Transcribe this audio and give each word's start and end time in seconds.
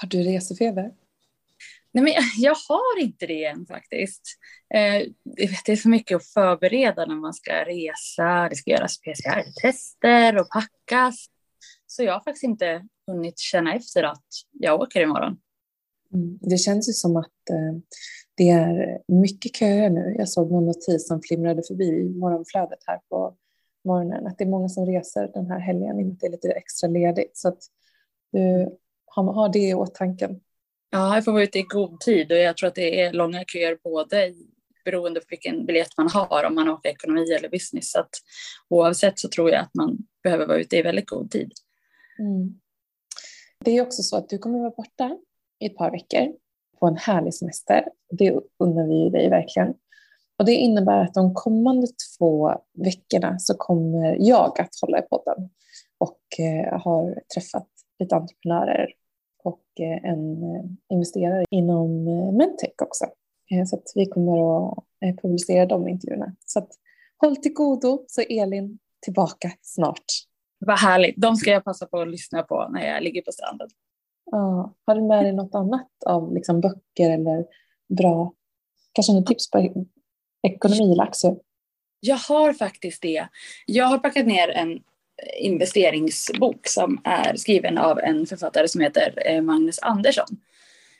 Har 0.00 0.08
du 0.08 0.22
resefeber? 0.22 0.92
Nej, 1.92 2.04
men 2.04 2.12
jag 2.38 2.56
har 2.68 3.00
inte 3.00 3.26
det 3.26 3.44
än 3.44 3.66
faktiskt. 3.66 4.22
Eh, 4.74 5.06
det 5.64 5.72
är 5.72 5.76
så 5.76 5.88
mycket 5.88 6.16
att 6.16 6.26
förbereda 6.26 7.06
när 7.06 7.14
man 7.14 7.34
ska 7.34 7.52
resa. 7.52 8.48
Det 8.48 8.56
ska 8.56 8.70
göras 8.70 9.00
PCR-tester 9.00 10.40
och 10.40 10.48
packas. 10.50 11.26
Så 11.86 12.02
jag 12.02 12.12
har 12.12 12.20
faktiskt 12.20 12.44
inte 12.44 12.86
hunnit 13.06 13.38
känna 13.38 13.74
efter 13.74 14.02
att 14.02 14.26
jag 14.52 14.80
åker 14.80 15.00
imorgon. 15.00 15.36
Mm. 16.14 16.38
Det 16.40 16.58
känns 16.58 16.88
ju 16.88 16.92
som 16.92 17.16
att 17.16 17.50
eh, 17.50 17.80
det 18.34 18.50
är 18.50 18.98
mycket 19.08 19.56
köer 19.56 19.90
nu. 19.90 20.14
Jag 20.18 20.28
såg 20.28 20.52
någon 20.52 20.66
notis 20.66 21.08
som 21.08 21.22
flimrade 21.22 21.62
förbi 21.68 21.84
i 21.84 22.08
morgonflödet 22.08 22.78
här 22.86 23.00
på 23.08 23.36
morgonen. 23.84 24.26
Att 24.26 24.38
det 24.38 24.44
är 24.44 24.48
många 24.48 24.68
som 24.68 24.86
reser 24.86 25.30
den 25.34 25.46
här 25.46 25.58
helgen 25.58 26.00
i 26.00 26.02
och 26.02 26.06
med 26.06 26.12
att 26.12 26.20
det 26.20 26.26
är 26.26 26.30
lite 26.30 26.48
extra 26.48 26.88
ledigt. 26.88 27.36
Så 27.36 27.48
att 27.48 27.58
du 28.32 28.68
har 29.26 29.48
det 29.48 29.58
i 29.58 29.74
åtanke. 29.74 30.28
Ja, 30.90 31.14
jag 31.14 31.24
får 31.24 31.32
vara 31.32 31.42
ute 31.42 31.58
i 31.58 31.62
god 31.62 32.00
tid 32.00 32.32
och 32.32 32.38
jag 32.38 32.56
tror 32.56 32.68
att 32.68 32.74
det 32.74 33.00
är 33.00 33.12
långa 33.12 33.44
köer 33.44 33.78
både 33.84 34.34
beroende 34.84 35.20
på 35.20 35.26
vilken 35.30 35.66
biljett 35.66 35.96
man 35.96 36.08
har, 36.10 36.44
om 36.44 36.54
man 36.54 36.68
åker 36.68 36.88
ekonomi 36.88 37.32
eller 37.32 37.48
business. 37.48 37.92
Så 37.92 38.00
att 38.00 38.10
oavsett 38.68 39.18
så 39.18 39.28
tror 39.28 39.50
jag 39.50 39.60
att 39.60 39.74
man 39.74 39.98
behöver 40.22 40.46
vara 40.46 40.58
ute 40.58 40.76
i 40.76 40.82
väldigt 40.82 41.08
god 41.08 41.30
tid. 41.30 41.52
Mm. 42.18 42.60
Det 43.64 43.70
är 43.70 43.82
också 43.82 44.02
så 44.02 44.16
att 44.16 44.28
du 44.28 44.38
kommer 44.38 44.58
vara 44.58 44.70
borta 44.70 45.18
i 45.60 45.66
ett 45.66 45.76
par 45.76 45.90
veckor 45.90 46.32
på 46.80 46.86
en 46.86 46.96
härlig 46.96 47.34
semester. 47.34 47.84
Det 48.10 48.40
unnar 48.58 48.86
vi 48.86 49.10
dig 49.10 49.30
verkligen. 49.30 49.74
Och 50.38 50.44
det 50.44 50.54
innebär 50.54 51.02
att 51.02 51.14
de 51.14 51.34
kommande 51.34 51.86
två 51.86 52.52
veckorna 52.74 53.38
så 53.38 53.54
kommer 53.54 54.16
jag 54.20 54.60
att 54.60 54.70
hålla 54.82 54.98
i 54.98 55.02
podden 55.02 55.50
och 55.98 56.20
eh, 56.38 56.80
har 56.80 57.22
träffat 57.34 57.68
lite 57.98 58.16
entreprenörer 58.16 58.88
och 59.44 59.64
eh, 59.80 60.10
en 60.10 60.42
eh, 60.42 60.64
investerare 60.88 61.44
inom 61.50 62.08
eh, 62.08 62.32
medtech 62.32 62.82
också. 62.82 63.04
Så 63.70 63.76
att 63.76 63.92
vi 63.94 64.06
kommer 64.06 64.68
att 64.68 65.22
publicera 65.22 65.66
de 65.66 65.88
intervjuerna. 65.88 66.34
Så 66.46 66.58
att 66.58 66.68
håll 67.18 67.36
till 67.36 67.52
godo 67.52 68.04
så 68.06 68.20
är 68.20 68.42
Elin 68.42 68.78
tillbaka 69.00 69.52
snart. 69.62 70.04
Vad 70.58 70.78
härligt. 70.78 71.16
De 71.16 71.36
ska 71.36 71.50
jag 71.50 71.64
passa 71.64 71.86
på 71.86 72.00
att 72.00 72.08
lyssna 72.08 72.42
på 72.42 72.68
när 72.68 72.86
jag 72.86 73.02
ligger 73.02 73.22
på 73.22 73.32
stranden. 73.32 73.68
Ja. 74.30 74.74
Har 74.86 74.94
du 74.94 75.02
med 75.02 75.24
dig 75.24 75.32
något 75.32 75.54
annat 75.54 75.88
av 76.06 76.34
liksom 76.34 76.60
böcker 76.60 77.10
eller 77.10 77.46
bra, 77.88 78.32
kanske 78.92 79.12
något 79.12 79.26
tips 79.26 79.50
på 79.50 79.86
ekonomi 80.42 80.92
eller 80.92 81.02
aktier? 81.02 81.36
Jag 82.00 82.16
har 82.16 82.52
faktiskt 82.52 83.02
det. 83.02 83.28
Jag 83.66 83.84
har 83.84 83.98
packat 83.98 84.26
ner 84.26 84.48
en 84.48 84.80
investeringsbok 85.40 86.66
som 86.66 87.00
är 87.04 87.36
skriven 87.36 87.78
av 87.78 87.98
en 87.98 88.26
författare 88.26 88.68
som 88.68 88.80
heter 88.80 89.22
eh, 89.26 89.42
Magnus 89.42 89.78
Andersson. 89.78 90.28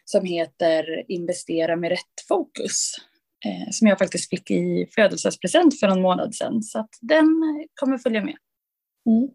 Som 0.05 0.25
heter 0.25 1.05
Investera 1.09 1.77
med 1.77 1.91
rätt 1.91 2.27
fokus. 2.29 2.95
Eh, 3.45 3.71
som 3.71 3.89
jag 3.89 3.99
faktiskt 3.99 4.31
fick 4.31 4.51
i 4.51 4.89
födelsedagspresent 4.95 5.81
för 5.81 5.89
någon 5.89 6.03
månad 6.03 6.35
sedan. 6.35 6.63
Så 6.63 6.79
att 6.79 6.91
den 7.01 7.27
kommer 7.75 7.99
följa 7.99 8.25
med. 8.25 8.37
Mm. 9.07 9.29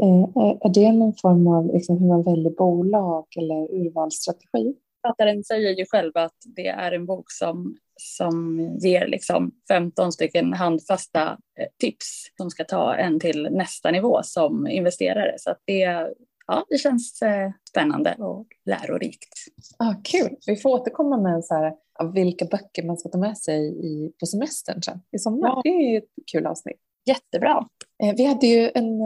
Eh, 0.00 0.56
är 0.60 0.74
det 0.74 0.92
någon 0.92 1.14
form 1.14 1.46
av 1.46 1.74
liksom, 1.74 1.98
hur 1.98 2.08
man 2.08 2.22
väljer 2.22 2.50
bolag 2.50 3.26
eller 3.36 3.74
urvalsstrategi? 3.74 4.74
Författaren 5.02 5.44
säger 5.44 5.78
ju 5.78 5.86
själv 5.86 6.12
att 6.14 6.36
det 6.56 6.66
är 6.66 6.92
en 6.92 7.06
bok 7.06 7.30
som, 7.30 7.76
som 7.98 8.60
ger 8.80 9.06
liksom 9.06 9.52
15 9.68 10.12
stycken 10.12 10.52
handfasta 10.52 11.22
eh, 11.60 11.66
tips 11.78 12.30
som 12.36 12.50
ska 12.50 12.64
ta 12.64 12.94
en 12.94 13.20
till 13.20 13.48
nästa 13.50 13.90
nivå 13.90 14.20
som 14.22 14.66
investerare. 14.66 15.34
Så 15.38 15.50
att 15.50 15.62
det, 15.64 16.08
ja, 16.46 16.66
det 16.68 16.78
känns 16.78 17.22
eh, 17.22 17.50
spännande 17.70 18.14
och 18.18 18.46
lärorikt. 18.64 19.34
Ah, 19.78 19.94
kul! 20.04 20.36
Vi 20.46 20.56
får 20.56 20.70
återkomma 20.70 21.16
med 21.16 21.44
så 21.44 21.54
här, 21.54 21.74
vilka 22.14 22.44
böcker 22.44 22.82
man 22.82 22.98
ska 22.98 23.08
ta 23.08 23.18
med 23.18 23.38
sig 23.38 23.86
i, 23.86 24.12
på 24.20 24.26
semestern 24.26 24.82
sen 24.82 25.00
i 25.12 25.18
sommar. 25.18 25.48
Ja. 25.48 25.60
Det 25.64 25.68
är 25.68 25.98
ett 25.98 26.12
kul 26.32 26.46
avsnitt. 26.46 26.80
Jättebra. 27.06 27.68
Eh, 28.02 28.14
vi 28.16 28.24
hade 28.24 28.46
ju 28.46 28.70
en 28.74 29.00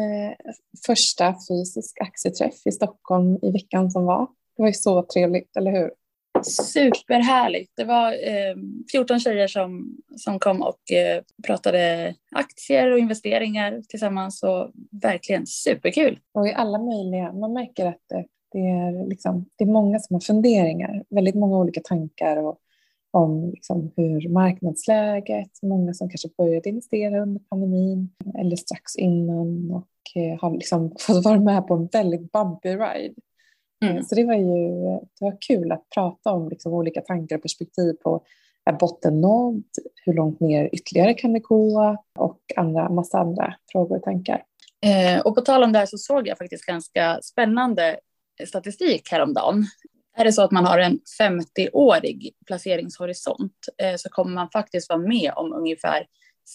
första 0.86 1.34
fysisk 1.48 2.00
aktieträff 2.00 2.66
i 2.66 2.72
Stockholm 2.72 3.38
i 3.42 3.50
veckan 3.50 3.90
som 3.90 4.04
var. 4.04 4.28
Det 4.56 4.62
var 4.62 4.68
ju 4.68 4.74
så 4.74 5.02
trevligt, 5.02 5.56
eller 5.56 5.70
hur? 5.70 5.90
Superhärligt. 6.44 7.72
Det 7.76 7.84
var 7.84 8.12
eh, 8.12 8.56
14 8.92 9.20
tjejer 9.20 9.48
som, 9.48 9.96
som 10.16 10.38
kom 10.38 10.62
och 10.62 10.92
eh, 10.92 11.22
pratade 11.46 12.14
aktier 12.30 12.92
och 12.92 12.98
investeringar 12.98 13.82
tillsammans 13.88 14.42
och 14.42 14.70
verkligen 15.02 15.46
superkul. 15.46 16.18
Och 16.32 16.48
i 16.48 16.52
alla 16.52 16.78
möjliga, 16.78 17.32
man 17.32 17.52
märker 17.52 17.86
att 17.86 18.00
det, 18.08 18.24
det 18.52 18.58
är, 18.58 19.08
liksom, 19.08 19.46
det 19.56 19.64
är 19.64 19.68
många 19.68 19.98
som 19.98 20.14
har 20.14 20.20
funderingar, 20.20 21.04
väldigt 21.10 21.34
många 21.34 21.58
olika 21.58 21.80
tankar 21.80 22.36
och, 22.36 22.58
om 23.10 23.50
liksom 23.50 23.92
hur 23.96 24.28
marknadsläget, 24.28 25.50
många 25.62 25.94
som 25.94 26.08
kanske 26.08 26.28
började 26.38 26.68
investera 26.68 27.22
under 27.22 27.40
pandemin 27.50 28.10
eller 28.38 28.56
strax 28.56 28.96
innan 28.96 29.70
och 29.70 30.22
eh, 30.22 30.40
har 30.40 30.50
liksom 30.50 30.94
fått 30.98 31.24
vara 31.24 31.40
med 31.40 31.66
på 31.66 31.74
en 31.74 31.86
väldigt 31.86 32.32
bumpy 32.32 32.68
ride. 32.68 33.14
Mm. 33.82 34.02
Så 34.02 34.14
det 34.14 34.24
var 34.24 34.34
ju 34.34 34.68
det 35.18 35.24
var 35.24 35.36
kul 35.40 35.72
att 35.72 35.90
prata 35.94 36.32
om 36.32 36.48
liksom 36.48 36.72
olika 36.72 37.00
tankar 37.00 37.36
och 37.36 37.42
perspektiv 37.42 37.92
på 37.92 38.24
är 38.64 38.72
botten 38.72 39.20
nådd? 39.20 39.64
Hur 40.04 40.12
långt 40.12 40.40
ner 40.40 40.68
ytterligare 40.72 41.14
kan 41.14 41.32
det 41.32 41.38
gå? 41.38 41.96
Och 42.18 42.40
andra, 42.56 42.88
massa 42.88 43.18
andra 43.18 43.54
frågor 43.72 43.96
och 43.96 44.02
tankar. 44.02 44.42
Eh, 44.86 45.20
och 45.20 45.34
på 45.34 45.40
tal 45.40 45.62
om 45.62 45.72
det 45.72 45.78
här 45.78 45.86
så 45.86 45.98
såg 45.98 46.28
jag 46.28 46.38
faktiskt 46.38 46.66
ganska 46.66 47.18
spännande 47.22 47.98
statistik 48.46 49.10
häromdagen. 49.10 49.66
Är 50.16 50.24
det 50.24 50.32
så 50.32 50.42
att 50.42 50.50
man 50.50 50.64
har 50.64 50.78
en 50.78 51.00
50-årig 51.20 52.30
placeringshorisont 52.46 53.52
eh, 53.82 53.96
så 53.96 54.08
kommer 54.08 54.34
man 54.34 54.50
faktiskt 54.50 54.88
vara 54.88 54.98
med 54.98 55.32
om 55.36 55.52
ungefär 55.52 56.06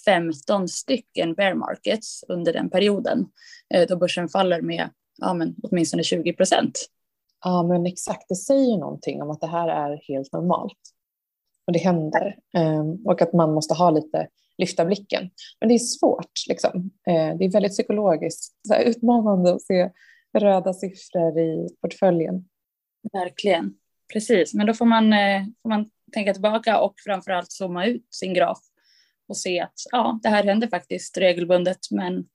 15 0.05 0.67
stycken 0.67 1.33
bear 1.33 1.53
markets 1.53 2.23
under 2.27 2.53
den 2.53 2.69
perioden 2.69 3.25
eh, 3.73 3.87
då 3.87 3.97
börsen 3.97 4.29
faller 4.29 4.61
med 4.61 4.89
ja, 5.17 5.33
men 5.33 5.55
åtminstone 5.63 6.03
20 6.03 6.33
procent. 6.33 6.87
Ja, 7.43 7.63
men 7.63 7.85
exakt. 7.85 8.29
Det 8.29 8.35
säger 8.35 8.77
någonting 8.77 9.21
om 9.21 9.29
att 9.29 9.41
det 9.41 9.47
här 9.47 9.67
är 9.67 10.01
helt 10.07 10.33
normalt. 10.33 10.77
Och 11.67 11.73
det 11.73 11.79
händer. 11.79 12.37
Ehm, 12.57 13.05
och 13.05 13.21
att 13.21 13.33
man 13.33 13.53
måste 13.53 13.73
ha 13.73 13.89
lite, 13.89 14.27
lyfta 14.57 14.85
blicken. 14.85 15.29
Men 15.59 15.69
det 15.69 15.75
är 15.75 15.79
svårt. 15.79 16.31
Liksom. 16.49 16.91
Ehm, 17.07 17.37
det 17.37 17.45
är 17.45 17.51
väldigt 17.51 17.71
psykologiskt 17.71 18.53
så 18.67 18.73
här, 18.73 18.83
utmanande 18.83 19.53
att 19.53 19.61
se 19.61 19.91
röda 20.37 20.73
siffror 20.73 21.39
i 21.39 21.69
portföljen. 21.81 22.45
Verkligen. 23.13 23.73
Precis, 24.13 24.53
men 24.53 24.67
då 24.67 24.73
får 24.73 24.85
man, 24.85 25.13
eh, 25.13 25.43
får 25.61 25.69
man 25.69 25.89
tänka 26.13 26.33
tillbaka 26.33 26.79
och 26.79 26.93
framförallt 27.05 27.51
zooma 27.51 27.85
ut 27.85 28.07
sin 28.09 28.33
graf 28.33 28.59
och 29.27 29.37
se 29.37 29.59
att 29.59 29.73
ja, 29.91 30.19
det 30.23 30.29
här 30.29 30.43
händer 30.43 30.67
faktiskt 30.67 31.17
regelbundet, 31.17 31.79
men 31.91 32.25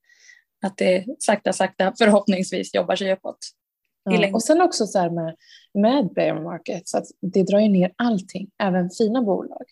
att 0.63 0.77
det 0.77 1.05
sakta, 1.19 1.53
sakta 1.53 1.93
förhoppningsvis 1.99 2.75
jobbar 2.75 2.97
sig 2.97 3.13
uppåt. 3.13 3.39
Ja, 4.05 4.35
och 4.35 4.43
sen 4.43 4.61
också 4.61 4.87
så 4.87 4.99
här 4.99 5.11
med, 5.11 5.37
med 5.75 6.09
bear 6.15 6.43
market, 6.43 6.89
så 6.89 6.99
att 6.99 7.07
det 7.21 7.43
drar 7.43 7.59
ju 7.59 7.69
ner 7.69 7.93
allting, 7.97 8.51
även 8.63 8.91
fina 8.91 9.23
bolag. 9.23 9.65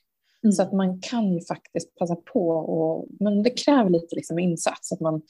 Mm. 0.45 0.53
Så 0.53 0.63
att 0.63 0.73
man 0.73 1.01
kan 1.01 1.33
ju 1.33 1.41
faktiskt 1.41 1.95
passa 1.95 2.17
på, 2.17 2.49
och, 2.51 3.07
men 3.21 3.43
det 3.43 3.51
kräver 3.51 3.91
lite 3.91 4.17
liksom 4.17 4.39
insats, 4.39 4.93
att 4.93 5.01
man 5.01 5.23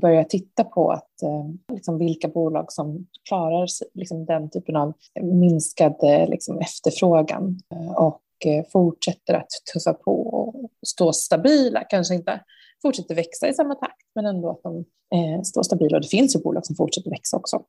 börjar 0.00 0.24
titta 0.24 0.64
på 0.64 0.90
att, 0.90 1.22
eh, 1.22 1.74
liksom 1.74 1.98
vilka 1.98 2.28
bolag 2.28 2.72
som 2.72 3.06
klarar 3.28 3.66
liksom 3.94 4.24
den 4.24 4.50
typen 4.50 4.76
av 4.76 4.92
minskad 5.22 5.94
eh, 6.02 6.28
liksom 6.28 6.58
efterfrågan 6.58 7.60
eh, 7.74 7.92
och 7.92 8.22
fortsätter 8.72 9.34
att 9.34 9.48
tuffa 9.72 9.94
på 9.94 10.26
och 10.26 10.70
stå 10.86 11.12
stabila, 11.12 11.84
kanske 11.84 12.14
inte 12.14 12.40
fortsätter 12.82 13.14
växa 13.14 13.48
i 13.48 13.54
samma 13.54 13.74
takt, 13.74 14.06
men 14.14 14.26
ändå 14.26 14.50
att 14.50 14.62
de 14.62 14.78
eh, 15.14 15.42
står 15.42 15.62
stabila. 15.62 15.96
Och 15.96 16.02
det 16.02 16.08
finns 16.08 16.36
ju 16.36 16.40
bolag 16.40 16.66
som 16.66 16.76
fortsätter 16.76 17.10
växa 17.10 17.36
också. 17.36 17.62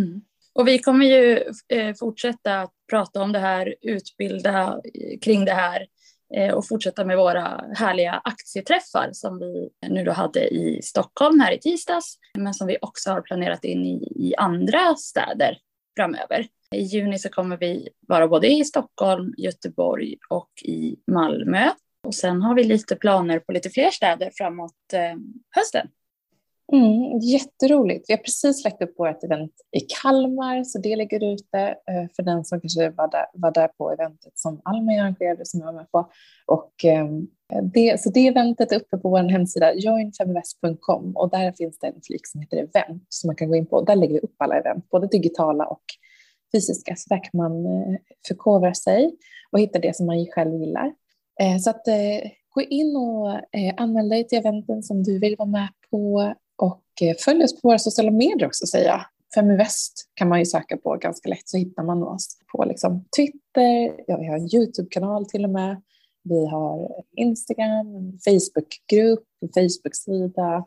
Mm. 0.00 0.20
Och 0.54 0.68
vi 0.68 0.78
kommer 0.78 1.06
ju 1.06 1.44
eh, 1.68 1.94
fortsätta 1.94 2.60
att 2.60 2.72
prata 2.90 3.22
om 3.22 3.32
det 3.32 3.38
här, 3.38 3.74
utbilda 3.82 4.80
eh, 4.94 5.18
kring 5.18 5.44
det 5.44 5.54
här 5.54 5.86
eh, 6.36 6.54
och 6.54 6.68
fortsätta 6.68 7.04
med 7.04 7.16
våra 7.16 7.64
härliga 7.74 8.20
aktieträffar 8.24 9.10
som 9.12 9.38
vi 9.38 9.70
nu 9.88 10.04
då 10.04 10.12
hade 10.12 10.48
i 10.48 10.80
Stockholm 10.82 11.40
här 11.40 11.52
i 11.52 11.58
tisdags, 11.58 12.18
men 12.38 12.54
som 12.54 12.66
vi 12.66 12.78
också 12.80 13.10
har 13.10 13.20
planerat 13.20 13.64
in 13.64 13.86
i, 13.86 14.12
i 14.16 14.34
andra 14.36 14.94
städer 14.94 15.58
framöver. 15.96 16.46
I 16.74 16.82
juni 16.82 17.18
så 17.18 17.28
kommer 17.28 17.56
vi 17.56 17.88
vara 18.08 18.28
både 18.28 18.48
i 18.48 18.64
Stockholm, 18.64 19.34
Göteborg 19.36 20.16
och 20.28 20.50
i 20.62 20.96
Malmö. 21.06 21.70
Och 22.06 22.14
sen 22.14 22.42
har 22.42 22.54
vi 22.54 22.64
lite 22.64 22.96
planer 22.96 23.38
på 23.38 23.52
lite 23.52 23.70
fler 23.70 23.90
städer 23.90 24.30
framåt 24.34 24.92
eh, 24.92 25.16
hösten. 25.50 25.88
Mm, 26.72 27.18
jätteroligt. 27.18 28.04
Vi 28.08 28.12
har 28.12 28.18
precis 28.18 28.64
lagt 28.64 28.82
upp 28.82 28.98
vårt 28.98 29.24
event 29.24 29.52
i 29.76 29.80
Kalmar, 29.80 30.64
så 30.64 30.78
det 30.78 30.96
ligger 30.96 31.32
ute 31.32 31.58
eh, 31.60 32.10
för 32.16 32.22
den 32.22 32.44
som 32.44 32.60
kanske 32.60 32.90
var 32.90 33.10
där, 33.10 33.26
var 33.34 33.50
där 33.50 33.68
på 33.68 33.92
eventet 33.92 34.38
som 34.38 34.60
Almi 34.64 34.98
arrangerade, 34.98 35.46
som 35.46 35.60
jag 35.60 35.66
var 35.66 35.72
med 35.72 35.90
på. 35.90 36.10
Och, 36.46 36.84
ehm, 36.84 37.26
det, 37.74 38.00
så 38.00 38.10
det 38.10 38.26
eventet 38.26 38.72
är 38.72 38.76
uppe 38.76 38.98
på 38.98 39.08
vår 39.08 39.30
hemsida 39.30 39.74
joinfemvest.com, 39.74 41.16
och 41.16 41.30
där 41.30 41.52
finns 41.52 41.78
det 41.78 41.86
en 41.86 42.00
flik 42.06 42.26
som 42.26 42.40
heter 42.40 42.56
event 42.56 43.06
som 43.08 43.28
man 43.28 43.36
kan 43.36 43.48
gå 43.48 43.56
in 43.56 43.66
på. 43.66 43.80
Där 43.80 43.96
lägger 43.96 44.14
vi 44.14 44.20
upp 44.20 44.34
alla 44.38 44.58
event, 44.58 44.90
både 44.90 45.06
digitala 45.06 45.66
och 45.66 45.84
fysiska. 46.54 46.96
Så 46.96 47.14
där 47.14 47.24
kan 47.24 47.38
man 47.38 47.66
eh, 47.66 47.98
förkovra 48.28 48.74
sig 48.74 49.16
och 49.50 49.60
hitta 49.60 49.78
det 49.78 49.96
som 49.96 50.06
man 50.06 50.26
själv 50.26 50.54
gillar. 50.54 50.94
Eh, 51.40 51.58
så 51.58 51.70
att 51.70 51.84
gå 52.48 52.62
in 52.62 52.96
och 52.96 53.40
anmäl 53.76 54.08
dig 54.08 54.28
till 54.28 54.38
eventen 54.38 54.82
som 54.82 55.02
du 55.02 55.18
vill 55.18 55.36
vara 55.36 55.48
med 55.48 55.68
på 55.90 56.34
och 56.56 56.82
eh, 57.02 57.16
följ 57.24 57.44
oss 57.44 57.60
på 57.60 57.68
våra 57.68 57.78
sociala 57.78 58.10
medier 58.10 58.46
också 58.46 58.66
säger 58.66 58.88
jag. 58.88 59.04
Feminvest 59.34 60.10
kan 60.14 60.28
man 60.28 60.38
ju 60.38 60.46
söka 60.46 60.76
på 60.76 60.96
ganska 60.96 61.28
lätt 61.28 61.48
så 61.48 61.56
hittar 61.56 61.82
man 61.82 62.02
oss 62.02 62.38
på 62.52 62.64
liksom 62.64 63.04
Twitter, 63.16 64.04
ja, 64.06 64.16
vi 64.16 64.26
har 64.26 64.36
en 64.36 64.54
YouTube-kanal 64.54 65.26
till 65.26 65.44
och 65.44 65.50
med. 65.50 65.82
Vi 66.22 66.46
har 66.46 67.02
Instagram, 67.16 68.18
Facebookgrupp, 68.24 69.24
Facebook-sida. 69.54 70.64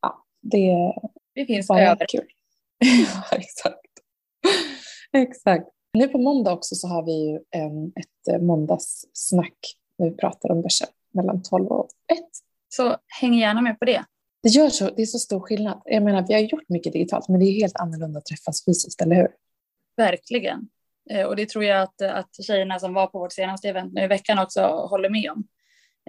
Ja, 0.00 0.24
det, 0.40 0.94
det 1.34 1.46
finns 1.46 1.70
över. 1.70 2.06
kul. 2.08 2.26
ja, 2.80 3.36
exakt. 3.36 3.86
exakt. 5.12 5.68
Nu 5.92 6.08
på 6.08 6.18
måndag 6.18 6.52
också 6.52 6.74
så 6.74 6.88
har 6.88 7.02
vi 7.02 7.12
ju 7.12 7.40
en, 7.50 7.86
ett 7.86 8.34
eh, 8.34 8.40
måndagssnack 8.40 9.58
när 9.98 10.10
vi 10.10 10.16
pratar 10.16 10.50
om 10.50 10.62
börsen 10.62 10.88
mellan 11.10 11.42
12 11.42 11.66
och 11.66 11.88
1. 12.12 12.18
Så 12.68 12.96
häng 13.20 13.34
gärna 13.34 13.60
med 13.60 13.78
på 13.78 13.84
det. 13.84 14.04
Det, 14.42 14.48
gör 14.48 14.68
så, 14.68 14.90
det 14.90 15.02
är 15.02 15.06
så 15.06 15.18
stor 15.18 15.40
skillnad. 15.40 15.82
Jag 15.84 16.02
menar, 16.02 16.24
vi 16.28 16.34
har 16.34 16.40
gjort 16.40 16.68
mycket 16.68 16.92
digitalt, 16.92 17.28
men 17.28 17.40
det 17.40 17.46
är 17.46 17.60
helt 17.60 17.76
annorlunda 17.76 18.18
att 18.18 18.26
träffas 18.26 18.64
fysiskt, 18.64 19.00
eller 19.00 19.16
hur? 19.16 19.28
Verkligen. 19.96 20.68
Eh, 21.10 21.26
och 21.26 21.36
det 21.36 21.48
tror 21.48 21.64
jag 21.64 21.82
att, 21.82 22.02
att 22.02 22.44
tjejerna 22.46 22.78
som 22.78 22.94
var 22.94 23.06
på 23.06 23.18
vårt 23.18 23.32
senaste 23.32 23.68
event 23.68 23.92
nu 23.92 24.02
i 24.02 24.06
veckan 24.06 24.38
också 24.38 24.60
håller 24.60 25.10
med 25.10 25.30
om. 25.30 25.44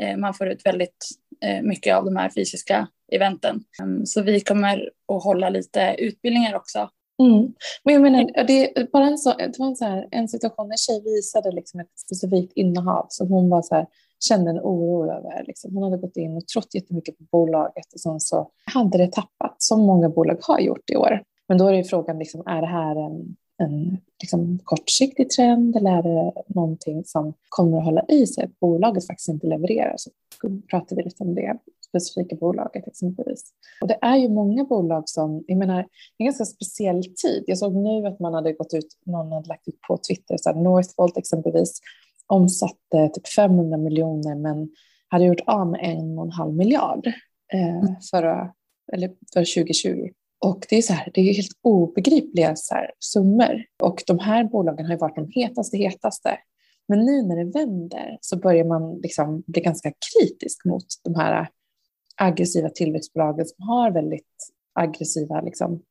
Eh, 0.01 0.17
man 0.17 0.33
får 0.33 0.47
ut 0.47 0.65
väldigt 0.65 1.09
eh, 1.41 1.61
mycket 1.61 1.95
av 1.95 2.05
de 2.05 2.15
här 2.15 2.29
fysiska 2.29 2.87
eventen. 3.11 3.63
Mm, 3.81 4.05
så 4.05 4.21
vi 4.21 4.39
kommer 4.39 4.89
att 5.13 5.23
hålla 5.23 5.49
lite 5.49 5.95
utbildningar 5.99 6.55
också. 6.55 6.89
Mm. 7.23 7.53
Men 7.83 7.93
jag 7.93 8.01
menar, 8.01 8.45
det, 8.47 8.91
bara 8.91 9.05
en, 9.07 9.17
så, 9.17 9.33
det 9.37 9.59
var 9.59 9.67
en, 9.67 9.75
så 9.75 9.85
här, 9.85 10.07
en 10.11 10.27
situation, 10.27 10.71
en 10.71 10.77
tjej 10.77 11.01
visade 11.03 11.51
liksom 11.51 11.79
ett 11.79 11.99
specifikt 11.99 12.53
innehav 12.55 13.05
som 13.09 13.27
hon 13.27 13.49
var 13.49 13.61
så 13.61 13.75
här, 13.75 13.87
kände 14.23 14.51
en 14.51 14.59
oro 14.59 15.11
över. 15.11 15.43
Liksom. 15.47 15.73
Hon 15.73 15.83
hade 15.83 15.97
gått 15.97 16.17
in 16.17 16.37
och 16.37 16.47
trott 16.47 16.75
jättemycket 16.75 17.17
på 17.17 17.23
bolaget 17.31 17.93
och 17.93 17.99
sen 17.99 18.19
så 18.19 18.49
hade 18.73 18.97
det 18.97 19.11
tappat, 19.11 19.55
som 19.57 19.81
många 19.81 20.09
bolag 20.09 20.37
har 20.41 20.59
gjort 20.59 20.89
i 20.89 20.95
år. 20.95 21.23
Men 21.47 21.57
då 21.57 21.67
är 21.67 21.73
det 21.73 21.83
frågan, 21.83 22.19
liksom, 22.19 22.43
är 22.45 22.61
det 22.61 22.67
här 22.67 22.95
en, 22.95 23.35
en 23.57 23.97
liksom, 24.21 24.59
kortsiktig 24.63 25.29
trend 25.29 25.75
eller 25.75 25.91
är 25.91 26.03
det 26.03 26.33
någonting 26.47 27.03
som 27.05 27.33
kommer 27.49 27.77
att 27.77 27.85
hålla 27.85 28.05
i 28.07 28.27
sig, 28.27 28.43
att 28.43 28.59
bolaget 28.59 29.07
faktiskt 29.07 29.29
inte 29.29 29.47
levererar? 29.47 29.95
Så 29.97 30.09
pratar 30.69 30.95
vi 30.95 31.03
lite 31.03 31.23
om 31.23 31.35
det 31.35 31.57
specifika 31.93 32.35
bolaget 32.35 32.87
exempelvis. 32.87 33.43
Och 33.81 33.87
det 33.87 33.97
är 34.01 34.15
ju 34.15 34.29
många 34.29 34.63
bolag 34.63 35.09
som, 35.09 35.43
jag 35.47 35.57
menar, 35.57 35.85
en 36.17 36.25
ganska 36.25 36.45
speciell 36.45 37.03
tid. 37.03 37.43
Jag 37.47 37.57
såg 37.57 37.75
nu 37.75 38.07
att 38.07 38.19
man 38.19 38.33
hade 38.33 38.53
gått 38.53 38.73
ut, 38.73 38.97
någon 39.05 39.31
hade 39.31 39.47
lagt 39.47 39.67
ut 39.67 39.81
på 39.87 39.97
Twitter, 39.97 40.37
så 40.37 40.49
här 40.49 40.61
Northvolt 40.61 41.17
exempelvis, 41.17 41.79
omsatte 42.27 43.09
typ 43.13 43.27
500 43.27 43.77
miljoner 43.77 44.35
men 44.35 44.69
hade 45.07 45.25
gjort 45.25 45.41
av 45.45 45.67
med 45.67 45.79
en 45.83 46.17
och 46.19 46.25
en 46.25 46.31
halv 46.31 46.53
miljard 46.53 47.07
eh, 47.53 47.97
förra, 48.11 48.53
eller 48.93 49.07
för 49.33 49.63
2020. 49.63 50.09
Och 50.45 50.65
det 50.69 50.77
är, 50.77 50.81
så 50.81 50.93
här, 50.93 51.11
det 51.13 51.21
är 51.21 51.33
helt 51.33 51.59
obegripliga 51.61 52.55
så 52.55 52.75
här, 52.75 52.91
summor. 52.99 53.63
Och 53.83 54.03
de 54.07 54.19
här 54.19 54.43
bolagen 54.43 54.85
har 54.85 54.93
ju 54.93 54.99
varit 54.99 55.15
de 55.15 55.29
hetaste, 55.29 55.77
hetaste. 55.77 56.37
Men 56.87 57.05
nu 57.05 57.21
när 57.21 57.35
det 57.35 57.59
vänder 57.59 58.17
så 58.21 58.37
börjar 58.37 58.65
man 58.65 58.99
liksom 59.01 59.43
bli 59.47 59.61
ganska 59.61 59.91
kritisk 60.13 60.65
mot 60.65 60.85
de 61.03 61.15
här 61.15 61.47
aggressiva 62.15 62.69
tillväxtbolagen 62.69 63.45
som 63.45 63.67
har 63.67 63.91
väldigt 63.91 64.53
aggressiva 64.73 65.41
liksom, 65.41 65.81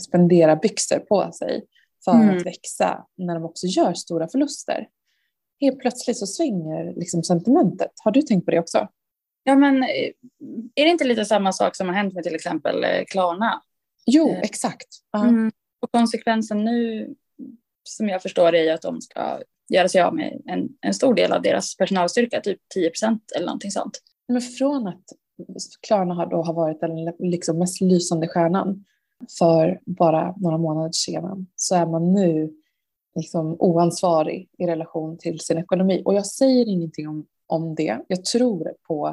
spendera 0.00 0.56
byxor 0.56 0.98
på 0.98 1.32
sig 1.32 1.64
för 2.04 2.12
mm. 2.12 2.36
att 2.36 2.46
växa 2.46 3.06
när 3.16 3.34
de 3.34 3.44
också 3.44 3.66
gör 3.66 3.94
stora 3.94 4.28
förluster 4.28 4.88
helt 5.62 5.80
plötsligt 5.80 6.18
så 6.18 6.26
svänger 6.26 6.94
liksom 6.96 7.22
sentimentet. 7.22 7.90
Har 8.04 8.10
du 8.10 8.22
tänkt 8.22 8.44
på 8.44 8.50
det 8.50 8.58
också? 8.58 8.88
Ja, 9.44 9.54
men 9.54 9.82
eh, 9.82 10.10
är 10.74 10.84
det 10.84 10.90
inte 10.90 11.04
lite 11.04 11.24
samma 11.24 11.52
sak 11.52 11.76
som 11.76 11.88
har 11.88 11.94
hänt 11.94 12.14
med 12.14 12.24
till 12.24 12.34
exempel 12.34 12.84
eh, 12.84 13.04
Klarna? 13.06 13.62
Jo, 14.06 14.30
eh, 14.30 14.40
exakt. 14.40 14.88
Uh 15.16 15.22
mm. 15.22 15.52
Och 15.80 15.92
konsekvensen 15.92 16.64
nu, 16.64 17.08
som 17.82 18.08
jag 18.08 18.22
förstår 18.22 18.54
är 18.54 18.74
att 18.74 18.82
de 18.82 19.00
ska 19.00 19.40
göra 19.68 19.88
sig 19.88 20.02
av 20.02 20.14
med 20.14 20.42
en, 20.46 20.68
en 20.80 20.94
stor 20.94 21.14
del 21.14 21.32
av 21.32 21.42
deras 21.42 21.76
personalstyrka, 21.76 22.40
typ 22.40 22.58
10 22.74 22.90
procent 22.90 23.32
eller 23.36 23.46
någonting 23.46 23.70
sånt. 23.70 23.98
Men 24.28 24.42
från 24.42 24.86
att 24.86 25.04
Klarna 25.86 26.14
har, 26.14 26.26
då 26.26 26.42
har 26.42 26.54
varit 26.54 26.80
den 26.80 27.30
liksom 27.30 27.58
mest 27.58 27.80
lysande 27.80 28.28
stjärnan 28.28 28.84
för 29.38 29.80
bara 29.86 30.34
några 30.36 30.58
månader 30.58 30.90
sedan 30.92 31.46
så 31.56 31.74
är 31.74 31.86
man 31.86 32.12
nu 32.12 32.52
liksom 33.14 33.56
oansvarig 33.58 34.48
i 34.58 34.66
relation 34.66 35.18
till 35.18 35.40
sin 35.40 35.58
ekonomi. 35.58 36.02
Och 36.04 36.14
jag 36.14 36.26
säger 36.26 36.68
ingenting 36.68 37.08
om, 37.08 37.26
om 37.46 37.74
det. 37.74 37.98
Jag 38.08 38.24
tror 38.24 38.74
på 38.88 39.06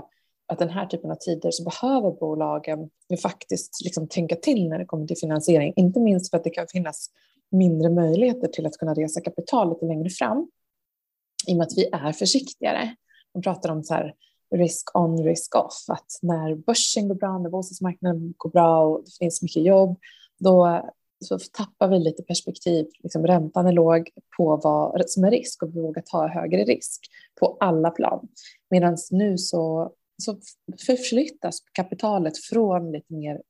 att 0.47 0.59
den 0.59 0.69
här 0.69 0.85
typen 0.85 1.11
av 1.11 1.15
tider 1.15 1.51
så 1.51 1.63
behöver 1.63 2.11
bolagen 2.11 2.89
ju 3.09 3.17
faktiskt 3.17 3.81
liksom 3.83 4.07
tänka 4.07 4.35
till 4.35 4.69
när 4.69 4.79
det 4.79 4.85
kommer 4.85 5.07
till 5.07 5.17
finansiering. 5.17 5.73
Inte 5.75 5.99
minst 5.99 6.29
för 6.29 6.37
att 6.37 6.43
det 6.43 6.49
kan 6.49 6.67
finnas 6.67 7.09
mindre 7.51 7.89
möjligheter 7.89 8.47
till 8.47 8.65
att 8.65 8.77
kunna 8.77 8.93
resa 8.93 9.21
kapital 9.21 9.69
lite 9.69 9.85
längre 9.85 10.09
fram. 10.09 10.47
I 11.47 11.53
och 11.53 11.57
med 11.57 11.67
att 11.67 11.77
vi 11.77 11.89
är 11.91 12.11
försiktigare. 12.11 12.95
De 13.33 13.41
pratar 13.41 13.71
om 13.71 13.83
så 13.83 13.93
här 13.93 14.13
risk 14.55 14.95
on, 14.95 15.23
risk 15.23 15.55
off. 15.55 15.83
Att 15.87 16.19
när 16.21 16.55
börsen 16.55 17.07
går 17.07 17.15
bra, 17.15 17.37
när 17.37 17.49
bostadsmarknaden 17.49 18.33
går 18.37 18.49
bra 18.49 18.85
och 18.85 19.03
det 19.05 19.11
finns 19.19 19.41
mycket 19.41 19.63
jobb, 19.63 19.99
då 20.39 20.89
så 21.25 21.39
tappar 21.39 21.87
vi 21.87 21.99
lite 21.99 22.23
perspektiv. 22.23 22.85
Liksom 23.03 23.27
räntan 23.27 23.67
är 23.67 23.71
låg 23.71 24.09
på 24.37 24.57
vad 24.63 25.09
som 25.09 25.23
är 25.23 25.31
risk 25.31 25.63
och 25.63 25.75
vi 25.75 25.81
vågar 25.81 26.01
ta 26.01 26.27
högre 26.27 26.63
risk 26.63 27.01
på 27.39 27.57
alla 27.59 27.89
plan. 27.89 28.27
Medan 28.69 28.97
nu 29.11 29.37
så, 29.37 29.91
så 30.23 30.37
förflyttas 30.85 31.59
kapitalet 31.71 32.37
från 32.37 32.91
lite 32.91 33.13
mer 33.13 33.41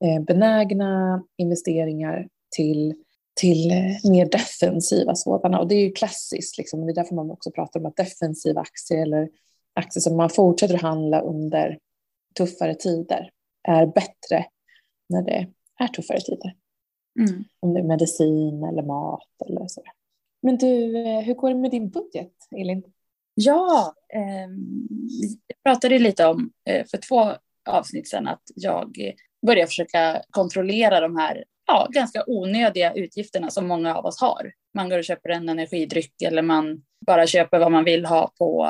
riskbenägna 0.00 1.24
investeringar 1.36 2.28
till, 2.56 2.94
till 3.40 3.72
mer 4.04 4.26
defensiva 4.26 5.14
sådana. 5.14 5.60
Och 5.60 5.68
det 5.68 5.74
är 5.74 5.82
ju 5.82 5.92
klassiskt, 5.92 6.58
liksom. 6.58 6.86
det 6.86 6.92
är 6.92 6.94
därför 6.94 7.14
man 7.14 7.30
också 7.30 7.50
pratar 7.50 7.80
om 7.80 7.86
att 7.86 7.96
defensiva 7.96 8.60
aktier 8.60 9.02
eller 9.02 9.28
aktier 9.74 10.00
som 10.00 10.16
man 10.16 10.30
fortsätter 10.30 10.78
handla 10.78 11.20
under 11.20 11.78
tuffare 12.36 12.74
tider 12.74 13.30
är 13.68 13.86
bättre 13.86 14.46
när 15.08 15.22
det 15.22 15.46
är 15.80 15.88
tuffare 15.88 16.20
tider. 16.20 16.54
Mm. 17.18 17.44
Om 17.60 17.74
det 17.74 17.80
är 17.80 17.84
medicin 17.84 18.64
eller 18.64 18.82
mat 18.82 19.28
eller 19.48 19.66
så. 19.66 19.82
Men 20.42 20.58
du, 20.58 20.96
eh, 21.06 21.20
hur 21.20 21.34
går 21.34 21.48
det 21.48 21.56
med 21.56 21.70
din 21.70 21.90
budget, 21.90 22.32
Elin? 22.56 22.82
Ja, 23.34 23.94
eh, 24.14 24.48
jag 25.46 25.62
pratade 25.64 25.98
lite 25.98 26.26
om 26.26 26.52
eh, 26.64 26.86
för 26.86 26.98
två 26.98 27.32
avsnitt 27.68 28.08
sedan 28.08 28.28
att 28.28 28.42
jag 28.54 29.14
börjar 29.46 29.66
försöka 29.66 30.22
kontrollera 30.30 31.00
de 31.00 31.16
här 31.16 31.44
ja, 31.66 31.88
ganska 31.90 32.24
onödiga 32.26 32.94
utgifterna 32.94 33.50
som 33.50 33.68
många 33.68 33.96
av 33.96 34.04
oss 34.04 34.20
har. 34.20 34.52
Man 34.74 34.88
går 34.88 34.98
och 34.98 35.04
köper 35.04 35.30
en 35.30 35.48
energidryck 35.48 36.22
eller 36.22 36.42
man 36.42 36.82
bara 37.06 37.26
köper 37.26 37.58
vad 37.58 37.72
man 37.72 37.84
vill 37.84 38.06
ha 38.06 38.32
på 38.38 38.68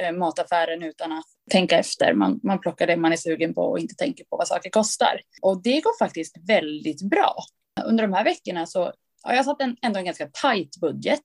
eh, 0.00 0.12
mataffären 0.12 0.82
utan 0.82 1.12
att 1.12 1.26
tänka 1.50 1.78
efter. 1.78 2.14
Man, 2.14 2.40
man 2.42 2.60
plockar 2.60 2.86
det 2.86 2.96
man 2.96 3.12
är 3.12 3.16
sugen 3.16 3.54
på 3.54 3.62
och 3.62 3.78
inte 3.78 3.94
tänker 3.94 4.24
på 4.24 4.36
vad 4.36 4.48
saker 4.48 4.70
kostar. 4.70 5.20
Och 5.42 5.62
det 5.62 5.80
går 5.80 5.98
faktiskt 5.98 6.36
väldigt 6.48 7.02
bra. 7.02 7.34
Under 7.84 8.04
de 8.04 8.12
här 8.12 8.24
veckorna 8.24 8.66
så 8.66 8.92
har 9.22 9.34
jag 9.34 9.44
satt 9.44 9.60
en, 9.60 9.76
ändå 9.82 9.98
en 9.98 10.04
ganska 10.04 10.28
tajt 10.42 10.80
budget. 10.80 11.24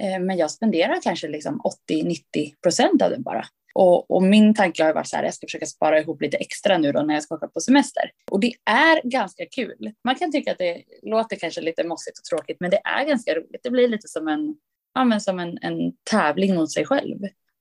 Eh, 0.00 0.20
men 0.20 0.36
jag 0.36 0.50
spenderar 0.50 1.02
kanske 1.02 1.28
liksom 1.28 1.60
80-90 1.90 2.16
procent 2.62 3.02
av 3.02 3.10
den 3.10 3.22
bara. 3.22 3.44
Och, 3.74 4.10
och, 4.10 4.22
min 4.22 4.54
tanke 4.54 4.84
har 4.84 4.94
varit 4.94 5.06
så 5.06 5.16
här, 5.16 5.24
jag 5.24 5.34
ska 5.34 5.46
försöka 5.46 5.66
spara 5.66 6.00
ihop 6.00 6.22
lite 6.22 6.36
extra 6.36 6.78
nu 6.78 6.92
då 6.92 7.02
när 7.02 7.14
jag 7.14 7.22
ska 7.22 7.34
åka 7.34 7.48
på 7.48 7.60
semester. 7.60 8.10
Och 8.30 8.40
det 8.40 8.52
är 8.64 9.08
ganska 9.08 9.46
kul. 9.46 9.92
Man 10.04 10.14
kan 10.14 10.32
tycka 10.32 10.52
att 10.52 10.58
det 10.58 10.82
låter 11.02 11.36
kanske 11.36 11.60
lite 11.60 11.84
mossigt 11.84 12.18
och 12.18 12.24
tråkigt, 12.24 12.56
men 12.60 12.70
det 12.70 12.80
är 12.84 13.04
ganska 13.04 13.34
roligt. 13.34 13.60
Det 13.62 13.70
blir 13.70 13.88
lite 13.88 14.08
som 14.08 14.28
en, 14.28 14.56
ja, 14.94 15.04
men 15.04 15.20
som 15.20 15.38
en, 15.38 15.58
en 15.62 15.92
tävling 16.10 16.54
mot 16.54 16.72
sig 16.72 16.84
själv. 16.84 17.18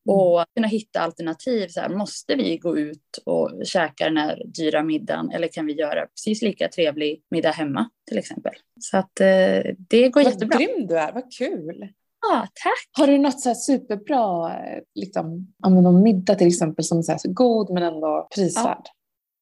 Mm. 0.07 0.17
Och 0.17 0.45
kunna 0.55 0.67
hitta 0.67 0.99
alternativ. 0.99 1.67
Så 1.67 1.79
här, 1.79 1.89
måste 1.89 2.35
vi 2.35 2.57
gå 2.57 2.77
ut 2.77 3.19
och 3.25 3.51
käka 3.65 4.05
den 4.05 4.17
här 4.17 4.43
dyra 4.45 4.83
middagen 4.83 5.31
eller 5.31 5.47
kan 5.47 5.65
vi 5.65 5.73
göra 5.73 6.05
precis 6.05 6.41
lika 6.41 6.67
trevlig 6.67 7.23
middag 7.31 7.51
hemma 7.51 7.89
till 8.07 8.17
exempel? 8.17 8.53
Så 8.79 8.97
att 8.97 9.19
eh, 9.19 9.75
det 9.77 10.09
går 10.09 10.23
vad 10.23 10.31
jättebra. 10.31 10.57
Vad 10.57 10.67
grym 10.67 10.87
du 10.87 10.99
är, 10.99 11.11
vad 11.11 11.33
kul! 11.33 11.89
Ja, 12.21 12.47
tack. 12.63 12.89
Har 12.91 13.07
du 13.07 13.17
något 13.17 13.41
så 13.41 13.55
superbra, 13.55 14.55
liksom, 14.95 15.53
någon 15.69 16.03
middag 16.03 16.35
till 16.35 16.47
exempel 16.47 16.85
som 16.85 16.97
är 16.97 17.01
så, 17.01 17.15
så 17.17 17.31
god 17.31 17.69
men 17.69 17.83
ändå 17.83 18.27
prisvärd? 18.35 18.83
Ja. 18.85 18.91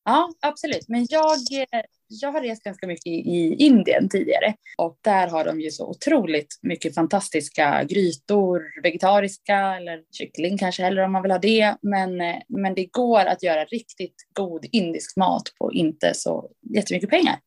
ja, 0.05 0.49
absolut. 0.49 0.87
Men 0.87 1.07
jag, 1.09 1.37
jag 2.09 2.31
har 2.31 2.41
rest 2.41 2.63
ganska 2.63 2.87
mycket 2.87 3.07
i 3.07 3.55
Indien 3.59 4.09
tidigare 4.09 4.53
och 4.77 4.97
där 5.03 5.27
har 5.27 5.45
de 5.45 5.61
ju 5.61 5.71
så 5.71 5.89
otroligt 5.89 6.59
mycket 6.61 6.95
fantastiska 6.95 7.83
grytor, 7.83 8.81
vegetariska 8.83 9.57
eller 9.57 10.01
kyckling 10.11 10.57
kanske 10.57 10.83
heller 10.83 11.01
om 11.01 11.11
man 11.11 11.21
vill 11.21 11.31
ha 11.31 11.39
det. 11.39 11.75
Men, 11.81 12.17
men 12.47 12.75
det 12.75 12.85
går 12.85 13.25
att 13.25 13.43
göra 13.43 13.65
riktigt 13.65 14.15
god 14.33 14.65
indisk 14.71 15.17
mat 15.17 15.43
på 15.59 15.73
inte 15.73 16.13
så 16.13 16.51
jättemycket 16.75 17.09
pengar. 17.09 17.39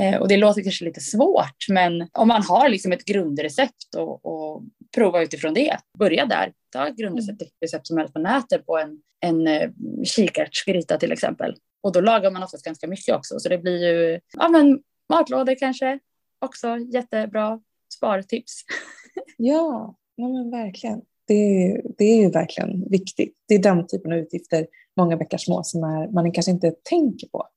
Eh, 0.00 0.16
och 0.16 0.28
det 0.28 0.36
låter 0.36 0.62
kanske 0.62 0.84
lite 0.84 1.00
svårt, 1.00 1.68
men 1.68 2.08
om 2.12 2.28
man 2.28 2.42
har 2.42 2.68
liksom 2.68 2.92
ett 2.92 3.04
grundrecept 3.04 3.94
och, 3.96 4.26
och 4.26 4.62
prova 4.96 5.22
utifrån 5.22 5.54
det. 5.54 5.76
Börja 5.98 6.26
där. 6.26 6.52
Ta 6.72 6.88
ett 6.88 6.96
grundrecept, 6.96 7.42
mm. 7.42 7.50
recept 7.60 7.86
som 7.86 7.98
helst 7.98 8.14
på 8.14 8.20
nätet 8.20 8.66
på 8.66 8.78
en, 8.78 8.98
en 9.20 9.46
eh, 9.46 9.70
kikärtsgryta 10.04 10.98
till 10.98 11.12
exempel. 11.12 11.54
Och 11.80 11.92
då 11.92 12.00
lagar 12.00 12.30
man 12.30 12.42
oftast 12.42 12.64
ganska 12.64 12.86
mycket 12.86 13.14
också, 13.14 13.40
så 13.40 13.48
det 13.48 13.58
blir 13.58 13.86
ju 13.86 14.20
ja, 14.32 14.48
men 14.48 14.82
matlådor 15.08 15.54
kanske 15.58 15.98
också 16.38 16.78
jättebra 16.78 17.60
spartips. 17.94 18.62
ja, 19.36 19.94
ja 20.14 20.28
men 20.28 20.50
verkligen. 20.50 21.00
Det 21.26 21.34
är, 21.34 21.82
det 21.98 22.04
är 22.04 22.16
ju 22.16 22.30
verkligen 22.30 22.90
viktigt. 22.90 23.34
Det 23.48 23.54
är 23.54 23.62
den 23.62 23.86
typen 23.86 24.12
av 24.12 24.18
utgifter, 24.18 24.66
många 24.96 25.16
bäckar 25.16 25.38
små, 25.38 25.62
som 25.64 25.84
är, 25.84 26.08
man 26.08 26.32
kanske 26.32 26.50
inte 26.50 26.72
tänker 26.82 27.28
på. 27.28 27.48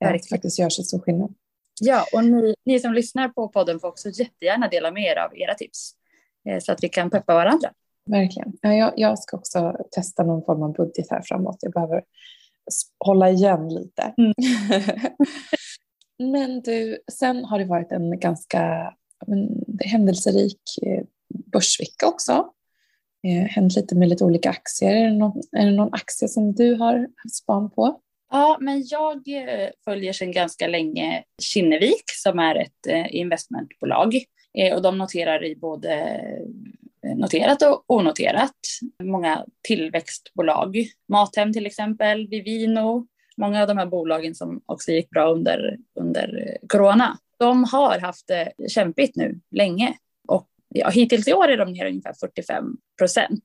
Verkligen. 0.00 0.20
Att 0.20 0.28
faktiskt 0.28 0.58
gör 0.58 0.68
så 0.68 0.82
stor 0.82 1.00
skillnad. 1.00 1.34
Ja, 1.80 2.04
och 2.12 2.24
ni, 2.24 2.54
ni 2.64 2.80
som 2.80 2.92
lyssnar 2.92 3.28
på 3.28 3.48
podden 3.48 3.80
får 3.80 3.88
också 3.88 4.08
jättegärna 4.08 4.68
dela 4.68 4.90
med 4.90 5.02
er 5.02 5.16
av 5.16 5.38
era 5.38 5.54
tips 5.54 5.92
eh, 6.48 6.58
så 6.58 6.72
att 6.72 6.84
vi 6.84 6.88
kan 6.88 7.10
peppa 7.10 7.34
varandra. 7.34 7.72
Verkligen. 8.10 8.52
Ja, 8.60 8.74
jag, 8.74 8.92
jag 8.96 9.18
ska 9.18 9.36
också 9.36 9.76
testa 9.90 10.22
någon 10.22 10.44
form 10.44 10.62
av 10.62 10.72
budget 10.72 11.10
här 11.10 11.22
framåt. 11.22 11.56
Jag 11.60 11.72
behöver 11.72 12.02
hålla 13.04 13.30
igen 13.30 13.68
lite. 13.68 14.14
Mm. 14.18 14.32
Men 16.32 16.62
du, 16.62 16.98
sen 17.12 17.44
har 17.44 17.58
det 17.58 17.64
varit 17.64 17.92
en 17.92 18.20
ganska 18.20 18.92
händelserik 19.84 20.60
eh, 20.82 21.02
börsvecka 21.52 22.06
också. 22.06 22.52
Eh, 23.26 23.48
hänt 23.48 23.76
lite 23.76 23.94
med 23.94 24.08
lite 24.08 24.24
olika 24.24 24.50
aktier. 24.50 24.96
Är 24.96 25.04
det, 25.04 25.16
någon, 25.16 25.40
är 25.56 25.66
det 25.66 25.72
någon 25.72 25.94
aktie 25.94 26.28
som 26.28 26.54
du 26.54 26.74
har 26.74 26.94
haft 26.94 27.34
span 27.34 27.70
på? 27.70 28.00
Ja, 28.30 28.58
men 28.60 28.84
jag 28.86 29.16
eh, 29.28 29.68
följer 29.84 30.12
sedan 30.12 30.32
ganska 30.32 30.66
länge 30.66 31.24
Kinnevik 31.42 32.04
som 32.06 32.38
är 32.38 32.54
ett 32.54 33.10
investmentbolag 33.10 34.14
och 34.74 34.82
de 34.82 34.98
noterar 34.98 35.44
i 35.44 35.56
både 35.56 36.20
noterat 37.14 37.62
och 37.62 37.84
onoterat. 37.86 38.56
Många 39.02 39.44
tillväxtbolag. 39.68 40.76
Mathem 41.08 41.52
till 41.52 41.66
exempel, 41.66 42.28
Vivino, 42.28 43.06
många 43.36 43.62
av 43.62 43.68
de 43.68 43.78
här 43.78 43.86
bolagen 43.86 44.34
som 44.34 44.60
också 44.66 44.92
gick 44.92 45.10
bra 45.10 45.32
under, 45.32 45.76
under 46.00 46.58
corona. 46.68 47.18
De 47.38 47.64
har 47.64 47.98
haft 47.98 48.26
det 48.26 48.52
kämpigt 48.68 49.16
nu 49.16 49.40
länge 49.50 49.94
och 50.28 50.48
ja, 50.68 50.88
hittills 50.88 51.28
i 51.28 51.32
år 51.32 51.48
är 51.48 51.56
de 51.56 51.72
ner 51.72 51.86
ungefär 51.86 52.14
45 52.20 52.64
procent. 52.98 53.44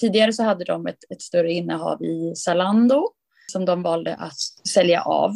Tidigare 0.00 0.32
så 0.32 0.42
hade 0.42 0.64
de 0.64 0.86
ett, 0.86 1.04
ett 1.10 1.22
större 1.22 1.52
innehav 1.52 2.02
i 2.02 2.32
Zalando 2.36 3.08
som 3.52 3.64
de 3.64 3.82
valde 3.82 4.14
att 4.14 4.68
sälja 4.68 5.02
av. 5.02 5.32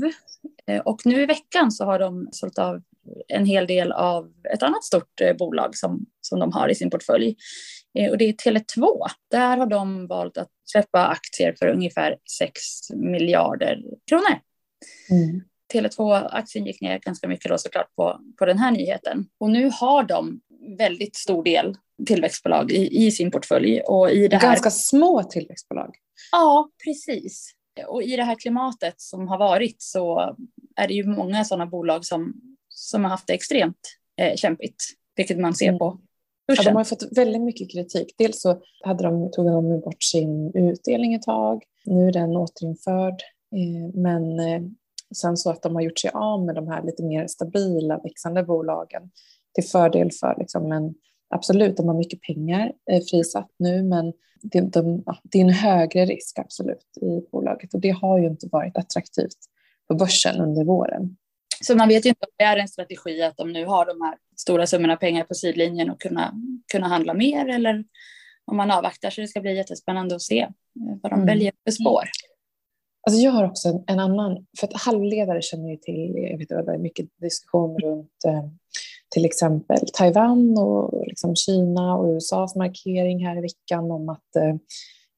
Eh, 0.67 0.81
och 0.81 1.01
nu 1.05 1.23
i 1.23 1.27
veckan 1.27 1.73
så 1.73 1.85
har 1.85 1.99
de 1.99 2.29
sålt 2.33 2.59
av 2.59 2.83
en 3.29 3.47
hel 3.47 3.67
del 3.67 3.93
av 3.93 4.33
ett 4.55 4.63
annat 4.63 4.85
stort 4.85 5.21
eh, 5.21 5.37
bolag 5.37 5.77
som, 5.77 6.07
som 6.21 6.41
de 6.41 6.53
har 6.53 6.69
i 6.69 6.75
sin 6.75 6.91
portfölj. 6.91 7.37
Eh, 7.99 8.11
och 8.11 8.19
det 8.19 8.25
är 8.25 8.33
Tele2. 8.33 8.87
Där 9.31 9.57
har 9.57 9.67
de 9.67 10.07
valt 10.07 10.39
att 10.39 10.51
släppa 10.65 11.07
aktier 11.07 11.55
för 11.59 11.67
ungefär 11.69 12.17
6 12.39 12.61
miljarder 12.91 13.83
kronor. 14.11 14.41
Mm. 15.11 15.41
Tele2-aktien 15.75 16.67
gick 16.67 16.81
ner 16.81 16.99
ganska 16.99 17.29
mycket 17.29 17.51
då 17.51 17.59
såklart 17.59 17.95
på, 17.97 18.21
på 18.39 18.45
den 18.45 18.59
här 18.59 18.71
nyheten. 18.71 19.27
Och 19.39 19.51
nu 19.51 19.71
har 19.75 20.03
de 20.03 20.41
väldigt 20.79 21.17
stor 21.17 21.45
del 21.45 21.77
tillväxtbolag 22.07 22.73
i, 22.73 23.07
i 23.07 23.11
sin 23.11 23.31
portfölj. 23.31 23.81
Och 23.81 24.11
i 24.11 24.29
det 24.29 24.37
här... 24.37 24.49
Ganska 24.49 24.71
små 24.71 25.23
tillväxtbolag. 25.23 25.95
Ja, 26.33 26.71
precis. 26.85 27.55
Och 27.87 28.03
i 28.03 28.17
det 28.17 28.25
här 28.25 28.35
klimatet 28.35 28.95
som 28.97 29.29
har 29.29 29.39
varit 29.39 29.77
så 29.79 30.37
är 30.77 30.89
det 30.89 30.95
ju 30.95 31.07
många 31.07 31.45
sådana 31.45 31.67
bolag 31.67 32.05
som, 32.05 32.35
som 32.81 33.05
har 33.05 33.11
haft 33.11 33.27
det 33.27 33.33
extremt 33.35 33.97
eh, 34.21 34.37
kämpigt, 34.37 34.85
vilket 35.17 35.39
man 35.39 35.55
ser 35.55 35.79
på 35.79 35.99
Ja, 36.47 36.63
de 36.63 36.77
har 36.77 36.85
fått 36.85 37.09
väldigt 37.17 37.43
mycket 37.43 37.73
kritik. 37.73 38.15
Dels 38.19 38.41
så 38.41 38.61
hade 38.85 39.03
de, 39.05 39.31
tog 39.31 39.47
de 39.47 39.81
bort 39.81 40.03
sin 40.03 40.53
utdelning 40.55 41.15
ett 41.15 41.23
tag. 41.23 41.63
Nu 41.85 42.09
är 42.09 42.13
den 42.13 42.37
återinförd. 42.37 43.23
Eh, 43.57 43.95
men 43.95 44.41
eh, 44.41 44.63
sen 45.15 45.37
så 45.37 45.51
att 45.51 45.63
de 45.63 45.75
har 45.75 45.83
gjort 45.83 45.99
sig 45.99 46.11
av 46.15 46.45
med 46.45 46.55
de 46.55 46.69
här 46.69 46.83
lite 46.83 47.03
mer 47.03 47.27
stabila 47.27 47.99
växande 47.99 48.43
bolagen 48.43 49.11
till 49.55 49.65
fördel 49.65 50.11
för 50.21 50.35
liksom 50.39 50.73
en 50.73 50.95
Absolut, 51.35 51.77
de 51.77 51.89
har 51.89 51.95
mycket 51.95 52.21
pengar 52.21 52.73
eh, 52.91 53.03
frisatt 53.11 53.51
nu, 53.59 53.83
men 53.83 54.13
det, 54.43 54.61
de, 54.61 55.05
det 55.23 55.39
är 55.39 55.43
en 55.43 55.51
högre 55.51 56.05
risk 56.05 56.39
absolut 56.39 56.97
i 57.01 57.31
bolaget 57.33 57.75
och 57.75 57.81
det 57.81 57.91
har 57.91 58.19
ju 58.19 58.27
inte 58.27 58.49
varit 58.53 58.77
attraktivt 58.77 59.39
på 59.89 59.95
börsen 59.95 60.41
under 60.41 60.65
våren. 60.65 61.17
Så 61.65 61.77
man 61.77 61.89
vet 61.89 62.05
ju 62.05 62.09
inte 62.09 62.27
om 62.27 62.33
det 62.37 62.45
är 62.45 62.57
en 62.57 62.69
strategi 62.69 63.23
att 63.23 63.37
de 63.37 63.53
nu 63.53 63.65
har 63.65 63.87
de 63.87 64.01
här 64.03 64.19
stora 64.37 64.67
summorna 64.67 64.97
pengar 64.97 65.25
på 65.25 65.35
sidlinjen 65.35 65.91
och 65.91 66.01
kunna, 66.01 66.35
kunna 66.73 66.89
handla 66.89 67.15
mer 67.15 67.49
eller 67.49 67.85
om 68.45 68.57
man 68.57 68.71
avvaktar 68.71 69.11
så 69.11 69.21
det 69.21 69.29
ska 69.29 69.41
bli 69.41 69.57
jättespännande 69.57 70.15
att 70.15 70.23
se 70.23 70.41
eh, 70.41 70.51
vad 71.03 71.13
de 71.13 71.15
mm. 71.15 71.27
väljer 71.27 71.53
för 71.65 71.71
spår. 71.71 72.05
Alltså 73.07 73.21
jag 73.21 73.31
har 73.31 73.45
också 73.45 73.69
en, 73.69 73.85
en, 73.87 73.99
annan, 73.99 74.47
för 74.61 74.67
att 74.67 74.83
halvledare 74.83 75.43
känner 75.43 75.71
ju 75.71 75.77
till, 75.77 76.15
jag 76.31 76.39
vet 76.39 76.53
att 76.53 76.67
det 76.67 76.75
är 76.75 76.79
mycket 76.79 77.07
diskussion 77.21 77.79
runt 77.79 78.25
eh, 78.27 78.45
till 79.11 79.25
exempel 79.25 79.79
Taiwan 79.93 80.59
och 80.59 81.07
liksom 81.07 81.37
Kina 81.37 81.97
och 81.97 82.17
USAs 82.17 82.57
markering 82.57 83.27
här 83.27 83.39
i 83.39 83.41
veckan 83.41 83.91
om 83.91 84.09
att 84.09 84.37
eh, 84.37 84.55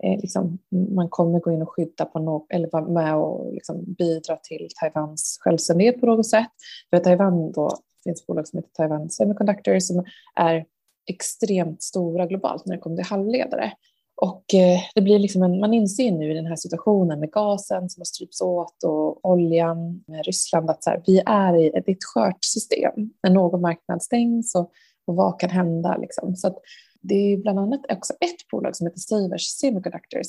eh, 0.03 0.21
liksom, 0.21 0.59
man 0.71 1.09
kommer 1.09 1.41
gå 1.41 1.53
in 1.53 1.63
och 1.63 1.73
skydda 1.73 2.05
på 2.05 2.19
något, 2.19 2.47
eller 2.49 2.69
vara 2.73 2.89
med 2.89 3.17
och 3.17 3.53
liksom 3.53 3.95
bidra 3.99 4.37
till 4.37 4.69
Taiwans 4.81 5.39
självständighet 5.41 6.01
på 6.01 6.07
något 6.07 6.27
sätt. 6.27 6.51
För 6.91 6.99
Taiwan 6.99 7.53
då 7.53 7.71
finns 8.05 8.21
ett 8.21 8.27
bolag 8.27 8.49
som 8.49 8.59
heter 8.59 8.71
Taiwan 8.73 9.11
Semiconductor 9.11 9.79
som 9.79 10.05
är 10.35 10.65
extremt 11.07 11.83
stora 11.83 12.27
globalt 12.27 12.67
när 12.67 12.77
det 12.77 12.83
kommer 12.83 12.97
till 12.97 13.07
halvledare. 13.07 13.73
Och 14.17 14.55
eh, 14.55 14.81
det 14.95 15.01
blir 15.01 15.19
liksom 15.19 15.43
en, 15.43 15.61
man 15.61 15.75
inser 15.75 16.13
nu 16.13 16.31
i 16.31 16.35
den 16.35 16.47
här 16.47 16.57
situationen 16.57 17.21
med 17.21 17.31
gasen 17.31 17.91
som 17.91 18.01
har 18.01 18.05
strypts 18.05 18.41
åt 18.41 18.85
och 18.85 19.31
oljan 19.31 20.05
med 20.07 20.27
Ryssland 20.27 20.71
att 20.71 20.85
så 20.85 20.91
här, 20.91 21.03
vi 21.07 21.23
är 21.27 21.57
i 21.57 21.69
ett, 21.69 21.89
ett 21.89 22.05
skört 22.05 22.45
system. 22.45 22.93
När 23.23 23.31
någon 23.31 23.61
marknad 23.61 24.03
stängs 24.03 24.55
och, 24.55 24.71
och 25.07 25.17
vad 25.17 25.41
kan 25.41 25.51
hända? 25.51 25.97
Liksom. 25.97 26.37
Så 26.37 26.59
det 27.03 27.15
är 27.15 27.37
bland 27.37 27.59
annat 27.59 27.81
också 27.93 28.13
ett 28.13 28.49
bolag 28.51 28.77
som 28.77 28.87
heter 28.87 29.01
Savers 29.01 29.47
Semiconductors 29.47 30.27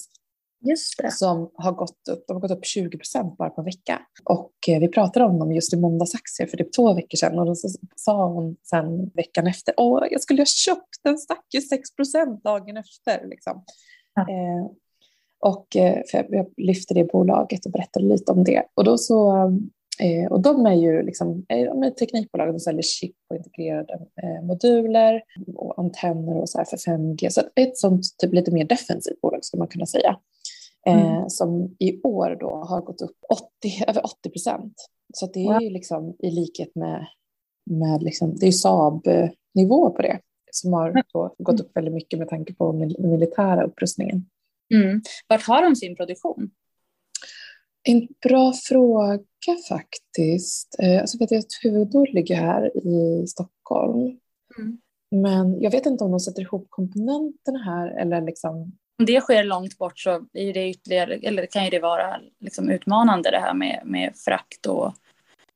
som 1.12 1.51
har 1.56 1.72
gått 1.72 2.08
upp, 2.12 2.27
de 2.27 2.34
har 2.34 2.42
gått 2.42 2.51
upp 2.51 2.65
20 2.65 2.98
procent 2.98 3.38
bara 3.38 3.50
på 3.50 3.62
en 3.62 3.65
vecka. 3.65 4.01
Och 4.24 4.53
eh, 4.68 4.80
vi 4.80 4.88
pratade 4.88 5.25
om 5.25 5.39
dem 5.39 5.51
just 5.51 5.74
i 5.74 5.77
måndagsaktier 5.77 6.48
för 6.48 6.58
typ 6.58 6.74
två 6.74 6.94
veckor 6.94 7.18
sedan 7.18 7.39
och 7.39 7.46
då 7.46 7.56
sa 7.96 8.27
hon 8.27 8.56
sen 8.63 9.10
veckan 9.10 9.48
efter, 9.48 9.74
åh, 9.77 10.08
jag 10.12 10.22
skulle 10.22 10.42
ha 10.42 10.46
köpt, 10.46 11.03
den 11.03 11.18
stack 11.18 11.46
ju 11.53 11.62
6 11.62 11.96
procent 11.96 12.44
dagen 12.44 12.77
efter. 12.77 13.27
Liksom. 13.27 13.63
Ja. 14.13 14.22
Eh, 14.22 14.72
och 15.39 15.75
eh, 15.75 16.01
för 16.12 16.27
jag 16.30 16.46
lyfte 16.58 16.94
det 16.94 17.03
bolaget 17.03 17.65
och 17.65 17.72
berättade 17.72 18.06
lite 18.06 18.32
om 18.32 18.44
det. 18.44 18.63
Och, 18.74 18.84
då 18.84 18.98
så, 18.98 19.51
eh, 20.00 20.32
och 20.32 20.42
de 20.42 20.66
är 20.66 20.74
ju 20.74 21.04
liksom, 21.04 21.46
eh, 21.50 21.64
de 21.66 21.84
är 21.84 21.90
teknikbolag, 21.90 22.48
de 22.48 22.60
säljer 22.60 22.82
chip 22.82 23.16
och 23.30 23.36
integrerade 23.36 23.94
eh, 23.94 24.46
moduler 24.46 25.22
och 25.56 25.80
antenner 25.80 26.38
och 26.38 26.50
så 26.50 26.58
här 26.58 26.66
för 26.66 26.78
5G. 26.78 27.30
Så 27.30 27.42
ett 27.56 27.78
sånt 27.78 28.04
typ 28.18 28.34
lite 28.34 28.52
mer 28.52 28.66
defensivt 28.66 29.22
bolag 29.22 29.46
skulle 29.46 29.60
man 29.60 29.68
kunna 29.68 29.86
säga. 29.86 30.18
Mm. 30.86 31.06
Eh, 31.06 31.26
som 31.28 31.76
i 31.80 32.02
år 32.02 32.38
då 32.40 32.50
har 32.50 32.82
gått 32.82 33.02
upp 33.02 33.18
80, 33.30 33.84
över 33.88 34.06
80 34.06 34.30
procent. 34.30 34.74
Så 35.14 35.26
det 35.26 35.46
är 35.46 35.62
ju 35.62 35.70
liksom 35.70 36.16
i 36.20 36.32
likhet 36.32 36.76
med, 36.76 37.08
med 37.66 38.04
liksom, 38.04 38.36
det 38.36 38.48
är 38.48 38.52
Saab-nivå 38.52 39.90
på 39.90 40.02
det 40.02 40.20
som 40.52 40.74
har 40.74 40.90
mm. 40.90 41.04
gått 41.38 41.62
upp 41.62 41.78
väldigt 41.78 41.94
mycket 41.94 42.20
med 42.20 42.30
tanke 42.30 42.54
på 42.54 42.72
den 42.72 43.12
militära 43.12 43.64
upprustningen. 43.64 44.26
Mm. 44.74 45.02
Vart 45.28 45.48
har 45.48 45.62
de 45.62 45.76
sin 45.76 45.96
produktion? 45.96 46.52
En 47.84 48.08
bra 48.30 48.54
fråga 48.70 49.20
faktiskt. 49.70 50.75
Eh, 50.80 51.02
alltså 51.02 51.18
vet 51.18 51.32
jag 51.32 51.40
att 51.40 51.60
huvudort 51.63 52.10
ligger 52.10 52.36
här 52.36 52.88
i 52.88 53.28
Stockholm. 53.28 54.18
Mm. 54.58 54.78
Men 55.12 55.62
jag 55.62 55.72
vet 55.72 55.86
inte 55.86 56.04
om 56.04 56.12
de 56.12 56.20
sätter 56.20 56.42
ihop 56.42 56.68
komponenterna 56.70 57.60
här 57.66 57.88
eller 57.88 58.22
liksom 58.22 58.72
om 59.00 59.06
det 59.06 59.22
sker 59.22 59.44
långt 59.44 59.78
bort 59.78 60.00
så 60.00 60.10
är 60.34 60.54
det 60.54 60.70
ytterligare, 60.70 61.13
eller 61.13 61.46
kan 61.46 61.63
ju 61.63 61.70
det 61.70 61.80
vara 61.80 62.20
liksom 62.40 62.70
utmanande 62.70 63.32
det 63.32 63.40
här 63.40 63.54
med, 63.54 63.82
med 63.86 64.13
frakt 64.25 64.66
och 64.66 64.94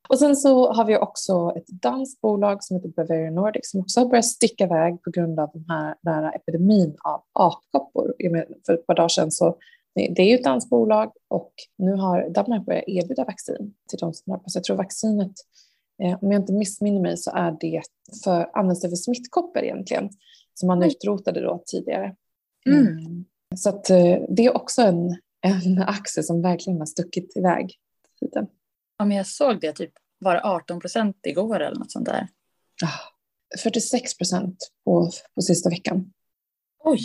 och 0.10 0.20
sen 0.20 0.36
så 0.36 0.74
har 0.74 0.86
vi 0.86 0.98
också 0.98 1.54
ett 1.56 1.68
danskt 1.68 2.22
bolag 2.22 2.64
som 2.64 2.76
heter 2.76 2.90
Bavarian 2.90 3.36
Nordic 3.36 3.72
som 3.72 3.80
också 3.80 4.00
har 4.00 4.08
börjat 4.08 4.26
sticka 4.26 4.64
iväg 4.64 5.04
på 5.04 5.12
grund 5.12 5.40
av 5.40 5.50
den 5.54 5.66
här, 5.70 5.96
den 6.02 6.14
här 6.14 6.36
epidemin 6.36 6.98
av 7.04 7.24
apkoppor. 7.34 8.14
För 8.66 8.74
ett 8.74 8.88
par 8.88 8.96
dagar 8.96 9.08
sedan 9.08 9.32
så 9.32 9.58
det 9.98 10.22
är 10.22 10.26
ju 10.26 10.36
ett 10.36 10.44
danskt 10.44 10.70
bolag 10.70 11.12
och 11.28 11.54
nu 11.78 11.92
har 11.92 12.30
Danmark 12.30 12.66
börjat 12.66 12.84
erbjuda 12.88 13.24
vaccin 13.26 13.74
till 13.90 14.00
de 14.00 14.14
som 14.14 14.40
sig. 14.40 14.52
Jag 14.54 14.64
tror 14.64 14.78
vaccinet, 14.78 15.34
eh, 16.04 16.24
om 16.24 16.32
jag 16.32 16.42
inte 16.42 16.54
missminner 16.54 17.02
mig, 17.02 17.18
så 17.18 17.32
är 17.32 17.58
det 17.60 17.82
för, 18.24 18.58
används 18.58 18.82
det 18.82 18.90
för 18.90 18.96
smittkoppor 18.96 19.64
egentligen, 19.64 20.10
som 20.54 20.68
man 20.68 20.84
utrotade 20.84 21.42
då 21.42 21.64
tidigare. 21.66 22.16
Mm. 22.66 22.88
Mm. 22.88 23.26
Så 23.56 23.70
att, 23.70 23.90
eh, 23.90 24.18
det 24.30 24.46
är 24.46 24.56
också 24.56 24.82
en, 24.82 25.18
en 25.42 25.82
aktie 25.82 26.24
som 26.24 26.42
verkligen 26.42 26.80
har 26.80 26.86
stuckit 26.86 27.38
iväg. 27.38 27.74
Ja, 28.98 29.06
men 29.06 29.18
jag 29.18 29.28
såg 29.28 29.62
det 29.62 29.74
typ 29.74 29.92
var 30.20 30.34
det 30.34 30.44
18 30.44 30.80
procent 30.80 31.18
igår 31.24 31.60
eller 31.60 31.80
något 31.80 31.92
sånt 31.92 32.06
där? 32.06 32.28
46 33.64 34.18
procent 34.18 34.72
på, 34.86 35.12
på 35.36 35.42
sista 35.42 35.70
veckan. 35.70 36.14
Oj! 36.84 37.00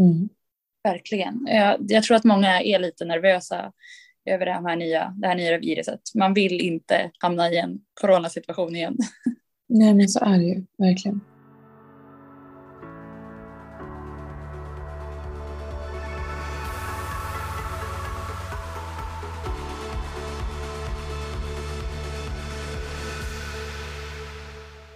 Mm. 0.00 0.28
Verkligen. 0.86 1.46
Jag, 1.46 1.76
jag, 1.88 2.02
tror 2.02 2.16
att 2.16 2.24
många 2.24 2.62
är 2.62 2.78
lite 2.78 3.04
nervösa 3.04 3.72
över 4.24 4.46
det 4.46 4.52
här, 4.52 4.76
nya, 4.76 5.14
det 5.16 5.28
här 5.28 5.34
nya 5.34 5.58
viruset. 5.58 6.00
Man 6.14 6.34
vill 6.34 6.60
inte 6.60 7.10
hamna 7.18 7.50
i 7.50 7.58
en 7.58 7.78
coronasituation 8.00 8.76
igen. 8.76 8.96
Nej, 9.68 9.94
men 9.94 10.08
så 10.08 10.24
är 10.24 10.38
det 10.38 10.44
ju 10.44 10.64
verkligen. 10.78 11.20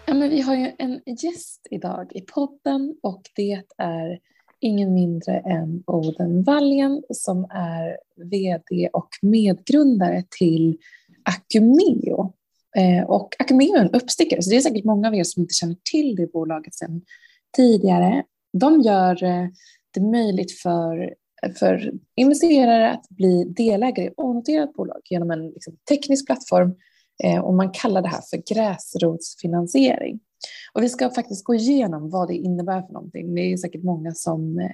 Ja, 0.07 0.15
men 0.15 0.31
vi 0.31 0.41
har 0.41 0.55
ju 0.55 0.73
en 0.79 1.01
gäst 1.07 1.67
idag 1.71 2.13
i 2.15 2.21
podden 2.21 2.97
och 3.03 3.23
det 3.37 3.63
är 3.79 4.31
ingen 4.61 4.95
mindre 4.95 5.39
än 5.39 5.83
Oden 5.87 6.43
Wallien 6.43 7.03
som 7.11 7.45
är 7.51 7.97
VD 8.17 8.89
och 8.93 9.09
medgrundare 9.23 10.25
till 10.39 10.79
Acumeo. 11.25 12.33
Eh, 12.77 13.05
och 13.05 13.35
Acumeo 13.39 13.75
är 13.75 13.81
en 13.81 13.91
uppstickare, 13.91 14.43
så 14.43 14.51
det 14.51 14.57
är 14.57 14.61
säkert 14.61 14.85
många 14.85 15.09
av 15.09 15.15
er 15.15 15.25
som 15.25 15.41
inte 15.41 15.55
känner 15.55 15.77
till 15.91 16.17
det 16.17 16.33
bolaget 16.33 16.75
sedan 16.75 17.03
tidigare. 17.57 18.25
De 18.53 18.81
gör 18.81 19.25
eh, 19.25 19.47
det 19.95 20.01
möjligt 20.01 20.53
för, 20.53 21.15
för 21.59 21.93
investerare 22.17 22.91
att 22.91 23.09
bli 23.09 23.45
delägare 23.45 24.07
i 24.07 24.11
onoterat 24.17 24.73
bolag 24.73 25.01
genom 25.05 25.31
en 25.31 25.49
liksom, 25.49 25.77
teknisk 25.89 26.27
plattform 26.27 26.69
eh, 26.69 26.75
och 27.43 27.55
man 27.55 27.71
kallar 27.71 28.03
det 28.03 28.09
här 28.09 28.23
för 28.31 28.55
gräsrotsfinansiering. 28.55 30.21
Och 30.73 30.83
vi 30.83 30.89
ska 30.89 31.11
faktiskt 31.11 31.45
gå 31.45 31.55
igenom 31.55 32.11
vad 32.11 32.29
det 32.29 32.35
innebär 32.35 32.83
för 32.83 32.93
någonting. 32.93 33.35
Det 33.35 33.41
är 33.41 33.57
säkert 33.57 33.83
många 33.83 34.13
som, 34.15 34.59
eh, 34.59 34.71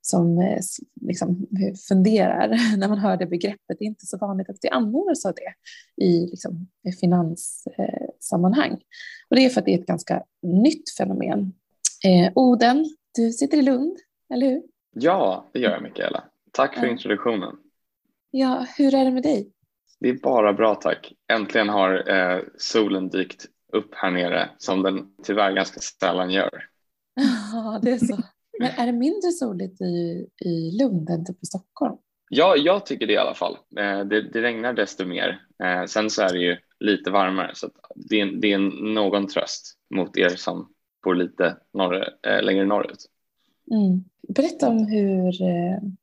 som 0.00 0.38
eh, 0.38 0.60
liksom 1.00 1.46
funderar 1.88 2.48
när 2.76 2.88
man 2.88 2.98
hör 2.98 3.16
det 3.16 3.26
begreppet. 3.26 3.76
Det 3.78 3.84
är 3.84 3.88
inte 3.88 4.06
så 4.06 4.18
vanligt 4.18 4.50
att 4.50 4.58
vi 4.62 4.68
använder 4.68 5.10
oss 5.10 5.26
av 5.26 5.34
det 5.34 6.04
i 6.04 6.26
liksom, 6.26 6.68
finanssammanhang. 7.00 8.72
Och 9.30 9.36
det 9.36 9.44
är 9.44 9.48
för 9.48 9.60
att 9.60 9.66
det 9.66 9.74
är 9.74 9.78
ett 9.78 9.86
ganska 9.86 10.24
nytt 10.42 10.90
fenomen. 10.98 11.52
Eh, 12.04 12.32
Oden, 12.34 12.86
du 13.14 13.32
sitter 13.32 13.58
i 13.58 13.62
Lund, 13.62 13.96
eller 14.34 14.46
hur? 14.46 14.62
Ja, 14.94 15.50
det 15.52 15.58
gör 15.58 15.70
jag 15.70 15.82
Mikaela. 15.82 16.24
Tack 16.52 16.78
för 16.78 16.86
introduktionen. 16.86 17.56
Ja, 18.30 18.66
hur 18.76 18.94
är 18.94 19.04
det 19.04 19.10
med 19.10 19.22
dig? 19.22 19.52
Det 20.00 20.08
är 20.08 20.18
bara 20.22 20.52
bra 20.52 20.74
tack. 20.74 21.12
Äntligen 21.32 21.68
har 21.68 22.10
eh, 22.10 22.40
solen 22.58 23.08
dykt 23.08 23.46
upp 23.72 23.94
här 23.94 24.10
nere 24.10 24.50
som 24.58 24.82
den 24.82 25.14
tyvärr 25.22 25.52
ganska 25.52 25.80
sällan 25.80 26.30
gör. 26.30 26.64
Ja, 27.52 27.80
det 27.82 27.90
är 27.90 27.98
så. 27.98 28.18
Men 28.60 28.70
är 28.76 28.86
det 28.86 28.92
mindre 28.92 29.30
soligt 29.30 29.80
i, 29.80 30.26
i 30.44 30.78
Lund 30.80 31.10
än 31.10 31.24
typ 31.24 31.42
i 31.42 31.46
Stockholm? 31.46 31.96
Ja, 32.30 32.56
jag 32.56 32.86
tycker 32.86 33.06
det 33.06 33.12
i 33.12 33.16
alla 33.16 33.34
fall. 33.34 33.56
Eh, 33.78 34.00
det, 34.00 34.32
det 34.32 34.42
regnar 34.42 34.72
desto 34.72 35.06
mer. 35.06 35.40
Eh, 35.64 35.84
sen 35.84 36.10
så 36.10 36.22
är 36.22 36.32
det 36.32 36.38
ju 36.38 36.56
lite 36.80 37.10
varmare 37.10 37.50
så 37.54 37.70
det 37.96 38.20
är, 38.20 38.26
det 38.26 38.52
är 38.52 38.58
någon 38.94 39.26
tröst 39.26 39.74
mot 39.94 40.16
er 40.16 40.28
som 40.28 40.72
bor 41.04 41.14
lite 41.14 41.56
norr, 41.72 42.08
eh, 42.26 42.42
längre 42.42 42.64
norrut. 42.64 43.04
Mm. 43.70 44.04
Berätta 44.28 44.68
om 44.68 44.86
hur 44.86 45.32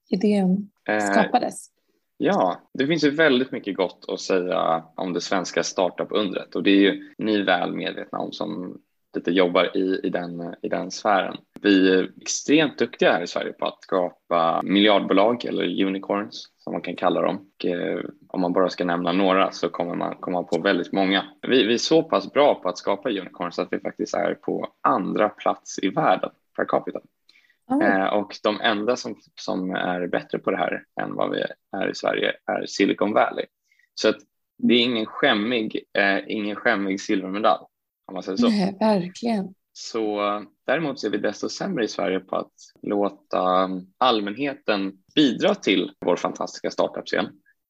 idén 0.10 0.70
skapades. 1.12 1.70
Ja, 2.18 2.70
det 2.74 2.88
finns 2.88 3.04
ju 3.04 3.10
väldigt 3.10 3.52
mycket 3.52 3.76
gott 3.76 4.06
att 4.08 4.20
säga 4.20 4.84
om 4.96 5.14
det 5.14 5.22
svenska 5.22 5.64
startup-undret 5.64 6.56
och 6.56 6.64
det 6.64 6.70
är 6.70 6.80
ju 6.80 7.14
ni 7.18 7.42
väl 7.42 7.74
medvetna 7.74 8.20
om 8.20 8.32
som 8.32 8.78
lite 9.16 9.32
jobbar 9.32 9.78
i, 9.78 10.00
i, 10.04 10.10
den, 10.10 10.56
i 10.62 10.70
den 10.70 10.92
sfären. 10.92 11.38
Vi 11.62 11.94
är 11.94 12.12
extremt 12.22 12.78
duktiga 12.78 13.12
här 13.12 13.24
i 13.24 13.28
Sverige 13.28 13.54
på 13.54 13.66
att 13.66 13.84
skapa 13.84 14.62
miljardbolag 14.64 15.46
eller 15.46 15.86
unicorns 15.86 16.52
som 16.58 16.74
man 16.74 16.82
kan 16.82 16.96
kalla 16.96 17.22
dem. 17.22 17.36
Och, 17.36 17.66
eh, 17.66 18.00
om 18.28 18.42
man 18.42 18.54
bara 18.54 18.70
ska 18.70 18.86
nämna 18.86 19.12
några 19.12 19.52
så 19.52 19.70
kommer 19.70 19.96
man 19.96 20.16
komma 20.16 20.44
på 20.44 20.62
väldigt 20.62 20.94
många. 20.94 21.26
Vi, 21.48 21.64
vi 21.64 21.74
är 21.74 21.78
så 21.78 22.04
pass 22.04 22.34
bra 22.34 22.56
på 22.56 22.70
att 22.70 22.78
skapa 22.78 23.10
unicorns 23.10 23.60
att 23.60 23.68
vi 23.72 23.80
faktiskt 23.80 24.14
är 24.14 24.34
på 24.34 24.68
andra 24.82 25.30
plats 25.30 25.80
i 25.80 25.90
världen 25.90 26.30
per 26.56 26.66
capita. 26.66 27.00
Mm. 27.72 28.14
och 28.14 28.38
de 28.44 28.62
enda 28.62 28.96
som, 28.96 29.16
som 29.36 29.72
är 29.72 30.08
bättre 30.08 30.40
på 30.40 30.52
det 30.52 30.58
här 30.58 30.84
än 31.02 31.16
vad 31.16 31.32
vi 31.32 31.44
är 31.78 31.90
i 31.90 31.96
Sverige 31.96 32.34
är 32.46 32.66
Silicon 32.66 33.14
Valley. 33.14 33.46
Så 33.94 34.10
att 34.10 34.18
det 34.58 34.74
är 34.74 34.82
ingen 34.82 35.06
skämmig, 35.06 35.84
eh, 35.98 36.20
ingen 36.28 36.56
skämmig 36.56 37.02
silvermedalj 37.02 37.64
om 38.08 38.14
man 38.14 38.24
säger 38.24 38.38
så. 38.38 38.50
Nej, 38.50 38.78
verkligen. 38.80 39.54
Så 39.74 40.22
däremot 40.66 41.04
är 41.04 41.10
vi 41.10 41.18
desto 41.18 41.50
sämre 41.50 41.84
i 41.84 41.88
Sverige 41.88 42.20
på 42.20 42.36
att 42.36 42.54
låta 42.82 43.70
allmänheten 43.98 44.94
bidra 45.16 45.56
till 45.56 45.92
vår 46.06 46.16
fantastiska 46.16 46.72
startup-scen, 46.72 47.26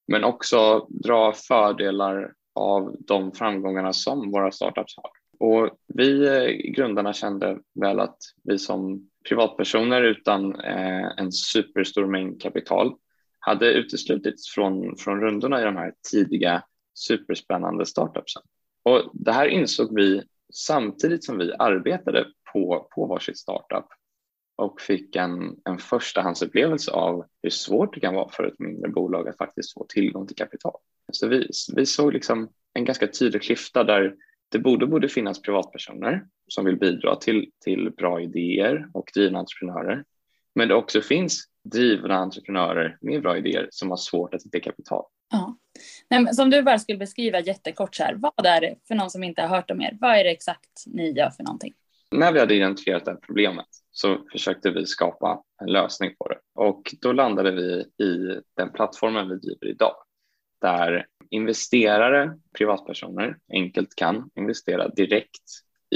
men 0.07 0.23
också 0.23 0.87
dra 0.89 1.33
fördelar 1.33 2.33
av 2.55 2.95
de 2.99 3.31
framgångarna 3.31 3.93
som 3.93 4.31
våra 4.31 4.51
startups 4.51 4.93
har. 4.97 5.11
Och 5.39 5.69
vi 5.87 6.27
eh, 6.27 6.71
grundarna 6.71 7.13
kände 7.13 7.59
väl 7.79 7.99
att 7.99 8.17
vi 8.43 8.59
som 8.59 9.09
privatpersoner 9.27 10.01
utan 10.01 10.59
eh, 10.59 11.07
en 11.17 11.31
superstor 11.31 12.05
mängd 12.05 12.41
kapital 12.41 12.95
hade 13.39 13.73
uteslutits 13.73 14.49
från, 14.49 14.97
från 14.97 15.21
rundorna 15.21 15.61
i 15.61 15.63
de 15.63 15.75
här 15.75 15.93
tidiga 16.11 16.63
superspännande 16.93 17.85
startupsen. 17.85 18.43
Och 18.83 19.11
det 19.13 19.31
här 19.31 19.47
insåg 19.47 19.95
vi 19.95 20.23
samtidigt 20.53 21.23
som 21.23 21.37
vi 21.37 21.53
arbetade 21.59 22.25
på, 22.53 22.87
på 22.95 23.05
varsitt 23.05 23.37
startup 23.37 23.85
och 24.55 24.81
fick 24.81 25.15
en, 25.15 25.55
en 25.65 25.77
förstahandsupplevelse 25.77 26.91
av 26.91 27.25
hur 27.43 27.49
svårt 27.49 27.93
det 27.93 27.99
kan 27.99 28.15
vara 28.15 28.29
för 28.29 28.43
ett 28.43 28.59
mindre 28.59 28.91
bolag 28.91 29.27
att 29.27 29.37
faktiskt 29.37 29.73
få 29.73 29.85
tillgång 29.89 30.27
till 30.27 30.35
kapital. 30.35 30.75
Så 31.11 31.27
vi, 31.27 31.49
vi 31.75 31.85
såg 31.85 32.13
liksom 32.13 32.49
en 32.73 32.85
ganska 32.85 33.07
tydlig 33.07 33.41
klyfta 33.41 33.83
där 33.83 34.15
det 34.51 34.59
borde, 34.59 34.87
borde 34.87 35.09
finnas 35.09 35.41
privatpersoner 35.41 36.25
som 36.47 36.65
vill 36.65 36.77
bidra 36.77 37.15
till, 37.15 37.51
till 37.63 37.91
bra 37.97 38.21
idéer 38.21 38.87
och 38.93 39.11
drivna 39.13 39.39
entreprenörer. 39.39 40.03
Men 40.55 40.67
det 40.67 40.75
också 40.75 41.01
finns 41.01 41.45
drivna 41.63 42.15
entreprenörer 42.15 42.97
med 43.01 43.21
bra 43.21 43.37
idéer 43.37 43.67
som 43.71 43.89
har 43.89 43.97
svårt 43.97 44.33
att 44.33 44.43
hitta 44.43 44.59
kapital. 44.59 45.03
Ja. 45.31 45.57
Nej, 46.09 46.33
som 46.33 46.49
du 46.49 46.61
bara 46.61 46.79
skulle 46.79 46.97
beskriva 46.97 47.39
jättekort 47.39 47.95
så 47.95 48.03
här, 48.03 48.15
vad 48.15 48.45
är 48.45 48.61
det 48.61 48.75
för 48.87 48.95
någon 48.95 49.09
som 49.09 49.23
inte 49.23 49.41
har 49.41 49.49
hört 49.49 49.71
om 49.71 49.81
er? 49.81 49.97
Vad 50.01 50.11
är 50.11 50.23
det 50.23 50.31
exakt 50.31 50.83
ni 50.85 51.11
gör 51.11 51.29
för 51.29 51.43
någonting? 51.43 51.73
När 52.11 52.31
vi 52.31 52.39
hade 52.39 52.55
identifierat 52.55 53.05
det 53.05 53.11
här 53.11 53.17
problemet 53.17 53.65
så 53.91 54.17
försökte 54.31 54.71
vi 54.71 54.85
skapa 54.85 55.41
en 55.61 55.71
lösning 55.71 56.15
på 56.17 56.27
det 56.27 56.37
och 56.55 56.95
då 57.01 57.11
landade 57.11 57.51
vi 57.51 57.85
i 58.05 58.41
den 58.57 58.71
plattformen 58.71 59.29
vi 59.29 59.35
driver 59.35 59.67
idag 59.67 59.95
där 60.61 61.05
investerare, 61.29 62.37
privatpersoner, 62.57 63.37
enkelt 63.53 63.95
kan 63.95 64.29
investera 64.35 64.87
direkt 64.87 65.43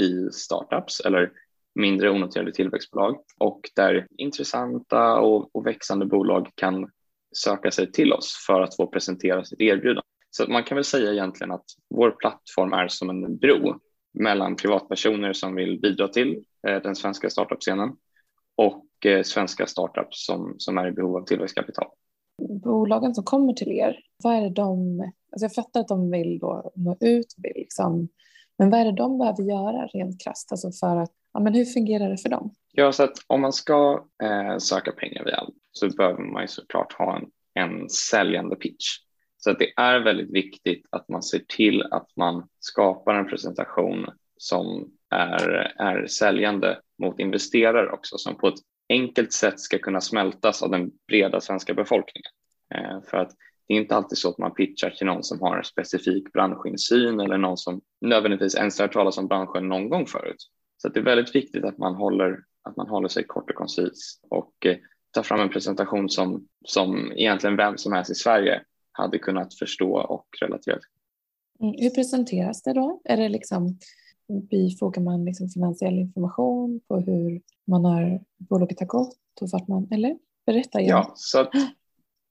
i 0.00 0.30
startups 0.32 1.00
eller 1.00 1.32
mindre 1.74 2.10
onoterade 2.10 2.52
tillväxtbolag 2.52 3.20
och 3.38 3.60
där 3.76 4.06
intressanta 4.18 5.20
och, 5.20 5.56
och 5.56 5.66
växande 5.66 6.06
bolag 6.06 6.48
kan 6.54 6.90
söka 7.36 7.70
sig 7.70 7.92
till 7.92 8.12
oss 8.12 8.44
för 8.46 8.60
att 8.60 8.76
få 8.76 8.86
presentera 8.86 9.44
sitt 9.44 9.60
erbjudande. 9.60 10.02
Så 10.30 10.50
man 10.50 10.64
kan 10.64 10.74
väl 10.74 10.84
säga 10.84 11.12
egentligen 11.12 11.52
att 11.52 11.64
vår 11.94 12.10
plattform 12.10 12.72
är 12.72 12.88
som 12.88 13.10
en 13.10 13.36
bro 13.36 13.80
mellan 14.12 14.56
privatpersoner 14.56 15.32
som 15.32 15.54
vill 15.54 15.80
bidra 15.80 16.08
till 16.08 16.44
eh, 16.68 16.82
den 16.82 16.96
svenska 16.96 17.30
startup-scenen 17.30 17.96
och 18.56 19.06
eh, 19.06 19.22
svenska 19.22 19.66
startups 19.66 20.26
som, 20.26 20.54
som 20.58 20.78
är 20.78 20.88
i 20.88 20.92
behov 20.92 21.16
av 21.16 21.24
tillväxtkapital 21.24 21.88
bolagen 22.48 23.14
som 23.14 23.24
kommer 23.24 23.52
till 23.52 23.72
er, 23.72 23.98
vad 24.22 24.34
är 24.34 24.40
det 24.40 24.50
de, 24.50 25.00
alltså 25.32 25.44
jag 25.44 25.54
fattar 25.54 25.80
att 25.80 25.88
de 25.88 26.10
vill 26.10 26.38
då 26.38 26.72
nå 26.74 26.96
ut, 27.00 27.34
vill 27.36 27.52
liksom, 27.54 28.08
men 28.58 28.70
vad 28.70 28.80
är 28.80 28.84
det 28.84 28.92
de 28.96 29.18
behöver 29.18 29.42
göra 29.42 29.86
rent 29.86 30.20
krasst, 30.20 30.52
alltså 30.52 30.70
för 30.72 30.96
att, 30.96 31.10
ja 31.32 31.40
men 31.40 31.54
hur 31.54 31.64
fungerar 31.64 32.10
det 32.10 32.18
för 32.18 32.28
dem? 32.28 32.54
Ja, 32.72 32.92
så 32.92 33.02
att 33.02 33.16
om 33.26 33.40
man 33.40 33.52
ska 33.52 34.04
eh, 34.22 34.58
söka 34.58 34.92
pengar 34.92 35.24
via 35.24 35.36
Alm 35.36 35.54
så 35.72 35.88
behöver 35.88 36.22
man 36.22 36.42
ju 36.42 36.48
såklart 36.48 36.92
ha 36.92 37.16
en, 37.16 37.26
en 37.54 37.88
säljande 37.88 38.56
pitch. 38.56 38.86
Så 39.36 39.50
att 39.50 39.58
det 39.58 39.72
är 39.76 40.00
väldigt 40.00 40.30
viktigt 40.30 40.86
att 40.90 41.08
man 41.08 41.22
ser 41.22 41.38
till 41.48 41.82
att 41.82 42.08
man 42.16 42.48
skapar 42.58 43.14
en 43.14 43.26
presentation 43.26 44.06
som 44.36 44.90
är, 45.10 45.72
är 45.78 46.06
säljande 46.06 46.78
mot 46.98 47.18
investerare 47.18 47.90
också, 47.90 48.18
som 48.18 48.36
på 48.36 48.48
ett 48.48 48.60
enkelt 48.90 49.32
sätt 49.32 49.60
ska 49.60 49.78
kunna 49.78 50.00
smältas 50.00 50.62
av 50.62 50.70
den 50.70 50.90
breda 51.08 51.40
svenska 51.40 51.74
befolkningen. 51.74 52.32
Eh, 52.74 53.02
för 53.10 53.16
att 53.16 53.30
det 53.68 53.74
är 53.74 53.78
inte 53.78 53.96
alltid 53.96 54.18
så 54.18 54.28
att 54.28 54.38
man 54.38 54.54
pitchar 54.54 54.90
till 54.90 55.06
någon 55.06 55.24
som 55.24 55.40
har 55.40 55.56
en 55.56 55.64
specifik 55.64 56.32
branschinsyn 56.32 57.20
eller 57.20 57.38
någon 57.38 57.56
som 57.56 57.80
nödvändigtvis 58.00 58.54
ens 58.54 58.78
har 58.78 58.86
hört 58.86 58.92
talas 58.92 59.18
om 59.18 59.28
branschen 59.28 59.68
någon 59.68 59.88
gång 59.88 60.06
förut. 60.06 60.36
Så 60.76 60.88
det 60.88 61.00
är 61.00 61.04
väldigt 61.04 61.34
viktigt 61.34 61.64
att 61.64 61.78
man 61.78 61.94
håller, 61.94 62.38
att 62.62 62.76
man 62.76 62.88
håller 62.88 63.08
sig 63.08 63.24
kort 63.24 63.50
och 63.50 63.56
koncis 63.56 64.20
och 64.30 64.66
eh, 64.66 64.76
tar 65.10 65.22
fram 65.22 65.40
en 65.40 65.48
presentation 65.48 66.08
som, 66.08 66.48
som 66.64 67.12
egentligen 67.12 67.56
vem 67.56 67.78
som 67.78 67.92
helst 67.92 68.10
i 68.10 68.14
Sverige 68.14 68.62
hade 68.92 69.18
kunnat 69.18 69.58
förstå 69.58 69.92
och 69.92 70.26
relatera 70.40 70.78
till. 70.78 70.88
Mm. 71.60 71.74
Hur 71.78 71.90
presenteras 71.90 72.62
det 72.62 72.72
då? 72.72 73.00
Är 73.04 73.16
det 73.16 73.28
liksom, 73.28 73.78
bifogar 74.30 75.02
man 75.02 75.24
liksom 75.24 75.48
finansiell 75.48 75.98
information 75.98 76.80
på 76.88 77.00
hur 77.00 77.40
man 77.66 77.84
har, 77.84 78.20
bolaget 78.38 78.80
har 78.80 78.86
gått 78.86 79.16
och 79.40 79.48
vart 79.52 79.68
man, 79.68 79.88
eller? 79.90 80.18
Berätta 80.46 80.80
igen. 80.80 80.90
Ja, 80.90 81.12
så 81.14 81.40
att 81.40 81.50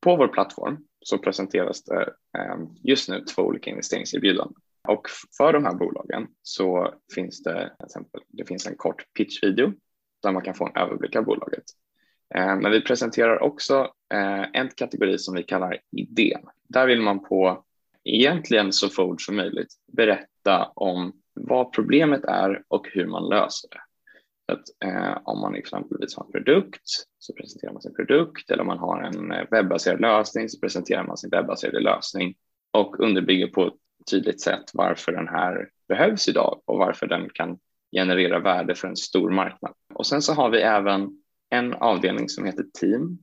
på 0.02 0.16
vår 0.16 0.28
plattform 0.28 0.78
så 1.02 1.18
presenteras 1.18 1.84
det 1.84 2.14
ehm, 2.38 2.68
just 2.84 3.10
nu 3.10 3.22
två 3.22 3.42
olika 3.42 3.70
investeringserbjudanden. 3.70 4.56
Och 4.88 5.08
för 5.38 5.54
de 5.54 5.66
här 5.66 5.74
bolagen 5.74 6.28
så 6.42 6.94
finns 7.16 7.44
det 7.44 7.72
till 7.78 7.86
exempel, 7.86 8.22
det 8.28 8.46
finns 8.46 8.68
en 8.68 8.76
kort 8.76 9.14
pitchvideo 9.14 9.74
där 10.24 10.32
man 10.32 10.42
kan 10.42 10.54
få 10.54 10.68
en 10.68 10.76
överblick 10.76 11.16
av 11.16 11.24
bolaget. 11.24 11.64
Ehm, 12.36 12.60
men 12.60 12.72
vi 12.72 12.82
presenterar 12.82 13.44
också 13.44 13.80
eh, 14.14 14.46
en 14.54 14.70
kategori 14.76 15.18
som 15.18 15.36
vi 15.36 15.44
kallar 15.44 15.78
idén. 15.92 16.42
Där 16.68 16.88
vill 16.88 17.02
man 17.02 17.24
på 17.24 17.64
egentligen 18.04 18.74
så 18.74 18.90
fort 18.90 19.22
som 19.22 19.36
möjligt 19.36 19.74
berätta 19.92 20.72
om 20.76 21.14
vad 21.40 21.74
problemet 21.74 22.26
är 22.26 22.64
och 22.68 22.88
hur 22.94 23.08
man 23.08 23.30
löser 23.30 23.70
det. 23.70 23.82
Att, 24.54 24.64
eh, 24.86 25.18
om 25.24 25.42
man 25.42 25.56
exempelvis 25.56 26.18
har 26.18 26.26
en 26.26 26.32
produkt 26.32 26.82
så 27.20 27.34
presenterar 27.34 27.74
man 27.74 27.82
sin 27.82 27.96
produkt 27.96 28.52
eller 28.52 28.62
om 28.62 28.68
man 28.68 28.78
har 28.78 29.02
en 29.02 29.32
eh, 29.32 29.46
webbaserad 29.52 30.02
lösning 30.02 30.50
så 30.50 30.60
presenterar 30.60 31.04
man 31.04 31.18
sin 31.18 31.30
webbaserade 31.30 31.80
lösning 31.80 32.36
och 32.72 33.00
underbygger 33.00 33.48
på 33.48 33.68
ett 33.68 33.74
tydligt 34.12 34.42
sätt 34.42 34.64
varför 34.74 35.12
den 35.12 35.28
här 35.28 35.70
behövs 35.88 36.28
idag 36.28 36.62
och 36.66 36.78
varför 36.78 37.08
den 37.08 37.30
kan 37.34 37.60
generera 37.92 38.40
värde 38.40 38.76
för 38.76 38.88
en 38.88 38.96
stor 38.96 39.30
marknad. 39.32 39.74
Och 39.94 40.06
sen 40.06 40.22
så 40.22 40.34
har 40.34 40.50
vi 40.50 40.62
även 40.62 41.24
en 41.50 41.74
avdelning 41.74 42.30
som 42.30 42.46
heter 42.46 42.66
team 42.80 43.18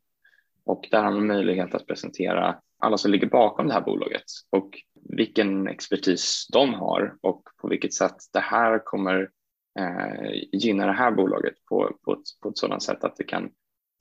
och 0.64 0.88
där 0.90 1.02
har 1.02 1.10
man 1.10 1.26
möjlighet 1.26 1.74
att 1.74 1.86
presentera 1.86 2.56
alla 2.78 2.98
som 2.98 3.10
ligger 3.10 3.26
bakom 3.26 3.66
det 3.66 3.74
här 3.74 3.80
bolaget 3.80 4.24
och 4.50 4.70
vilken 5.02 5.68
expertis 5.68 6.46
de 6.52 6.74
har 6.74 7.16
och 7.20 7.42
på 7.60 7.68
vilket 7.68 7.94
sätt 7.94 8.16
det 8.32 8.40
här 8.40 8.84
kommer 8.84 9.30
eh, 9.78 10.30
gynna 10.52 10.86
det 10.86 10.92
här 10.92 11.10
bolaget 11.10 11.54
på, 11.68 11.96
på, 12.04 12.12
ett, 12.12 12.40
på 12.42 12.48
ett 12.48 12.58
sådant 12.58 12.82
sätt 12.82 13.04
att 13.04 13.16
det 13.16 13.24
kan 13.24 13.50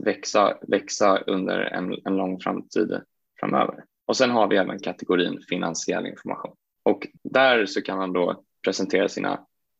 växa, 0.03 0.57
växa 0.67 1.17
under 1.17 1.59
en, 1.59 1.95
en 2.05 2.17
lång 2.17 2.39
framtid 2.39 3.01
framöver. 3.39 3.83
Och 4.05 4.17
sen 4.17 4.31
har 4.31 4.47
vi 4.47 4.57
även 4.57 4.79
kategorin 4.79 5.41
finansiell 5.49 6.07
information 6.07 6.55
och 6.83 7.07
där 7.23 7.65
så 7.65 7.81
kan 7.81 7.97
man 7.97 8.13
då 8.13 8.43
presentera 8.63 9.09
sina 9.09 9.33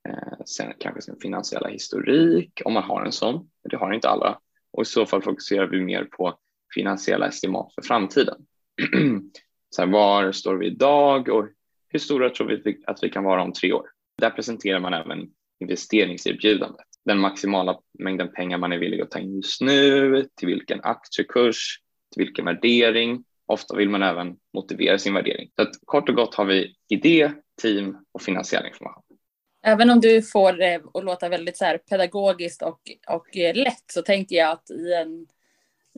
eh, 0.10 0.46
sen, 0.46 0.74
kanske 0.80 1.02
sin 1.02 1.20
finansiella 1.22 1.68
historik 1.68 2.62
om 2.66 2.74
man 2.74 2.84
har 2.84 3.06
en 3.06 3.12
sån. 3.12 3.50
Det 3.70 3.78
har 3.78 3.94
inte 3.94 4.10
alla 4.10 4.40
och 4.72 4.82
i 4.82 4.86
så 4.86 5.06
fall 5.06 5.22
fokuserar 5.22 5.68
vi 5.68 5.82
mer 5.82 6.04
på 6.04 6.38
finansiella 6.74 7.28
estimat 7.28 7.74
för 7.74 7.82
framtiden. 7.82 8.46
så 9.76 9.82
här, 9.82 9.90
var 9.90 10.32
står 10.32 10.56
vi 10.56 10.68
idag 10.68 11.30
och 11.30 11.46
hur 11.88 12.00
stora 12.00 12.30
tror 12.30 12.48
vi 12.48 12.78
att 12.88 13.04
vi 13.04 13.10
kan 13.10 13.24
vara 13.24 13.44
om 13.44 13.54
tre 13.54 13.74
år? 13.74 13.86
Där 14.18 14.30
presenterar 14.30 14.80
man 14.80 14.94
även 14.94 15.28
investeringserbjudandet, 15.60 16.86
den 17.06 17.20
maximala 17.20 17.80
mängden 18.00 18.32
pengar 18.32 18.58
man 18.58 18.72
är 18.72 18.78
villig 18.78 19.02
att 19.02 19.12
ta 19.12 19.20
in 19.20 19.36
just 19.36 19.62
nu, 19.62 20.26
till 20.36 20.48
vilken 20.48 20.82
aktiekurs, 20.84 21.80
till 22.14 22.26
vilken 22.26 22.46
värdering. 22.46 23.24
Ofta 23.46 23.76
vill 23.76 23.90
man 23.90 24.04
även 24.04 24.36
motivera 24.54 24.98
sin 24.98 25.14
värdering. 25.14 25.50
Så 25.56 25.62
att 25.62 25.72
kort 25.86 26.10
och 26.10 26.16
gott 26.16 26.36
har 26.36 26.46
vi 26.46 26.76
idé, 26.90 27.32
team 27.62 27.98
och 28.12 28.22
finansiell 28.22 28.66
information. 28.66 29.18
Även 29.66 29.90
om 29.90 30.00
du 30.00 30.22
får 30.22 30.54
det 30.54 30.82
att 30.94 31.04
låta 31.04 31.30
väldigt 31.30 31.58
så 31.58 31.78
pedagogiskt 31.90 32.62
och, 32.62 32.80
och 33.08 33.38
eh, 33.38 33.56
lätt 33.56 33.84
så 33.92 34.02
tänker 34.02 34.36
jag 34.36 34.52
att 34.52 34.70
i 34.72 34.94
en 34.94 35.28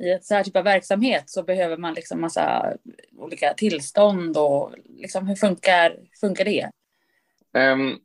i 0.01 0.09
ett 0.09 0.25
så 0.25 0.35
här 0.35 0.43
typ 0.43 0.55
av 0.55 0.63
verksamhet 0.63 1.29
så 1.29 1.43
behöver 1.43 1.77
man 1.77 1.93
liksom 1.93 2.21
massa 2.21 2.73
olika 3.17 3.53
tillstånd 3.53 4.37
och 4.37 4.73
liksom 4.85 5.27
hur 5.27 5.35
funkar, 5.35 5.97
funkar 6.21 6.45
det? 6.45 6.69
Um, 7.57 7.99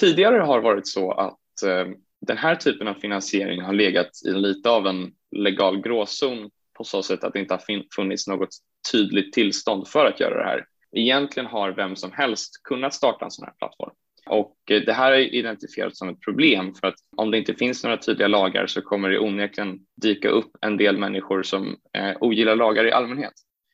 tidigare 0.00 0.38
har 0.42 0.56
det 0.56 0.64
varit 0.64 0.88
så 0.88 1.12
att 1.12 1.38
um, 1.64 1.96
den 2.20 2.38
här 2.38 2.54
typen 2.54 2.88
av 2.88 2.94
finansiering 2.94 3.62
har 3.62 3.72
legat 3.72 4.10
i 4.26 4.30
lite 4.30 4.70
av 4.70 4.86
en 4.86 5.12
legal 5.30 5.80
gråzon 5.80 6.50
på 6.72 6.84
så 6.84 7.02
sätt 7.02 7.24
att 7.24 7.32
det 7.32 7.40
inte 7.40 7.54
har 7.54 7.62
funnits 7.94 8.26
något 8.26 8.50
tydligt 8.92 9.32
tillstånd 9.32 9.88
för 9.88 10.06
att 10.06 10.20
göra 10.20 10.38
det 10.38 10.44
här. 10.44 10.66
Egentligen 10.92 11.46
har 11.46 11.70
vem 11.72 11.96
som 11.96 12.12
helst 12.12 12.62
kunnat 12.62 12.94
starta 12.94 13.24
en 13.24 13.30
sån 13.30 13.44
här 13.44 13.54
plattform. 13.58 13.94
Och 14.30 14.56
eh, 14.70 14.82
det 14.82 14.92
här 14.92 15.12
är 15.12 15.34
identifierat 15.34 15.96
som 15.96 16.08
ett 16.08 16.20
problem 16.20 16.74
för 16.74 16.86
att 16.88 16.94
om 17.16 17.30
det 17.30 17.38
inte 17.38 17.54
finns 17.54 17.84
några 17.84 17.96
tydliga 17.96 18.28
lagar 18.28 18.66
så 18.66 18.82
kommer 18.82 19.10
det 19.10 19.18
onekligen 19.18 19.78
dyka 20.02 20.28
upp 20.28 20.50
en 20.60 20.76
del 20.76 20.98
människor 20.98 21.42
som 21.42 21.76
eh, 21.92 22.16
ogillar 22.20 22.56
lagar 22.56 22.84
i 22.86 22.92
allmänhet. 22.92 23.32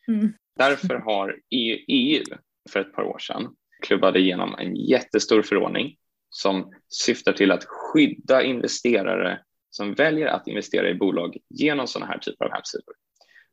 Mm. 0.09 0.33
Därför 0.57 0.95
har 0.95 1.37
EU, 1.51 2.25
för 2.71 2.81
ett 2.81 2.93
par 2.93 3.03
år 3.03 3.19
sedan 3.19 3.49
klubbade 3.83 4.19
igenom 4.19 4.55
en 4.59 4.77
jättestor 4.77 5.43
förordning 5.43 5.97
som 6.31 6.73
syftar 6.89 7.33
till 7.33 7.53
att 7.53 7.65
skydda 7.65 8.43
investerare 8.43 9.41
som 9.71 9.95
väljer 9.95 10.27
att 10.27 10.49
investera 10.49 10.89
i 10.89 10.95
bolag 10.95 11.37
genom 11.51 11.87
sådana 11.87 12.13
här 12.13 12.19
typer 12.19 12.45
av 12.45 12.53
hemsidor. 12.53 12.95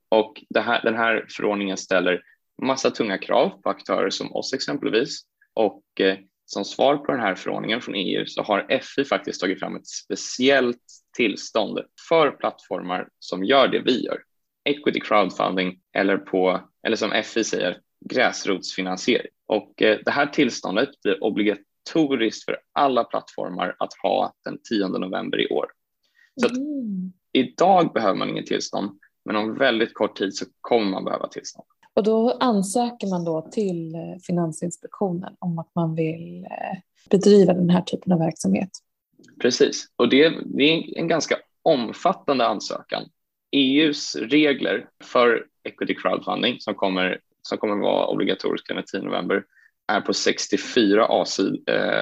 Och 0.10 0.44
här, 0.56 0.82
den 0.84 0.96
här 0.96 1.26
förordningen 1.30 1.78
ställer 1.78 2.22
massa 2.62 2.92
tunga 2.92 3.18
krav 3.18 3.50
på 3.50 3.70
aktörer 3.70 4.10
som 4.10 4.36
oss 4.36 4.54
exempelvis 4.54 5.22
och 5.54 5.84
eh, 6.00 6.18
som 6.54 6.66
svar 6.66 6.98
på 6.98 7.12
den 7.12 7.22
här 7.22 7.36
förordningen 7.36 7.82
från 7.82 7.96
EU 7.96 8.26
så 8.26 8.42
har 8.44 8.80
FI 8.82 9.06
faktiskt 9.06 9.42
tagit 9.42 9.60
fram 9.60 9.76
ett 9.76 9.88
speciellt 9.88 10.84
tillstånd 11.18 11.80
för 12.10 12.32
plattformar 12.32 13.10
som 13.20 13.44
gör 13.44 13.68
det 13.68 13.80
vi 13.80 14.06
gör. 14.06 14.24
Equity 14.64 15.00
crowdfunding 15.00 15.80
eller 15.94 16.18
på, 16.18 16.70
eller 16.88 16.96
som 16.96 17.24
FI 17.24 17.44
säger, 17.44 17.78
gräsrotsfinansiering. 18.10 19.32
Och 19.46 19.82
eh, 19.82 20.00
det 20.06 20.12
här 20.12 20.28
tillståndet 20.28 20.90
blir 21.04 21.24
obligatoriskt 21.24 22.46
för 22.46 22.58
alla 22.74 23.04
plattformar 23.04 23.76
att 23.80 23.94
ha 23.94 24.34
den 24.44 24.58
10 24.70 24.88
november 24.88 25.42
i 25.42 25.48
år. 25.48 25.72
Så 26.42 26.46
att, 26.46 26.58
mm. 26.58 27.14
idag 27.32 27.94
behöver 27.94 28.16
man 28.16 28.30
inget 28.30 28.46
tillstånd, 28.46 29.00
men 29.26 29.36
om 29.36 29.58
väldigt 29.58 29.94
kort 29.94 30.18
tid 30.18 30.36
så 30.36 30.46
kommer 30.62 30.92
man 30.92 31.06
behöva 31.06 31.28
tillstånd. 31.28 31.68
Och 31.93 32.04
då 32.04 32.32
ansöker 32.32 33.08
man 33.08 33.25
då 33.25 33.41
till 33.41 33.95
eh, 33.95 34.17
Finansinspektionen 34.23 35.36
om 35.39 35.60
att 35.60 35.69
man 35.75 35.95
vill 35.95 36.43
eh, 36.43 36.77
bedriva 37.10 37.54
den 37.54 37.69
här 37.69 37.82
typen 37.82 38.13
av 38.13 38.19
verksamhet. 38.19 38.69
Precis, 39.41 39.88
och 39.95 40.10
det, 40.10 40.34
det 40.45 40.63
är 40.63 40.97
en 40.97 41.08
ganska 41.08 41.38
omfattande 41.62 42.47
ansökan. 42.47 43.04
EUs 43.51 44.15
regler 44.15 44.89
för 45.04 45.45
equity 45.63 45.95
crowdfunding 45.95 46.60
som 46.60 46.75
kommer, 46.75 47.19
som 47.41 47.58
kommer 47.58 47.75
vara 47.75 48.08
obligatoriska 48.08 48.73
den 48.73 48.84
10 48.91 49.01
november 49.01 49.43
är 49.88 50.01
på 50.01 50.13
64 50.13 51.08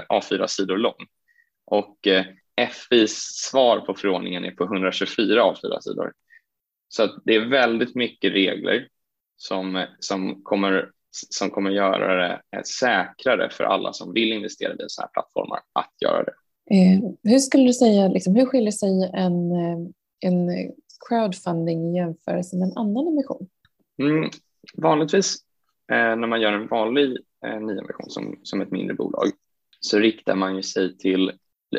A4-sidor 0.09 0.75
eh, 0.75 0.79
lång 0.79 1.07
och 1.65 2.07
FIs 2.71 3.15
svar 3.35 3.79
på 3.79 3.93
förordningen 3.93 4.45
är 4.45 4.51
på 4.51 4.63
124 4.63 5.43
A4-sidor. 5.43 6.13
Så 6.87 7.21
det 7.25 7.35
är 7.35 7.45
väldigt 7.45 7.95
mycket 7.95 8.33
regler 8.33 8.87
som, 9.41 9.85
som, 9.99 10.43
kommer, 10.43 10.91
som 11.11 11.49
kommer 11.49 11.69
göra 11.69 12.27
det 12.27 12.65
säkrare 12.65 13.49
för 13.49 13.63
alla 13.63 13.93
som 13.93 14.13
vill 14.13 14.33
investera 14.33 14.73
i 14.73 14.75
sådana 14.87 15.07
här 15.07 15.13
plattformar 15.13 15.59
att 15.73 15.93
göra 16.01 16.23
det. 16.23 16.33
Eh, 16.71 16.99
hur 17.23 17.39
skulle 17.39 17.63
du 17.63 17.73
säga, 17.73 18.07
liksom, 18.07 18.35
hur 18.35 18.45
skiljer 18.45 18.71
sig 18.71 19.11
en, 19.13 19.51
eh, 19.51 19.77
en 20.19 20.49
crowdfunding 21.09 21.85
i 21.85 21.97
jämförelse 21.97 22.57
med 22.57 22.67
en 22.67 22.77
annan 22.77 23.07
emission? 23.07 23.47
Mm, 24.01 24.29
vanligtvis 24.77 25.35
eh, 25.91 26.15
när 26.15 26.27
man 26.27 26.41
gör 26.41 26.53
en 26.53 26.67
vanlig 26.67 27.17
eh, 27.45 27.59
nyemission 27.59 28.09
som, 28.09 28.39
som 28.43 28.61
ett 28.61 28.71
mindre 28.71 28.95
bolag 28.95 29.27
så 29.79 29.99
riktar 29.99 30.35
man 30.35 30.55
ju 30.55 30.63
sig 30.63 30.97
till 30.97 31.31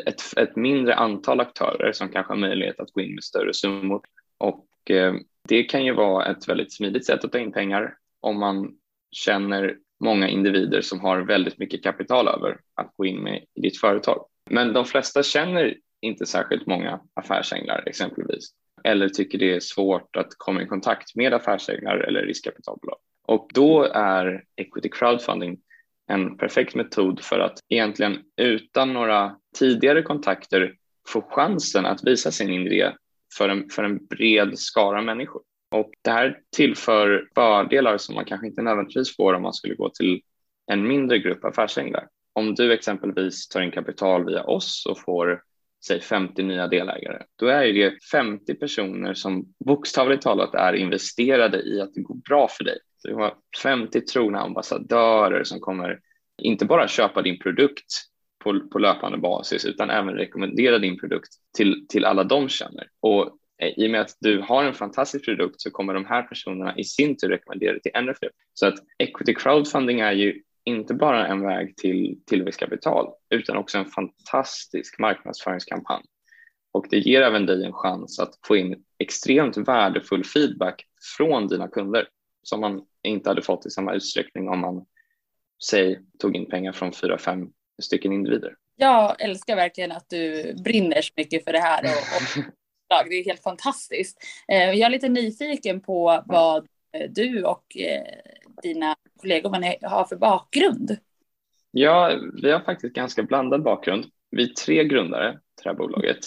ett, 0.05 0.21
ett 0.37 0.55
mindre 0.55 0.95
antal 0.95 1.39
aktörer 1.39 1.91
som 1.91 2.09
kanske 2.09 2.33
har 2.33 2.39
möjlighet 2.39 2.79
att 2.79 2.91
gå 2.91 3.01
in 3.01 3.13
med 3.13 3.23
större 3.23 3.53
summor 3.53 4.01
och 4.37 4.91
eh, 4.91 5.13
det 5.47 5.63
kan 5.63 5.85
ju 5.85 5.93
vara 5.93 6.25
ett 6.25 6.49
väldigt 6.49 6.73
smidigt 6.73 7.05
sätt 7.05 7.25
att 7.25 7.31
ta 7.31 7.39
in 7.39 7.51
pengar 7.51 7.93
om 8.19 8.39
man 8.39 8.71
känner 9.11 9.77
många 10.03 10.27
individer 10.27 10.81
som 10.81 10.99
har 10.99 11.21
väldigt 11.21 11.57
mycket 11.57 11.83
kapital 11.83 12.27
över 12.27 12.57
att 12.75 12.93
gå 12.97 13.05
in 13.05 13.23
med 13.23 13.45
i 13.55 13.61
ditt 13.61 13.79
företag. 13.79 14.25
Men 14.49 14.73
de 14.73 14.85
flesta 14.85 15.23
känner 15.23 15.75
inte 16.01 16.25
särskilt 16.25 16.67
många 16.67 17.01
affärsänglar 17.13 17.83
exempelvis 17.85 18.53
eller 18.83 19.09
tycker 19.09 19.37
det 19.37 19.55
är 19.55 19.59
svårt 19.59 20.15
att 20.15 20.29
komma 20.37 20.61
i 20.61 20.65
kontakt 20.65 21.15
med 21.15 21.33
affärsänglar 21.33 21.97
eller 21.97 22.21
riskkapitalbolag. 22.21 22.97
Och 23.27 23.49
då 23.53 23.83
är 23.83 24.43
equity 24.55 24.89
crowdfunding 24.89 25.57
en 26.07 26.37
perfekt 26.37 26.75
metod 26.75 27.23
för 27.23 27.39
att 27.39 27.59
egentligen 27.69 28.17
utan 28.37 28.93
några 28.93 29.35
tidigare 29.57 30.01
kontakter 30.01 30.73
få 31.07 31.21
chansen 31.21 31.85
att 31.85 32.03
visa 32.03 32.31
sin 32.31 32.49
idé 32.49 32.91
för 33.37 33.49
en, 33.49 33.69
för 33.69 33.83
en 33.83 34.05
bred 34.05 34.59
skara 34.59 35.01
människor. 35.01 35.41
Och 35.75 35.91
det 36.01 36.11
här 36.11 36.39
tillför 36.55 37.27
fördelar 37.35 37.97
som 37.97 38.15
man 38.15 38.25
kanske 38.25 38.47
inte 38.47 38.61
nödvändigtvis 38.61 39.15
får 39.15 39.33
om 39.33 39.41
man 39.41 39.53
skulle 39.53 39.75
gå 39.75 39.89
till 39.89 40.21
en 40.71 40.87
mindre 40.87 41.19
grupp 41.19 41.45
affärsänglar. 41.45 42.07
Om 42.33 42.55
du 42.55 42.73
exempelvis 42.73 43.47
tar 43.47 43.61
in 43.61 43.71
kapital 43.71 44.25
via 44.25 44.43
oss 44.43 44.85
och 44.89 44.99
får 44.99 45.41
säg 45.85 46.01
50 46.01 46.43
nya 46.43 46.67
delägare, 46.67 47.23
då 47.35 47.47
är 47.47 47.73
det 47.73 48.03
50 48.11 48.55
personer 48.55 49.13
som 49.13 49.53
bokstavligt 49.65 50.23
talat 50.23 50.55
är 50.55 50.73
investerade 50.73 51.61
i 51.61 51.81
att 51.81 51.93
det 51.93 52.01
går 52.01 52.15
bra 52.15 52.47
för 52.47 52.63
dig. 52.63 52.77
Så 52.97 53.07
du 53.07 53.15
har 53.15 53.33
50 53.63 54.01
trogna 54.01 54.39
ambassadörer 54.39 55.43
som 55.43 55.59
kommer 55.59 55.99
inte 56.41 56.65
bara 56.65 56.87
köpa 56.87 57.21
din 57.21 57.39
produkt 57.39 58.10
på, 58.43 58.59
på 58.71 58.79
löpande 58.79 59.17
basis 59.17 59.65
utan 59.65 59.89
även 59.89 60.15
rekommendera 60.15 60.79
din 60.79 60.99
produkt 60.99 61.29
till, 61.57 61.85
till 61.89 62.05
alla 62.05 62.23
de 62.23 62.49
känner. 62.49 62.87
Och 62.99 63.37
eh, 63.61 63.69
i 63.77 63.87
och 63.87 63.91
med 63.91 64.01
att 64.01 64.17
du 64.19 64.41
har 64.41 64.63
en 64.63 64.73
fantastisk 64.73 65.25
produkt 65.25 65.61
så 65.61 65.71
kommer 65.71 65.93
de 65.93 66.05
här 66.05 66.23
personerna 66.23 66.77
i 66.77 66.83
sin 66.83 67.17
tur 67.17 67.29
rekommendera 67.29 67.73
det 67.73 67.79
till 67.79 67.91
ännu 67.95 68.13
fler. 68.13 68.31
Så 68.53 68.67
att 68.67 68.75
equity 68.97 69.33
crowdfunding 69.33 69.99
är 69.99 70.11
ju 70.11 70.41
inte 70.63 70.93
bara 70.93 71.27
en 71.27 71.41
väg 71.41 71.77
till 71.77 72.19
tillväxtkapital 72.25 73.07
utan 73.29 73.57
också 73.57 73.77
en 73.77 73.85
fantastisk 73.85 74.99
marknadsföringskampanj. 74.99 76.03
Och 76.71 76.85
det 76.89 76.97
ger 76.97 77.21
även 77.21 77.45
dig 77.45 77.65
en 77.65 77.73
chans 77.73 78.19
att 78.19 78.33
få 78.47 78.55
in 78.55 78.83
extremt 78.99 79.57
värdefull 79.57 80.23
feedback 80.23 80.85
från 81.17 81.47
dina 81.47 81.67
kunder 81.67 82.07
som 82.43 82.61
man 82.61 82.81
inte 83.03 83.29
hade 83.29 83.41
fått 83.41 83.65
i 83.65 83.69
samma 83.69 83.93
utsträckning 83.93 84.49
om 84.49 84.59
man 84.59 84.85
säg 85.69 85.99
tog 86.19 86.35
in 86.35 86.49
pengar 86.49 86.71
från 86.71 86.93
fyra, 86.93 87.17
fem 87.17 87.49
stycken 87.81 88.11
individer. 88.11 88.55
Jag 88.75 89.21
älskar 89.21 89.55
verkligen 89.55 89.91
att 89.91 90.09
du 90.09 90.53
brinner 90.63 91.01
så 91.01 91.13
mycket 91.15 91.43
för 91.43 91.51
det 91.51 91.59
här 91.59 91.83
och, 91.83 91.89
och 91.89 93.05
det 93.09 93.15
är 93.15 93.25
helt 93.25 93.43
fantastiskt. 93.43 94.17
Eh, 94.47 94.71
jag 94.71 94.79
är 94.79 94.89
lite 94.89 95.09
nyfiken 95.09 95.81
på 95.81 96.23
vad 96.25 96.67
eh, 96.97 97.09
du 97.09 97.43
och 97.43 97.77
eh, 97.77 98.03
dina 98.63 98.95
kollegor 99.21 99.87
har 99.87 100.05
för 100.05 100.15
bakgrund. 100.15 100.97
Ja, 101.71 102.19
vi 102.41 102.51
har 102.51 102.59
faktiskt 102.59 102.95
ganska 102.95 103.23
blandad 103.23 103.63
bakgrund. 103.63 104.05
Vi 104.31 104.43
är 104.43 104.53
tre 104.53 104.83
grundare 104.83 105.31
till 105.31 105.63
det 105.63 105.69
här 105.69 105.77
bolaget. 105.77 106.19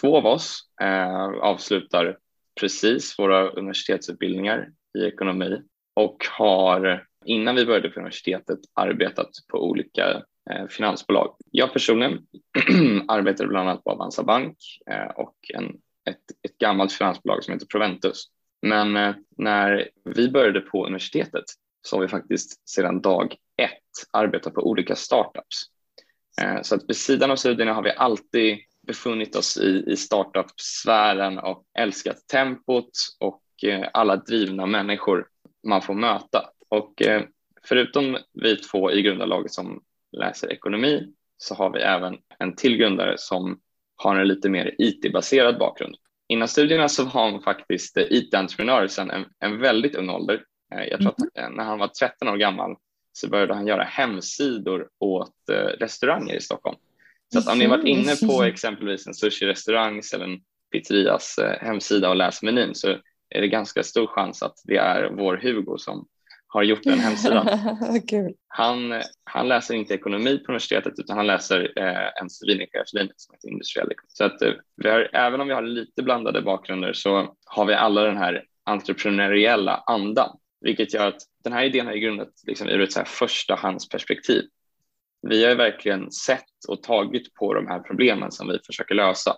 Två 0.00 0.16
av 0.16 0.26
oss 0.26 0.60
eh, 0.82 1.26
avslutar 1.26 2.18
precis 2.60 3.18
våra 3.18 3.48
universitetsutbildningar 3.48 4.70
i 4.98 5.04
ekonomi 5.04 5.62
och 5.94 6.26
har 6.38 7.06
innan 7.24 7.54
vi 7.54 7.66
började 7.66 7.88
på 7.88 8.00
universitetet 8.00 8.58
arbetat 8.74 9.30
på 9.48 9.64
olika 9.64 10.22
Eh, 10.50 10.66
finansbolag. 10.66 11.36
Jag 11.50 11.72
personligen 11.72 12.26
arbetade 13.08 13.48
bland 13.48 13.68
annat 13.68 13.84
på 13.84 13.90
Avanza 13.90 14.22
Bank 14.22 14.56
eh, 14.90 15.06
och 15.16 15.36
en, 15.54 15.66
ett, 16.10 16.18
ett 16.42 16.58
gammalt 16.58 16.92
finansbolag 16.92 17.44
som 17.44 17.52
heter 17.54 17.66
Proventus. 17.66 18.24
Men 18.62 18.96
eh, 18.96 19.14
när 19.36 19.88
vi 20.04 20.30
började 20.30 20.60
på 20.60 20.86
universitetet 20.86 21.44
så 21.82 21.96
har 21.96 22.00
vi 22.02 22.08
faktiskt 22.08 22.68
sedan 22.68 23.00
dag 23.00 23.36
ett 23.56 24.08
arbetat 24.10 24.54
på 24.54 24.60
olika 24.60 24.96
startups. 24.96 25.68
Så 26.62 26.74
att 26.74 26.88
vid 26.88 26.96
sidan 26.96 27.30
av 27.30 27.36
studierna 27.36 27.72
har 27.72 27.82
vi 27.82 27.90
alltid 27.90 28.58
befunnit 28.86 29.36
oss 29.36 29.56
i, 29.56 29.84
i 29.86 29.96
startup-sfären 29.96 31.38
och 31.38 31.64
älskat 31.78 32.28
tempot 32.28 32.90
och 33.20 33.42
alla 33.92 34.16
drivna 34.16 34.66
människor 34.66 35.26
man 35.66 35.82
får 35.82 35.94
möta. 35.94 36.50
Och 36.68 37.02
förutom 37.64 38.18
vi 38.32 38.56
två 38.56 38.92
i 38.92 39.02
grundarlaget 39.02 39.52
som 39.52 39.82
läser 40.12 40.52
ekonomi 40.52 41.12
så 41.38 41.54
har 41.54 41.70
vi 41.70 41.80
även 41.80 42.18
en 42.38 42.56
till 42.56 42.76
grundare 42.76 43.18
som 43.18 43.60
har 43.96 44.16
en 44.16 44.28
lite 44.28 44.48
mer 44.48 44.74
IT-baserad 44.78 45.58
bakgrund. 45.58 45.96
Innan 46.28 46.48
studierna 46.48 46.88
så 46.88 47.04
var 47.04 47.30
han 47.30 47.42
faktiskt 47.42 47.96
IT-entreprenör 47.96 48.86
sedan 48.86 49.10
en, 49.10 49.24
en 49.38 49.58
väldigt 49.58 49.94
ung 49.94 50.10
ålder. 50.10 50.44
Jag 50.90 51.00
tror 51.00 51.10
att 51.10 51.38
mm. 51.38 51.52
när 51.52 51.64
han 51.64 51.78
var 51.78 51.88
13 51.88 52.28
år 52.28 52.36
gammal 52.36 52.76
så 53.12 53.28
började 53.28 53.54
han 53.54 53.66
göra 53.66 53.82
hemsidor 53.82 54.88
åt 54.98 55.34
restauranger 55.78 56.34
i 56.34 56.40
Stockholm. 56.40 56.76
Så 57.32 57.38
att 57.38 57.48
om 57.48 57.58
ni 57.58 57.66
varit 57.66 57.86
inne 57.86 58.16
på 58.28 58.42
exempelvis 58.42 59.06
en 59.06 59.14
sushi-restaurang 59.14 60.02
eller 60.14 60.24
en 60.24 60.40
pizzerias 60.72 61.38
eh, 61.38 61.66
hemsida 61.66 62.08
och 62.08 62.16
läst 62.16 62.42
menyn 62.42 62.74
så 62.74 62.88
är 63.28 63.40
det 63.40 63.48
ganska 63.48 63.82
stor 63.82 64.06
chans 64.06 64.42
att 64.42 64.54
det 64.64 64.76
är 64.76 65.10
vår 65.10 65.36
Hugo 65.36 65.78
som 65.78 66.06
har 66.52 66.62
gjort 66.62 66.82
den 66.82 66.98
hemsidan. 66.98 67.48
Kul. 68.08 68.34
Han, 68.48 69.02
han 69.24 69.48
läser 69.48 69.74
inte 69.74 69.94
ekonomi 69.94 70.38
på 70.38 70.52
universitetet 70.52 70.92
utan 70.98 71.16
han 71.16 71.26
läser 71.26 71.72
eh, 71.76 72.22
en 72.22 72.30
civilingenjörslinje 72.30 73.12
som 73.16 73.34
heter 73.34 73.48
industriell 73.48 73.92
ekonomi. 73.92 74.08
Så 74.08 74.24
att 74.24 74.42
eh, 74.42 74.52
vi 74.76 74.90
har, 74.90 75.10
även 75.12 75.40
om 75.40 75.48
vi 75.48 75.54
har 75.54 75.62
lite 75.62 76.02
blandade 76.02 76.42
bakgrunder 76.42 76.92
så 76.92 77.36
har 77.44 77.66
vi 77.66 77.74
alla 77.74 78.02
den 78.02 78.16
här 78.16 78.44
entreprenöriella 78.64 79.82
andan, 79.86 80.38
vilket 80.60 80.94
gör 80.94 81.08
att 81.08 81.22
den 81.44 81.52
här 81.52 81.64
idén 81.64 81.86
har 81.86 81.94
grundat 81.94 82.28
liksom, 82.46 82.68
ur 82.68 82.80
ett 82.80 82.92
så 82.92 82.98
här 82.98 83.06
förstahandsperspektiv 83.06 84.42
vi 85.22 85.44
har 85.44 85.54
verkligen 85.54 86.12
sett 86.12 86.64
och 86.68 86.82
tagit 86.82 87.34
på 87.34 87.54
de 87.54 87.66
här 87.66 87.80
problemen 87.80 88.32
som 88.32 88.48
vi 88.48 88.58
försöker 88.66 88.94
lösa. 88.94 89.36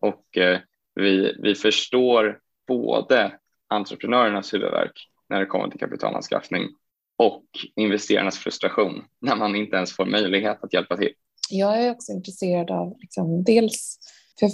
Och 0.00 0.36
eh, 0.36 0.60
vi, 0.94 1.36
vi 1.38 1.54
förstår 1.54 2.38
både 2.68 3.38
entreprenörernas 3.68 4.54
huvudvärk 4.54 5.08
när 5.28 5.40
det 5.40 5.46
kommer 5.46 5.68
till 5.68 5.80
kapitalanskaffning 5.80 6.68
och 7.16 7.44
investerarnas 7.76 8.38
frustration 8.38 9.04
när 9.20 9.36
man 9.36 9.56
inte 9.56 9.76
ens 9.76 9.92
får 9.92 10.06
möjlighet 10.06 10.64
att 10.64 10.72
hjälpa 10.72 10.96
till. 10.96 11.12
Jag 11.50 11.84
är 11.84 11.90
också 11.90 12.12
intresserad 12.12 12.70
av 12.70 12.96
liksom, 13.00 13.44
dels, 13.44 13.98
för 14.40 14.50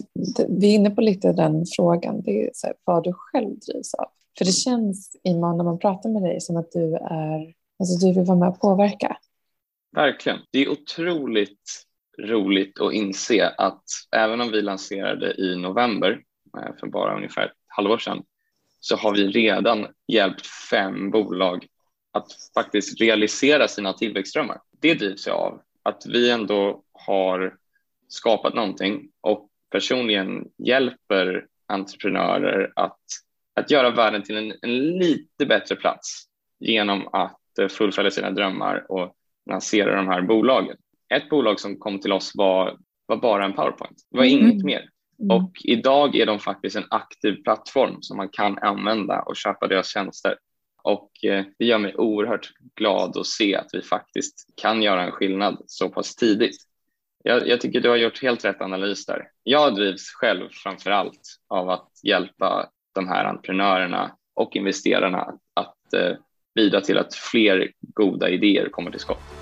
vi 0.60 0.70
är 0.70 0.74
inne 0.74 0.90
på 0.90 1.00
lite 1.00 1.32
den 1.32 1.64
frågan, 1.76 2.22
det 2.22 2.46
är 2.46 2.50
så 2.54 2.66
här, 2.66 2.76
vad 2.84 3.04
du 3.04 3.12
själv 3.12 3.58
drivs 3.58 3.94
av. 3.94 4.06
För 4.38 4.44
det 4.44 4.52
känns, 4.52 5.16
Iman, 5.24 5.56
när 5.56 5.64
man 5.64 5.78
pratar 5.78 6.10
med 6.10 6.22
dig 6.22 6.40
som 6.40 6.56
att 6.56 6.72
du 6.72 6.94
är, 6.94 7.54
alltså 7.78 8.06
du 8.06 8.14
vill 8.14 8.24
vara 8.24 8.38
med 8.38 8.48
och 8.48 8.60
påverka. 8.60 9.16
Verkligen. 9.96 10.38
Det 10.50 10.58
är 10.58 10.68
otroligt 10.68 11.86
roligt 12.18 12.80
att 12.80 12.92
inse 12.92 13.48
att 13.48 13.84
även 14.16 14.40
om 14.40 14.50
vi 14.50 14.62
lanserade 14.62 15.34
i 15.40 15.56
november 15.56 16.22
eh, 16.58 16.74
för 16.80 16.86
bara 16.86 17.16
ungefär 17.16 17.44
ett 17.44 17.52
halvår 17.66 17.98
sedan 17.98 18.22
så 18.84 18.96
har 18.96 19.12
vi 19.12 19.26
redan 19.26 19.86
hjälpt 20.08 20.46
fem 20.46 21.10
bolag 21.10 21.66
att 22.12 22.26
faktiskt 22.54 23.00
realisera 23.00 23.68
sina 23.68 23.92
tillväxtdrömmar. 23.92 24.60
Det 24.80 24.94
drivs 24.94 25.26
jag 25.26 25.36
av 25.36 25.62
att 25.82 26.02
vi 26.06 26.30
ändå 26.30 26.82
har 26.92 27.56
skapat 28.08 28.54
någonting 28.54 29.08
och 29.20 29.48
personligen 29.70 30.48
hjälper 30.58 31.46
entreprenörer 31.66 32.72
att, 32.76 33.00
att 33.54 33.70
göra 33.70 33.90
världen 33.90 34.22
till 34.22 34.36
en, 34.36 34.54
en 34.62 34.98
lite 34.98 35.46
bättre 35.46 35.76
plats 35.76 36.24
genom 36.60 37.08
att 37.12 37.58
eh, 37.60 37.68
fullfölja 37.68 38.10
sina 38.10 38.30
drömmar 38.30 38.86
och 38.88 39.14
lansera 39.50 39.96
de 39.96 40.08
här 40.08 40.22
bolagen. 40.22 40.76
Ett 41.14 41.28
bolag 41.28 41.60
som 41.60 41.76
kom 41.76 42.00
till 42.00 42.12
oss 42.12 42.32
var, 42.34 42.78
var 43.06 43.16
bara 43.16 43.44
en 43.44 43.52
PowerPoint. 43.52 43.96
Det 44.10 44.16
var 44.16 44.24
mm. 44.24 44.38
inget 44.38 44.64
mer. 44.64 44.88
Mm. 45.22 45.36
Och 45.36 45.52
idag 45.64 46.16
är 46.16 46.26
de 46.26 46.38
faktiskt 46.38 46.76
en 46.76 46.86
aktiv 46.90 47.42
plattform 47.42 48.02
som 48.02 48.16
man 48.16 48.28
kan 48.28 48.58
använda 48.58 49.22
och 49.22 49.36
köpa 49.36 49.66
deras 49.66 49.88
tjänster. 49.88 50.36
Och 50.82 51.24
eh, 51.24 51.44
det 51.58 51.64
gör 51.64 51.78
mig 51.78 51.94
oerhört 51.96 52.52
glad 52.74 53.16
att 53.16 53.26
se 53.26 53.56
att 53.56 53.68
vi 53.72 53.82
faktiskt 53.82 54.46
kan 54.56 54.82
göra 54.82 55.04
en 55.04 55.12
skillnad 55.12 55.62
så 55.66 55.88
pass 55.88 56.16
tidigt. 56.16 56.56
Jag, 57.24 57.48
jag 57.48 57.60
tycker 57.60 57.80
du 57.80 57.88
har 57.88 57.96
gjort 57.96 58.22
helt 58.22 58.44
rätt 58.44 58.60
analys 58.60 59.06
där. 59.06 59.28
Jag 59.42 59.74
drivs 59.74 60.10
själv 60.10 60.48
framför 60.52 60.90
allt 60.90 61.20
av 61.48 61.70
att 61.70 61.90
hjälpa 62.02 62.68
de 62.94 63.08
här 63.08 63.24
entreprenörerna 63.24 64.16
och 64.34 64.56
investerarna 64.56 65.34
att 65.54 65.94
eh, 65.94 66.16
bidra 66.54 66.80
till 66.80 66.98
att 66.98 67.14
fler 67.14 67.72
goda 67.80 68.28
idéer 68.28 68.68
kommer 68.68 68.90
till 68.90 69.00
skott. 69.00 69.41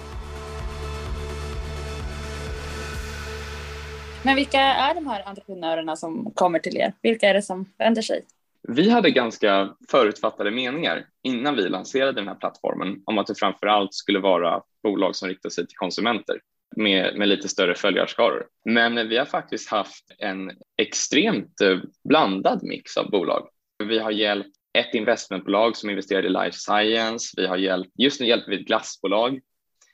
Men 4.24 4.36
vilka 4.36 4.60
är 4.60 4.94
de 4.94 5.06
här 5.06 5.22
entreprenörerna 5.26 5.96
som 5.96 6.32
kommer 6.34 6.58
till 6.58 6.76
er? 6.76 6.92
Vilka 7.02 7.28
är 7.28 7.34
det 7.34 7.42
som 7.42 7.66
vänder 7.78 8.02
sig? 8.02 8.24
Vi 8.68 8.90
hade 8.90 9.10
ganska 9.10 9.74
förutfattade 9.90 10.50
meningar 10.50 11.06
innan 11.22 11.56
vi 11.56 11.68
lanserade 11.68 12.12
den 12.12 12.28
här 12.28 12.34
plattformen 12.34 13.02
om 13.06 13.18
att 13.18 13.26
det 13.26 13.34
framför 13.38 13.66
allt 13.66 13.94
skulle 13.94 14.18
vara 14.18 14.62
bolag 14.82 15.16
som 15.16 15.28
riktar 15.28 15.50
sig 15.50 15.66
till 15.66 15.76
konsumenter 15.76 16.40
med, 16.76 17.18
med 17.18 17.28
lite 17.28 17.48
större 17.48 17.74
följarskaror. 17.74 18.46
Men 18.64 19.08
vi 19.08 19.16
har 19.16 19.24
faktiskt 19.24 19.70
haft 19.70 20.04
en 20.18 20.50
extremt 20.76 21.60
eh, 21.60 21.78
blandad 22.08 22.60
mix 22.62 22.96
av 22.96 23.10
bolag. 23.10 23.48
Vi 23.84 23.98
har 23.98 24.10
hjälpt 24.10 24.56
ett 24.78 24.94
investmentbolag 24.94 25.76
som 25.76 25.90
investerar 25.90 26.26
i 26.26 26.28
life 26.28 26.58
science. 26.58 27.34
Vi 27.36 27.46
har 27.46 27.56
hjälpt, 27.56 27.90
just 27.94 28.20
nu 28.20 28.26
hjälper 28.26 28.50
vi 28.50 28.60
ett 28.60 28.66
glassbolag. 28.66 29.40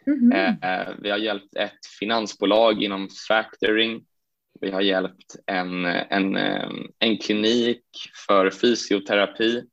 Mm 0.07 0.33
-hmm. 0.33 0.95
vi 1.03 1.11
har 1.11 1.19
hjälpt 1.19 1.57
ett 1.57 1.87
finansbolag 2.01 2.83
inom 2.83 3.09
factoring. 3.29 4.05
Vi 4.61 4.71
har 4.71 4.81
hjälpt 4.81 5.37
en, 5.47 5.85
en, 5.85 6.37
en 6.99 7.19
klinik 7.19 7.85
för 8.27 8.51
fysioterapi. 8.51 9.65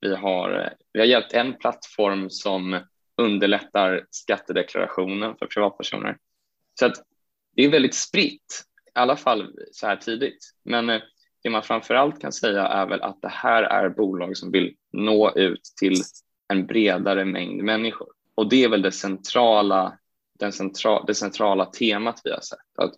Vi 0.00 0.14
har, 0.14 0.74
vi 0.92 1.00
har 1.00 1.06
hjälpt 1.06 1.32
en 1.32 1.58
plattform 1.58 2.30
som 2.30 2.80
underlättar 3.16 4.06
skattedeklarationen 4.10 5.36
för 5.38 5.46
privatpersoner. 5.46 6.18
Så 6.78 6.86
att 6.86 7.02
det 7.56 7.64
är 7.64 7.68
väldigt 7.68 7.94
spritt, 7.94 8.64
i 8.86 8.98
alla 8.98 9.16
fall 9.16 9.54
så 9.72 9.86
här 9.86 9.96
tidigt. 9.96 10.50
Men 10.62 10.90
eh, 10.90 11.00
det 11.42 11.50
man 11.50 11.62
framför 11.62 11.94
allt 11.94 12.20
kan 12.20 12.32
säga 12.32 12.66
är 12.66 12.86
väl 12.86 13.02
att 13.02 13.22
det 13.22 13.28
här 13.28 13.62
är 13.62 13.88
bolag 13.88 14.36
som 14.36 14.50
vill 14.50 14.74
nå 14.92 15.32
ut 15.34 15.62
till 15.80 15.96
en 16.48 16.66
bredare 16.66 17.24
mängd 17.24 17.64
människor. 17.64 18.08
Och 18.34 18.48
det 18.48 18.64
är 18.64 18.68
väl 18.68 18.82
det 18.82 18.92
centrala, 18.92 19.98
den 20.38 20.52
centra, 20.52 21.02
det 21.02 21.14
centrala 21.14 21.64
temat 21.64 22.20
vi 22.24 22.30
har 22.30 22.40
sett. 22.40 22.78
Att 22.78 22.92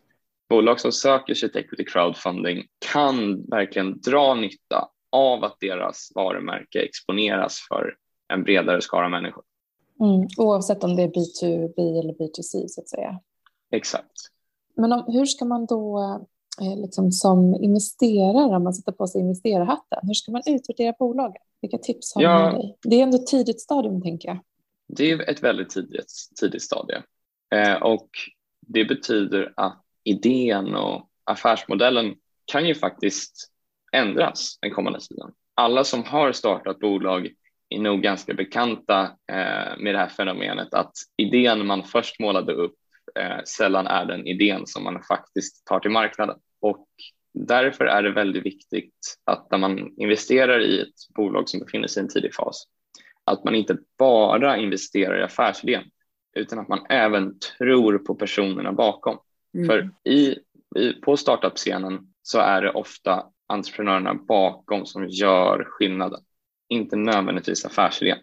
bolag 0.53 0.81
som 0.81 0.93
söker 0.93 1.35
sig 1.35 1.53
till 1.53 1.61
equity 1.61 1.85
crowdfunding 1.85 2.65
kan 2.93 3.45
verkligen 3.45 4.01
dra 4.01 4.35
nytta 4.35 4.89
av 5.13 5.45
att 5.45 5.57
deras 5.61 6.13
varumärke 6.15 6.81
exponeras 6.81 7.59
för 7.69 7.95
en 8.29 8.43
bredare 8.43 8.81
skara 8.81 9.09
människor. 9.09 9.45
Mm, 10.01 10.29
oavsett 10.37 10.85
om 10.85 10.97
det 10.97 11.03
är 11.03 11.09
B2B 11.09 12.01
eller 12.01 12.13
B2C 12.13 12.65
så 12.69 12.81
att 12.81 12.89
säga. 12.89 13.21
Exakt. 13.71 14.13
Men 14.77 14.93
om, 14.93 15.05
hur 15.07 15.27
ska 15.27 15.45
man 15.45 15.67
då 15.67 15.99
eh, 16.61 16.81
liksom 16.83 17.13
som 17.13 17.55
investerare, 17.55 18.57
om 18.57 18.65
man 18.65 18.75
sätter 18.75 18.93
på 18.93 19.07
sig 19.07 19.21
investerarhatten, 19.21 19.99
hur 20.03 20.15
ska 20.15 20.33
man 20.33 20.43
utvärdera 20.47 20.95
bolagen? 20.99 21.43
Vilka 21.61 21.79
tips 21.79 22.15
har 22.15 22.23
ja, 22.23 22.39
du 22.39 22.45
med 22.45 22.55
dig? 22.55 22.79
Det 22.83 22.97
är 22.97 23.03
ändå 23.03 23.17
ett 23.17 23.27
tidigt 23.27 23.61
stadium 23.61 24.03
tänker 24.03 24.29
jag. 24.29 24.39
Det 24.89 25.11
är 25.11 25.31
ett 25.31 25.43
väldigt 25.43 25.71
tidigt, 25.71 26.13
tidigt 26.41 26.63
stadie 26.63 27.03
eh, 27.55 27.83
och 27.83 28.09
det 28.61 28.85
betyder 28.85 29.53
att 29.57 29.82
idén 30.05 30.75
och 30.75 31.09
affärsmodellen 31.25 32.15
kan 32.45 32.67
ju 32.67 32.75
faktiskt 32.75 33.51
ändras 33.93 34.59
den 34.61 34.71
kommande 34.71 35.01
tiden. 35.01 35.31
Alla 35.55 35.85
som 35.85 36.05
har 36.05 36.33
startat 36.33 36.79
bolag 36.79 37.31
är 37.69 37.79
nog 37.79 38.03
ganska 38.03 38.35
bekanta 38.35 39.03
eh, 39.05 39.79
med 39.79 39.95
det 39.95 39.99
här 39.99 40.09
fenomenet 40.09 40.75
att 40.75 40.93
idén 41.17 41.67
man 41.67 41.85
först 41.85 42.21
målade 42.21 42.53
upp 42.53 42.75
eh, 43.19 43.43
sällan 43.45 43.87
är 43.87 44.05
den 44.05 44.27
idén 44.27 44.67
som 44.67 44.85
man 44.85 45.03
faktiskt 45.03 45.67
tar 45.67 45.81
till 45.81 45.91
marknaden. 45.91 46.37
Och 46.61 46.87
därför 47.35 47.85
är 47.85 48.03
det 48.03 48.13
väldigt 48.13 48.47
viktigt 48.47 49.19
att 49.25 49.51
när 49.51 49.59
man 49.59 49.95
investerar 49.97 50.61
i 50.61 50.81
ett 50.81 51.15
bolag 51.15 51.49
som 51.49 51.61
befinner 51.61 51.89
sig 51.89 52.01
i 52.01 52.05
en 52.05 52.09
tidig 52.09 52.35
fas, 52.35 52.65
att 53.25 53.45
man 53.45 53.55
inte 53.55 53.79
bara 53.99 54.57
investerar 54.57 55.21
i 55.21 55.23
affärsidén, 55.23 55.85
utan 56.37 56.59
att 56.59 56.69
man 56.69 56.87
även 56.89 57.39
tror 57.39 57.99
på 57.99 58.15
personerna 58.15 58.73
bakom. 58.73 59.19
Mm. 59.55 59.67
För 59.67 59.91
i, 60.11 60.39
i, 60.77 60.93
på 60.93 61.17
startup-scenen 61.17 62.01
så 62.23 62.39
är 62.39 62.63
det 62.63 62.71
ofta 62.71 63.27
entreprenörerna 63.47 64.15
bakom 64.15 64.87
som 64.87 65.09
gör 65.09 65.65
skillnaden, 65.65 66.21
inte 66.69 66.97
nödvändigtvis 66.97 67.65
affärsidén. 67.65 68.19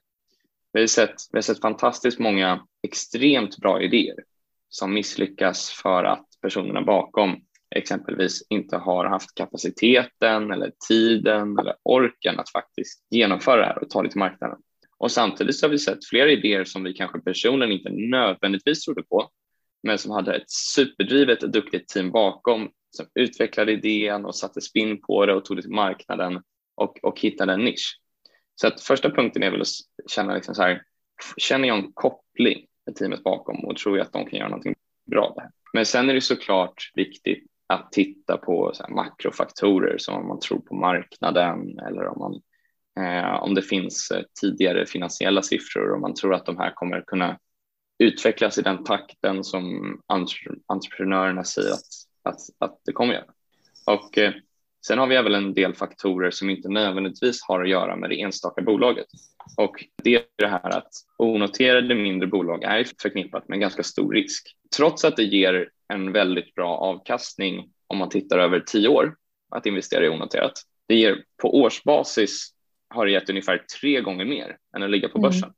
Vi 0.74 0.80
har, 0.80 0.88
sett, 0.88 1.16
vi 1.32 1.38
har 1.38 1.42
sett 1.42 1.62
fantastiskt 1.62 2.20
många 2.20 2.66
extremt 2.84 3.58
bra 3.58 3.82
idéer 3.82 4.16
som 4.70 4.94
misslyckas 4.94 5.70
för 5.70 6.04
att 6.04 6.26
personerna 6.42 6.82
bakom 6.82 7.42
exempelvis 7.76 8.44
inte 8.50 8.78
har 8.78 9.06
haft 9.06 9.36
kapaciteten 9.36 10.52
eller 10.52 10.72
tiden 10.88 11.60
eller 11.60 11.76
orken 11.84 12.40
att 12.40 12.50
faktiskt 12.50 13.06
genomföra 13.10 13.62
det 13.62 13.66
här 13.66 13.84
och 13.84 13.90
ta 13.90 14.04
det 14.04 14.10
till 14.10 14.20
marknaden. 14.20 14.58
Och 14.98 15.12
samtidigt 15.12 15.56
så 15.56 15.66
har 15.66 15.72
vi 15.72 15.80
sett 15.80 16.06
flera 16.06 16.32
idéer 16.32 16.64
som 16.64 16.84
vi 16.84 16.94
kanske 16.94 17.20
personligen 17.20 17.72
inte 17.72 17.90
nödvändigtvis 17.90 18.86
trodde 18.86 19.04
på, 19.04 19.30
men 19.84 19.98
som 19.98 20.12
hade 20.12 20.36
ett 20.36 20.50
superdrivet 20.52 21.44
och 21.44 21.50
duktigt 21.50 21.90
team 21.90 22.12
bakom 22.12 22.70
som 22.92 23.06
utvecklade 23.16 23.72
idén 23.72 24.26
och 24.26 24.36
satte 24.36 24.62
spinn 24.62 25.02
på 25.02 25.26
det 25.26 25.34
och 25.34 25.46
tog 25.46 25.58
det 25.58 25.62
till 25.62 25.72
marknaden 25.72 26.42
och, 26.76 27.00
och 27.04 27.20
hittade 27.20 27.54
en 27.54 27.64
nisch. 27.64 28.00
Så 28.56 28.68
att 28.68 28.82
första 28.82 29.10
punkten 29.10 29.44
är 29.44 29.52
väl 29.52 29.62
att 29.62 29.68
känna 30.12 30.34
liksom 30.34 30.56
så 30.56 30.62
här, 30.62 30.82
känner 31.38 31.68
jag 31.68 31.78
en 31.78 31.92
koppling 31.94 32.66
med 32.86 32.96
teamet 32.96 33.24
bakom 33.24 33.66
och 33.66 33.78
tror 33.78 33.98
jag 33.98 34.06
att 34.06 34.14
de 34.14 34.26
kan 34.26 34.40
göra 34.40 34.50
någonting 34.50 34.76
bra 35.12 35.34
där. 35.36 35.50
Men 35.74 35.86
sen 35.86 36.10
är 36.10 36.14
det 36.14 36.22
såklart 36.22 36.92
viktigt 36.96 37.48
att 37.68 37.92
titta 37.92 38.38
på 38.38 38.72
så 38.74 38.88
makrofaktorer 38.90 39.98
som 39.98 40.16
om 40.16 40.28
man 40.28 40.40
tror 40.40 40.60
på 40.60 40.76
marknaden 40.76 41.80
eller 41.80 42.08
om, 42.08 42.20
man, 42.20 42.42
eh, 43.06 43.44
om 43.44 43.56
det 43.56 43.62
finns 43.62 44.12
eh, 44.12 44.24
tidigare 44.42 44.86
finansiella 44.86 45.42
siffror 45.42 45.92
och 45.92 46.02
man 46.02 46.14
tror 46.14 46.34
att 46.34 46.46
de 46.46 46.58
här 46.58 46.72
kommer 46.76 47.04
kunna 47.08 47.40
utvecklas 48.00 48.58
i 48.58 48.62
den 48.62 48.84
takten 48.84 49.44
som 49.44 49.96
entreprenörerna 50.68 51.44
säger 51.44 51.74
att, 51.74 51.88
att, 52.24 52.40
att 52.58 52.82
det 52.86 52.92
kommer 52.92 53.14
göra. 53.14 53.26
Och 53.86 54.18
eh, 54.18 54.34
sen 54.88 55.00
har 55.00 55.08
vi 55.08 55.16
även 55.16 55.34
en 55.34 55.54
del 55.54 55.76
faktorer 55.76 56.32
som 56.32 56.50
inte 56.50 56.70
nödvändigtvis 56.70 57.44
har 57.44 57.64
att 57.64 57.70
göra 57.70 57.96
med 57.96 58.10
det 58.10 58.22
enstaka 58.22 58.62
bolaget. 58.62 59.08
Och 59.58 59.86
det 60.04 60.16
är 60.16 60.24
det 60.36 60.48
här 60.48 60.78
att 60.78 60.92
onoterade 61.18 61.96
mindre 61.96 62.28
bolag 62.28 62.64
är 62.64 62.88
förknippat 63.02 63.48
med 63.48 63.60
ganska 63.60 63.84
stor 63.84 64.14
risk. 64.14 64.56
Trots 64.78 65.06
att 65.06 65.16
det 65.16 65.24
ger 65.24 65.70
en 65.94 66.12
väldigt 66.12 66.56
bra 66.56 66.78
avkastning 66.78 67.70
om 67.88 67.98
man 67.98 68.10
tittar 68.10 68.38
över 68.38 68.60
tio 68.60 68.88
år 68.88 69.16
att 69.50 69.66
investera 69.66 70.06
i 70.06 70.10
onoterat. 70.10 70.54
Det 70.88 70.96
ger 70.96 71.24
på 71.42 71.56
årsbasis 71.56 72.54
har 72.90 73.06
det 73.06 73.12
gett 73.12 73.30
ungefär 73.30 73.66
tre 73.80 74.02
gånger 74.02 74.26
mer 74.26 74.58
än 74.76 74.84
att 74.84 74.90
ligga 74.90 75.10
på 75.10 75.18
mm. 75.18 75.30
börsen. 75.30 75.54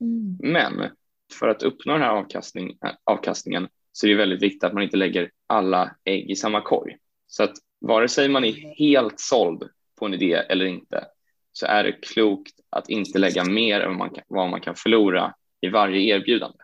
Mm. 0.00 0.38
Mm. 0.42 0.52
Men 0.52 0.90
för 1.34 1.48
att 1.48 1.62
uppnå 1.62 1.92
den 1.92 2.02
här 2.02 2.10
avkastning, 2.10 2.78
avkastningen 3.04 3.68
så 3.92 4.06
är 4.06 4.10
det 4.10 4.16
väldigt 4.16 4.42
viktigt 4.42 4.64
att 4.64 4.72
man 4.72 4.82
inte 4.82 4.96
lägger 4.96 5.30
alla 5.46 5.96
ägg 6.04 6.30
i 6.30 6.36
samma 6.36 6.60
korg. 6.60 6.96
Så 7.26 7.42
att 7.42 7.52
vare 7.80 8.08
sig 8.08 8.28
man 8.28 8.44
är 8.44 8.78
helt 8.78 9.20
såld 9.20 9.68
på 9.98 10.06
en 10.06 10.14
idé 10.14 10.34
eller 10.34 10.64
inte 10.64 11.04
så 11.52 11.66
är 11.66 11.84
det 11.84 11.92
klokt 11.92 12.54
att 12.70 12.88
inte 12.88 13.18
lägga 13.18 13.44
mer 13.44 13.80
än 13.80 13.88
vad 13.88 13.98
man 13.98 14.10
kan, 14.10 14.24
vad 14.28 14.50
man 14.50 14.60
kan 14.60 14.74
förlora 14.74 15.34
i 15.60 15.68
varje 15.68 16.16
erbjudande. 16.16 16.58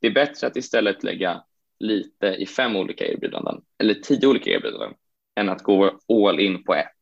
Det 0.00 0.06
är 0.06 0.10
bättre 0.10 0.46
att 0.46 0.56
istället 0.56 1.02
lägga 1.02 1.42
lite 1.78 2.26
i 2.26 2.46
fem 2.46 2.76
olika 2.76 3.06
erbjudanden 3.06 3.60
eller 3.78 3.94
tio 3.94 4.26
olika 4.26 4.50
erbjudanden 4.50 4.94
än 5.36 5.48
att 5.48 5.62
gå 5.62 5.98
all 6.08 6.40
in 6.40 6.64
på 6.64 6.74
ett. 6.74 7.00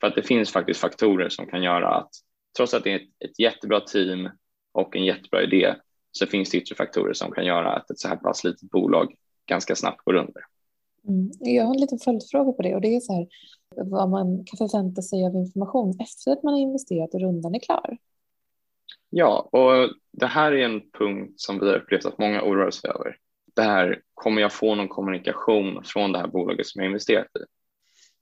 För 0.00 0.06
att 0.06 0.14
det 0.14 0.22
finns 0.22 0.52
faktiskt 0.52 0.80
faktorer 0.80 1.28
som 1.28 1.46
kan 1.46 1.62
göra 1.62 1.88
att 1.88 2.10
trots 2.56 2.74
att 2.74 2.84
det 2.84 2.92
är 2.92 2.96
ett, 2.96 3.08
ett 3.24 3.38
jättebra 3.38 3.80
team 3.80 4.28
och 4.72 4.96
en 4.96 5.04
jättebra 5.04 5.42
idé 5.42 5.74
så 6.18 6.26
finns 6.26 6.50
det 6.50 6.58
yttre 6.58 6.74
faktorer 6.74 7.12
som 7.12 7.32
kan 7.32 7.46
göra 7.46 7.72
att 7.72 7.90
ett 7.90 7.98
så 7.98 8.08
här 8.08 8.16
pass 8.16 8.44
litet 8.44 8.70
bolag 8.70 9.14
ganska 9.46 9.76
snabbt 9.76 10.04
går 10.04 10.14
under. 10.14 10.42
Mm. 11.08 11.30
Jag 11.40 11.64
har 11.64 11.74
en 11.74 11.80
liten 11.80 11.98
följdfråga 11.98 12.52
på 12.52 12.62
det 12.62 12.74
och 12.74 12.80
det 12.80 12.96
är 12.96 13.00
så 13.00 13.12
här 13.12 13.26
vad 13.76 14.10
man 14.10 14.44
kan 14.44 14.68
förvänta 14.68 15.02
sig 15.02 15.26
av 15.26 15.34
information 15.34 16.00
efter 16.00 16.32
att 16.32 16.42
man 16.42 16.52
har 16.52 16.60
investerat 16.60 17.14
och 17.14 17.20
rundan 17.20 17.54
är 17.54 17.58
klar. 17.58 17.98
Ja, 19.10 19.48
och 19.52 19.90
det 20.12 20.26
här 20.26 20.52
är 20.52 20.64
en 20.64 20.90
punkt 20.98 21.40
som 21.40 21.60
vi 21.60 21.66
har 21.66 21.76
upplevt 21.76 22.06
att 22.06 22.18
många 22.18 22.42
oroar 22.42 22.70
sig 22.70 22.90
över. 22.90 23.16
Det 23.56 23.62
här, 23.62 24.02
kommer 24.14 24.42
jag 24.42 24.52
få 24.52 24.74
någon 24.74 24.88
kommunikation 24.88 25.84
från 25.84 26.12
det 26.12 26.18
här 26.18 26.26
bolaget 26.26 26.66
som 26.66 26.82
jag 26.82 26.88
investerat 26.88 27.26
i? 27.26 27.44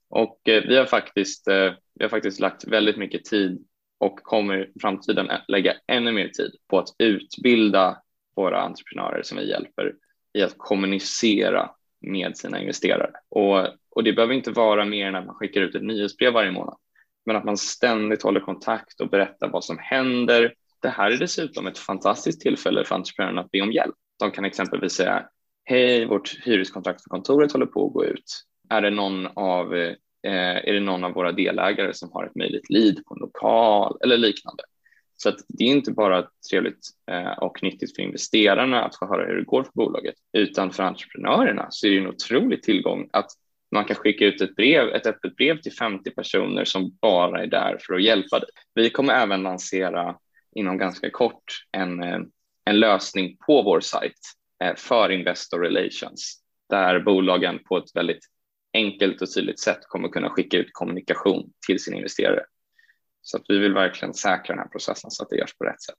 Och 0.09 0.49
eh, 0.49 0.63
vi 0.67 0.77
har 0.77 0.85
faktiskt, 0.85 1.47
eh, 1.47 1.73
vi 1.93 2.03
har 2.03 2.09
faktiskt 2.09 2.39
lagt 2.39 2.67
väldigt 2.67 2.97
mycket 2.97 3.25
tid 3.25 3.66
och 3.99 4.19
kommer 4.23 4.57
i 4.75 4.79
framtiden 4.81 5.31
lägga 5.47 5.73
ännu 5.87 6.11
mer 6.11 6.27
tid 6.27 6.55
på 6.69 6.79
att 6.79 6.89
utbilda 6.99 8.01
våra 8.35 8.61
entreprenörer 8.61 9.21
som 9.23 9.37
vi 9.37 9.49
hjälper 9.49 9.93
i 10.33 10.41
att 10.41 10.57
kommunicera 10.57 11.69
med 12.01 12.37
sina 12.37 12.61
investerare. 12.61 13.11
Och, 13.29 13.67
och 13.89 14.03
det 14.03 14.13
behöver 14.13 14.33
inte 14.33 14.51
vara 14.51 14.85
mer 14.85 15.07
än 15.07 15.15
att 15.15 15.25
man 15.25 15.35
skickar 15.35 15.61
ut 15.61 15.75
ett 15.75 15.83
nyhetsbrev 15.83 16.33
varje 16.33 16.51
månad, 16.51 16.77
men 17.25 17.35
att 17.35 17.45
man 17.45 17.57
ständigt 17.57 18.23
håller 18.23 18.39
kontakt 18.39 19.01
och 19.01 19.09
berättar 19.09 19.49
vad 19.49 19.63
som 19.63 19.77
händer. 19.79 20.53
Det 20.81 20.89
här 20.89 21.11
är 21.11 21.17
dessutom 21.17 21.67
ett 21.67 21.77
fantastiskt 21.77 22.41
tillfälle 22.41 22.83
för 22.85 22.95
entreprenörerna 22.95 23.41
att 23.41 23.51
be 23.51 23.61
om 23.61 23.71
hjälp. 23.71 23.95
De 24.19 24.31
kan 24.31 24.45
exempelvis 24.45 24.93
säga 24.93 25.25
Hej, 25.69 26.05
vårt 26.05 26.37
hyreskontrakt 26.45 27.03
för 27.03 27.09
kontoret 27.09 27.51
håller 27.51 27.65
på 27.65 27.87
att 27.87 27.93
gå 27.93 28.05
ut. 28.05 28.43
Är 28.69 28.81
det 28.81 28.89
någon 28.89 29.27
av 29.27 29.75
eh, 29.75 29.95
Eh, 30.23 30.57
är 30.57 30.73
det 30.73 30.79
någon 30.79 31.03
av 31.03 31.13
våra 31.13 31.31
delägare 31.31 31.93
som 31.93 32.11
har 32.11 32.25
ett 32.25 32.35
möjligt 32.35 32.69
lead 32.69 33.05
på 33.05 33.13
en 33.13 33.19
lokal 33.19 33.97
eller 34.03 34.17
liknande. 34.17 34.63
Så 35.17 35.29
att 35.29 35.35
det 35.47 35.63
är 35.63 35.67
inte 35.67 35.91
bara 35.91 36.27
trevligt 36.51 36.89
eh, 37.11 37.31
och 37.31 37.63
nyttigt 37.63 37.95
för 37.95 38.03
investerarna 38.03 38.83
att 38.83 38.95
få 38.95 39.05
höra 39.05 39.27
hur 39.27 39.35
det 39.35 39.43
går 39.43 39.63
för 39.63 39.71
bolaget, 39.73 40.15
utan 40.33 40.71
för 40.71 40.83
entreprenörerna 40.83 41.67
så 41.69 41.87
är 41.87 41.91
det 41.91 41.97
en 41.97 42.07
otrolig 42.07 42.63
tillgång 42.63 43.09
att 43.13 43.31
man 43.71 43.85
kan 43.85 43.95
skicka 43.95 44.25
ut 44.25 44.41
ett 44.41 44.55
brev, 44.55 44.87
ett 44.89 45.05
öppet 45.05 45.35
brev 45.35 45.61
till 45.61 45.73
50 45.73 46.11
personer 46.11 46.65
som 46.65 46.97
bara 47.01 47.43
är 47.43 47.47
där 47.47 47.77
för 47.81 47.93
att 47.93 48.03
hjälpa 48.03 48.39
dig. 48.39 48.49
Vi 48.73 48.89
kommer 48.89 49.13
även 49.13 49.43
lansera 49.43 50.15
inom 50.55 50.77
ganska 50.77 51.09
kort 51.09 51.43
en, 51.71 52.03
eh, 52.03 52.19
en 52.65 52.79
lösning 52.79 53.37
på 53.47 53.61
vår 53.61 53.79
sajt 53.79 54.19
eh, 54.63 54.75
för 54.75 55.11
Investor 55.11 55.59
Relations 55.59 56.41
där 56.69 56.99
bolagen 56.99 57.59
på 57.63 57.77
ett 57.77 57.95
väldigt 57.95 58.25
enkelt 58.77 59.21
och 59.21 59.33
tydligt 59.33 59.59
sätt 59.59 59.79
kommer 59.81 60.09
kunna 60.09 60.29
skicka 60.29 60.57
ut 60.57 60.69
kommunikation 60.71 61.51
till 61.67 61.79
sina 61.79 61.97
investerare. 61.97 62.45
Så 63.21 63.37
att 63.37 63.43
vi 63.47 63.57
vill 63.57 63.73
verkligen 63.73 64.13
säkra 64.13 64.55
den 64.55 64.59
här 64.59 64.67
processen 64.69 65.11
så 65.11 65.23
att 65.23 65.29
det 65.29 65.37
görs 65.37 65.57
på 65.57 65.65
rätt 65.65 65.81
sätt. 65.81 65.95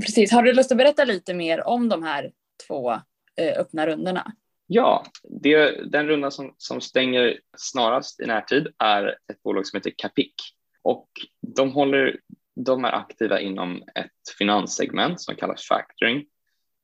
Precis. 0.00 0.32
Har 0.32 0.42
du 0.42 0.52
lust 0.52 0.72
att 0.72 0.78
berätta 0.78 1.04
lite 1.04 1.34
mer 1.34 1.66
om 1.66 1.88
de 1.88 2.02
här 2.02 2.32
två 2.66 2.92
eh, 3.36 3.58
öppna 3.58 3.86
rundorna? 3.86 4.32
Ja, 4.66 5.04
det, 5.42 5.90
den 5.92 6.06
runda 6.06 6.30
som, 6.30 6.54
som 6.56 6.80
stänger 6.80 7.40
snarast 7.56 8.20
i 8.20 8.26
närtid 8.26 8.68
är 8.78 9.06
ett 9.32 9.42
bolag 9.42 9.66
som 9.66 9.76
heter 9.76 9.92
Capik 9.96 10.34
och 10.82 11.08
de, 11.56 11.72
håller, 11.72 12.20
de 12.56 12.84
är 12.84 12.92
aktiva 12.92 13.40
inom 13.40 13.82
ett 13.94 14.36
finanssegment 14.38 15.20
som 15.20 15.36
kallas 15.36 15.68
factoring 15.68 16.26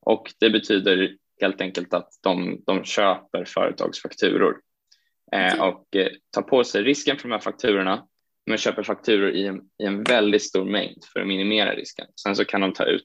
och 0.01 0.33
det 0.39 0.49
betyder 0.49 1.15
helt 1.41 1.61
enkelt 1.61 1.93
att 1.93 2.09
de, 2.23 2.63
de 2.65 2.83
köper 2.83 3.45
företagsfakturor 3.45 4.61
och 5.59 5.95
eh, 5.95 6.07
tar 6.31 6.41
på 6.41 6.63
sig 6.63 6.83
risken 6.83 7.17
för 7.17 7.27
de 7.27 7.33
här 7.33 7.39
fakturorna 7.39 8.07
men 8.45 8.57
köper 8.57 8.83
fakturor 8.83 9.29
i 9.29 9.47
en, 9.47 9.61
i 9.83 9.85
en 9.85 10.03
väldigt 10.03 10.43
stor 10.43 10.65
mängd 10.65 11.03
för 11.13 11.19
att 11.19 11.27
minimera 11.27 11.75
risken. 11.75 12.07
Sen 12.21 12.35
så 12.35 12.45
kan 12.45 12.61
de 12.61 12.73
ta 12.73 12.85
ut 12.85 13.03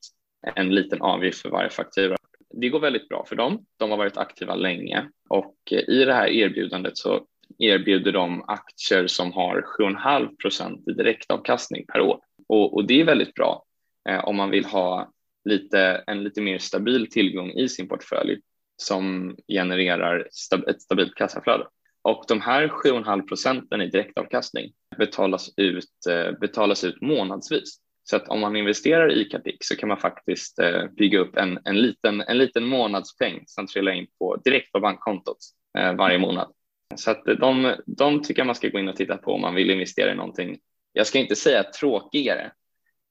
en 0.56 0.74
liten 0.74 1.02
avgift 1.02 1.42
för 1.42 1.50
varje 1.50 1.70
faktura. 1.70 2.16
Det 2.50 2.68
går 2.68 2.80
väldigt 2.80 3.08
bra 3.08 3.24
för 3.28 3.36
dem. 3.36 3.64
De 3.76 3.90
har 3.90 3.98
varit 3.98 4.16
aktiva 4.16 4.54
länge 4.54 5.08
och 5.28 5.56
i 5.88 6.04
det 6.04 6.14
här 6.14 6.28
erbjudandet 6.28 6.98
så 6.98 7.26
erbjuder 7.58 8.12
de 8.12 8.44
aktier 8.48 9.06
som 9.06 9.32
har 9.32 9.64
7,5 9.78 10.36
procent 10.36 10.88
i 10.88 10.92
direktavkastning 10.92 11.86
per 11.86 12.00
år 12.00 12.20
och, 12.48 12.74
och 12.74 12.86
det 12.86 13.00
är 13.00 13.04
väldigt 13.04 13.34
bra 13.34 13.64
eh, 14.08 14.24
om 14.24 14.36
man 14.36 14.50
vill 14.50 14.64
ha 14.64 15.12
lite, 15.44 16.04
en 16.06 16.24
lite 16.24 16.40
mer 16.40 16.58
stabil 16.58 17.10
tillgång 17.10 17.50
i 17.50 17.68
sin 17.68 17.88
portfölj 17.88 18.40
som 18.76 19.36
genererar 19.48 20.28
ett 20.68 20.82
stabilt 20.82 21.14
kassaflöde. 21.14 21.66
Och 22.02 22.24
de 22.28 22.40
här 22.40 22.68
7,5 22.68 23.28
procenten 23.28 23.80
i 23.80 23.90
direktavkastning 23.90 24.72
betalas 24.98 25.50
ut, 25.56 26.06
eh, 26.10 26.38
betalas 26.38 26.84
ut 26.84 27.00
månadsvis. 27.00 27.78
Så 28.04 28.16
att 28.16 28.28
om 28.28 28.40
man 28.40 28.56
investerar 28.56 29.12
i 29.12 29.24
Capix 29.24 29.66
så 29.66 29.76
kan 29.76 29.88
man 29.88 29.98
faktiskt 29.98 30.58
eh, 30.58 30.84
bygga 30.96 31.18
upp 31.18 31.36
en, 31.36 31.58
en, 31.64 31.82
liten, 31.82 32.20
en 32.20 32.38
liten 32.38 32.64
månadspeng 32.64 33.42
som 33.46 33.66
trillar 33.66 33.92
in 33.92 34.06
på, 34.18 34.36
direkt 34.36 34.72
på 34.72 34.80
bankkontot 34.80 35.38
eh, 35.78 35.94
varje 35.94 36.18
månad. 36.18 36.52
Så 36.96 37.10
att 37.10 37.24
de, 37.24 37.74
de 37.86 38.22
tycker 38.22 38.40
jag 38.40 38.46
man 38.46 38.54
ska 38.54 38.68
gå 38.68 38.78
in 38.78 38.88
och 38.88 38.96
titta 38.96 39.16
på 39.16 39.32
om 39.32 39.40
man 39.40 39.54
vill 39.54 39.70
investera 39.70 40.12
i 40.12 40.14
någonting. 40.14 40.58
Jag 40.92 41.06
ska 41.06 41.18
inte 41.18 41.36
säga 41.36 41.62
tråkigare, 41.62 42.52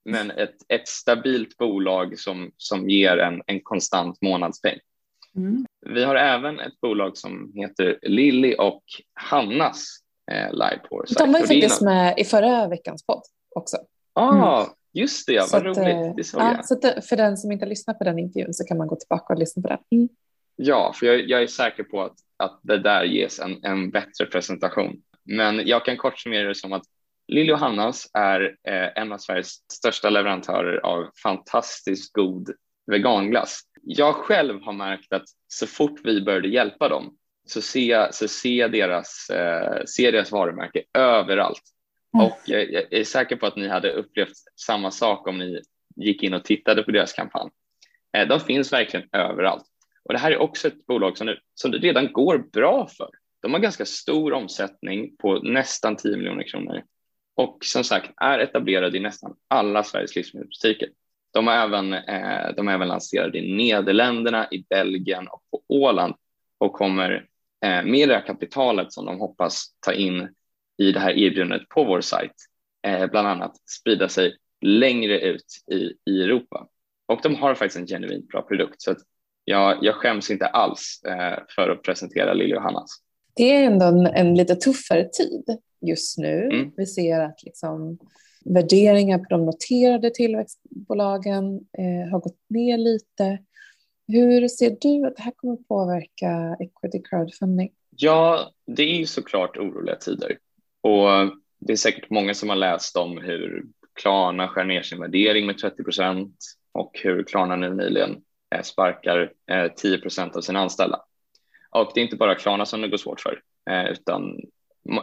men 0.04 0.30
ett, 0.30 0.56
ett 0.68 0.88
stabilt 0.88 1.56
bolag 1.56 2.18
som, 2.18 2.52
som 2.56 2.88
ger 2.88 3.16
en, 3.18 3.42
en 3.46 3.60
konstant 3.60 4.22
månadspeng. 4.22 4.78
Mm. 5.36 5.66
Vi 5.86 6.04
har 6.04 6.14
även 6.14 6.60
ett 6.60 6.80
bolag 6.80 7.16
som 7.16 7.52
heter 7.54 7.98
Lilly 8.02 8.54
och 8.54 8.82
Hannas 9.14 9.84
eh, 10.32 10.52
Liveport. 10.52 11.08
De 11.18 11.32
var 11.32 11.40
ju 11.40 11.46
faktiskt 11.46 11.80
med 11.80 12.18
i 12.18 12.24
förra 12.24 12.68
veckans 12.68 13.06
podd 13.06 13.22
också. 13.56 13.76
Ah, 14.12 14.60
mm. 14.60 14.72
Just 14.92 15.26
det, 15.26 15.32
ja, 15.32 15.46
vad 15.52 15.64
roligt. 15.64 15.78
Eh, 15.78 16.14
det 16.16 16.32
ja, 16.32 16.62
Så 16.62 16.74
att, 16.74 17.04
för 17.08 17.16
den 17.16 17.36
som 17.36 17.52
inte 17.52 17.66
lyssnat 17.66 17.98
på 17.98 18.04
den 18.04 18.18
intervjun 18.18 18.54
så 18.54 18.64
kan 18.64 18.78
man 18.78 18.86
gå 18.86 18.96
tillbaka 18.96 19.32
och 19.32 19.38
lyssna 19.38 19.62
på 19.62 19.68
den. 19.68 19.78
Mm. 19.90 20.08
Ja, 20.56 20.92
för 20.96 21.06
jag, 21.06 21.28
jag, 21.28 21.42
är 21.42 21.46
säker 21.46 21.82
på 21.82 22.02
att, 22.02 22.16
att 22.36 22.60
det 22.62 22.78
där 22.78 23.04
ges 23.04 23.40
en, 23.40 23.64
en 23.64 23.90
bättre 23.90 24.26
presentation. 24.26 25.02
Men 25.24 25.66
jag 25.66 25.84
kan 25.84 25.96
kort 25.96 26.18
summera 26.18 26.48
det 26.48 26.54
som 26.54 26.72
att 26.72 26.82
Lilly 27.28 27.52
och 27.52 27.58
Hannas 27.58 28.10
är 28.14 28.56
eh, 28.68 29.02
en 29.02 29.12
av 29.12 29.18
Sveriges 29.18 29.72
största 29.72 30.10
leverantörer 30.10 30.86
av 30.86 31.10
fantastiskt 31.22 32.12
god 32.12 32.50
veganglass. 32.86 33.60
Jag 33.82 34.14
själv 34.14 34.62
har 34.62 34.72
märkt 34.72 35.12
att 35.12 35.24
så 35.48 35.66
fort 35.66 36.00
vi 36.04 36.20
började 36.20 36.48
hjälpa 36.48 36.88
dem 36.88 37.16
så 37.46 37.62
ser 37.62 38.08
så 38.12 38.28
ser 38.28 38.68
deras, 38.68 39.30
eh, 39.30 39.84
ser 39.84 40.12
deras 40.12 40.32
varumärke 40.32 40.82
överallt. 40.94 41.62
Mm. 42.14 42.26
Och 42.26 42.38
jag, 42.46 42.72
jag, 42.72 42.92
är 42.92 43.04
säker 43.04 43.36
på 43.36 43.46
att 43.46 43.56
ni 43.56 43.68
hade 43.68 43.92
upplevt 43.92 44.36
samma 44.56 44.90
sak 44.90 45.26
om 45.26 45.38
ni 45.38 45.60
gick 45.96 46.22
in 46.22 46.34
och 46.34 46.44
tittade 46.44 46.82
på 46.82 46.90
deras 46.90 47.12
kampanj. 47.12 47.50
Eh, 48.16 48.28
de 48.28 48.40
finns 48.40 48.72
verkligen 48.72 49.08
överallt. 49.12 49.64
Och 50.04 50.12
det 50.12 50.18
här 50.18 50.30
är 50.30 50.38
också 50.38 50.68
ett 50.68 50.86
bolag 50.86 51.18
som, 51.18 51.26
nu, 51.26 51.38
som 51.54 51.70
det 51.70 51.78
redan 51.78 52.12
går 52.12 52.38
bra 52.38 52.86
för. 52.86 53.10
De 53.42 53.52
har 53.52 53.60
ganska 53.60 53.84
stor 53.84 54.32
omsättning 54.32 55.16
på 55.16 55.38
nästan 55.38 55.96
10 55.96 56.16
miljoner 56.16 56.48
kronor 56.48 56.82
och 57.34 57.58
som 57.64 57.84
sagt 57.84 58.10
är 58.16 58.38
etablerade 58.38 58.96
i 58.96 59.00
nästan 59.00 59.36
alla 59.48 59.84
Sveriges 59.84 60.16
livsmedelsbutiker. 60.16 60.88
De 61.32 61.46
har 61.46 61.54
även, 61.54 61.92
eh, 61.92 62.54
de 62.56 62.66
har 62.66 62.74
även 62.74 62.88
lanserade 62.88 63.38
i 63.38 63.56
Nederländerna, 63.56 64.48
i 64.50 64.64
Belgien 64.70 65.28
och 65.28 65.42
på 65.50 65.62
Åland 65.68 66.14
och 66.58 66.72
kommer 66.72 67.26
eh, 67.64 67.84
med 67.84 68.08
det 68.08 68.14
här 68.14 68.26
kapitalet 68.26 68.92
som 68.92 69.06
de 69.06 69.20
hoppas 69.20 69.64
ta 69.80 69.92
in 69.92 70.28
i 70.78 70.92
det 70.92 71.00
här 71.00 71.18
erbjudandet 71.18 71.68
på 71.68 71.84
vår 71.84 72.00
sajt, 72.00 72.34
eh, 72.86 73.06
bland 73.06 73.28
annat 73.28 73.56
sprida 73.70 74.08
sig 74.08 74.36
längre 74.60 75.20
ut 75.20 75.46
i, 75.72 76.10
i 76.10 76.22
Europa. 76.22 76.68
Och 77.06 77.20
de 77.22 77.36
har 77.36 77.54
faktiskt 77.54 77.78
en 77.78 77.86
genuint 77.86 78.28
bra 78.28 78.42
produkt 78.42 78.82
så 78.82 78.94
jag, 79.44 79.78
jag 79.82 79.94
skäms 79.94 80.30
inte 80.30 80.46
alls 80.46 81.00
eh, 81.06 81.38
för 81.56 81.70
att 81.70 81.82
presentera 81.82 82.34
Lilly 82.34 82.54
och 82.54 82.62
Hannas. 82.62 82.90
Det 83.36 83.56
är 83.56 83.64
ändå 83.64 83.86
en, 83.86 84.06
en 84.06 84.34
lite 84.34 84.54
tuffare 84.54 85.08
tid 85.08 85.44
just 85.80 86.18
nu. 86.18 86.44
Mm. 86.44 86.72
Vi 86.76 86.86
ser 86.86 87.20
att 87.20 87.42
liksom, 87.42 87.98
värderingar 88.44 89.18
på 89.18 89.24
de 89.28 89.46
noterade 89.46 90.10
tillväxtbolagen 90.10 91.54
eh, 91.78 92.10
har 92.10 92.20
gått 92.20 92.38
ner 92.48 92.78
lite. 92.78 93.38
Hur 94.08 94.48
ser 94.48 94.76
du 94.80 95.06
att 95.06 95.16
det 95.16 95.22
här 95.22 95.32
kommer 95.36 95.56
påverka 95.56 96.56
equity 96.60 97.02
crowdfunding? 97.10 97.70
Ja, 97.96 98.50
det 98.66 98.82
är 98.82 98.96
ju 98.96 99.06
såklart 99.06 99.56
oroliga 99.56 99.96
tider 99.96 100.38
och 100.80 101.08
det 101.58 101.72
är 101.72 101.76
säkert 101.76 102.10
många 102.10 102.34
som 102.34 102.48
har 102.48 102.56
läst 102.56 102.96
om 102.96 103.18
hur 103.18 103.64
Klarna 103.94 104.48
skär 104.48 104.64
ner 104.64 104.82
sin 104.82 105.00
värdering 105.00 105.46
med 105.46 105.58
30 105.58 105.84
procent 105.84 106.36
och 106.72 107.00
hur 107.02 107.22
Klarna 107.22 107.56
nu 107.56 107.74
nyligen 107.74 108.22
eh, 108.54 108.62
sparkar 108.62 109.32
eh, 109.50 109.72
10 109.76 109.98
procent 109.98 110.36
av 110.36 110.40
sina 110.40 110.60
anställda. 110.60 111.00
Och 111.70 111.92
det 111.94 112.00
är 112.00 112.04
inte 112.04 112.16
bara 112.16 112.34
Klarna 112.34 112.66
som 112.66 112.80
det 112.80 112.88
går 112.88 112.96
svårt 112.96 113.20
för, 113.20 113.40
eh, 113.70 113.90
utan 113.90 114.40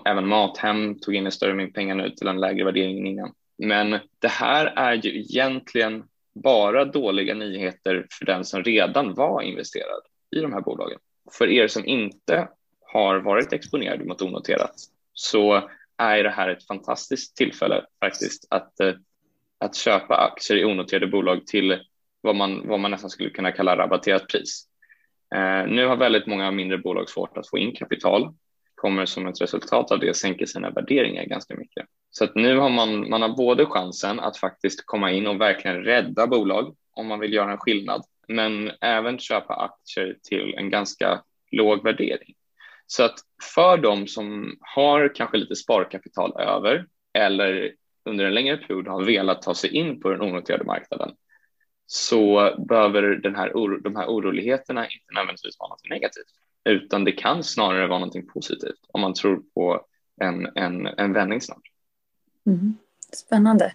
även 0.05 0.27
Mathem 0.27 0.99
tog 0.99 1.15
in 1.15 1.25
en 1.25 1.31
större 1.31 1.53
mängd 1.53 1.73
pengar 1.73 1.95
nu 1.95 2.09
till 2.09 2.27
en 2.27 2.39
lägre 2.39 2.65
värdering 2.65 2.99
än 2.99 3.07
innan. 3.07 3.33
Men 3.57 3.99
det 4.19 4.27
här 4.27 4.65
är 4.65 4.93
ju 4.93 5.19
egentligen 5.19 6.03
bara 6.33 6.85
dåliga 6.85 7.33
nyheter 7.33 8.07
för 8.11 8.25
den 8.25 8.45
som 8.45 8.63
redan 8.63 9.13
var 9.13 9.41
investerad 9.41 10.01
i 10.35 10.39
de 10.39 10.53
här 10.53 10.61
bolagen. 10.61 10.99
För 11.31 11.47
er 11.47 11.67
som 11.67 11.85
inte 11.85 12.47
har 12.81 13.19
varit 13.19 13.53
exponerade 13.53 14.05
mot 14.05 14.21
onoterat 14.21 14.75
så 15.13 15.69
är 15.97 16.23
det 16.23 16.29
här 16.29 16.49
ett 16.49 16.67
fantastiskt 16.67 17.37
tillfälle 17.37 17.85
faktiskt 17.99 18.47
att, 18.49 18.79
eh, 18.79 18.93
att 19.57 19.75
köpa 19.75 20.15
aktier 20.15 20.57
i 20.57 20.65
onoterade 20.65 21.07
bolag 21.07 21.47
till 21.47 21.79
vad 22.21 22.35
man, 22.35 22.67
vad 22.67 22.79
man 22.79 22.91
nästan 22.91 23.09
skulle 23.09 23.29
kunna 23.29 23.51
kalla 23.51 23.77
rabatterat 23.77 24.27
pris. 24.27 24.67
Eh, 25.35 25.67
nu 25.67 25.85
har 25.85 25.95
väldigt 25.97 26.27
många 26.27 26.51
mindre 26.51 26.77
bolag 26.77 27.09
svårt 27.09 27.37
att 27.37 27.49
få 27.49 27.57
in 27.57 27.75
kapital, 27.75 28.33
kommer 28.81 29.05
som 29.05 29.27
ett 29.27 29.41
resultat 29.41 29.91
av 29.91 29.99
det 29.99 30.13
sänka 30.13 30.45
sina 30.45 30.69
värderingar 30.69 31.25
ganska 31.25 31.55
mycket. 31.55 31.85
Så 32.11 32.23
att 32.23 32.35
nu 32.35 32.57
har 32.57 32.69
man, 32.69 33.09
man 33.09 33.21
har 33.21 33.29
både 33.29 33.65
chansen 33.65 34.19
att 34.19 34.37
faktiskt 34.37 34.85
komma 34.85 35.11
in 35.11 35.27
och 35.27 35.41
verkligen 35.41 35.83
rädda 35.83 36.27
bolag 36.27 36.75
om 36.91 37.07
man 37.07 37.19
vill 37.19 37.33
göra 37.33 37.51
en 37.51 37.57
skillnad, 37.57 38.03
men 38.27 38.71
även 38.81 39.19
köpa 39.19 39.53
aktier 39.53 40.17
till 40.23 40.53
en 40.57 40.69
ganska 40.69 41.23
låg 41.51 41.83
värdering. 41.83 42.33
Så 42.87 43.03
att 43.03 43.19
för 43.55 43.77
de 43.77 44.07
som 44.07 44.57
har 44.61 45.15
kanske 45.15 45.37
lite 45.37 45.55
sparkapital 45.55 46.41
över 46.41 46.85
eller 47.13 47.73
under 48.05 48.25
en 48.25 48.33
längre 48.33 48.57
period 48.57 48.87
har 48.87 49.03
velat 49.03 49.41
ta 49.41 49.55
sig 49.55 49.75
in 49.75 50.01
på 50.01 50.09
den 50.09 50.21
onoterade 50.21 50.63
marknaden 50.63 51.11
så 51.85 52.55
behöver 52.67 53.01
den 53.01 53.35
här, 53.35 53.79
de 53.83 53.95
här 53.95 54.07
oroligheterna 54.07 54.85
inte 54.85 55.13
nödvändigtvis 55.13 55.59
vara 55.59 55.69
något 55.69 55.89
negativt, 55.89 56.33
utan 56.65 57.03
det 57.03 57.11
kan 57.11 57.43
snarare 57.43 57.87
vara 57.87 57.99
något 57.99 58.27
positivt 58.27 58.79
om 58.87 59.01
man 59.01 59.13
tror 59.13 59.41
på 59.53 59.85
en, 60.21 60.47
en, 60.55 60.87
en 60.87 61.13
vändning 61.13 61.41
snart. 61.41 61.61
Mm. 62.45 62.77
Spännande. 63.13 63.73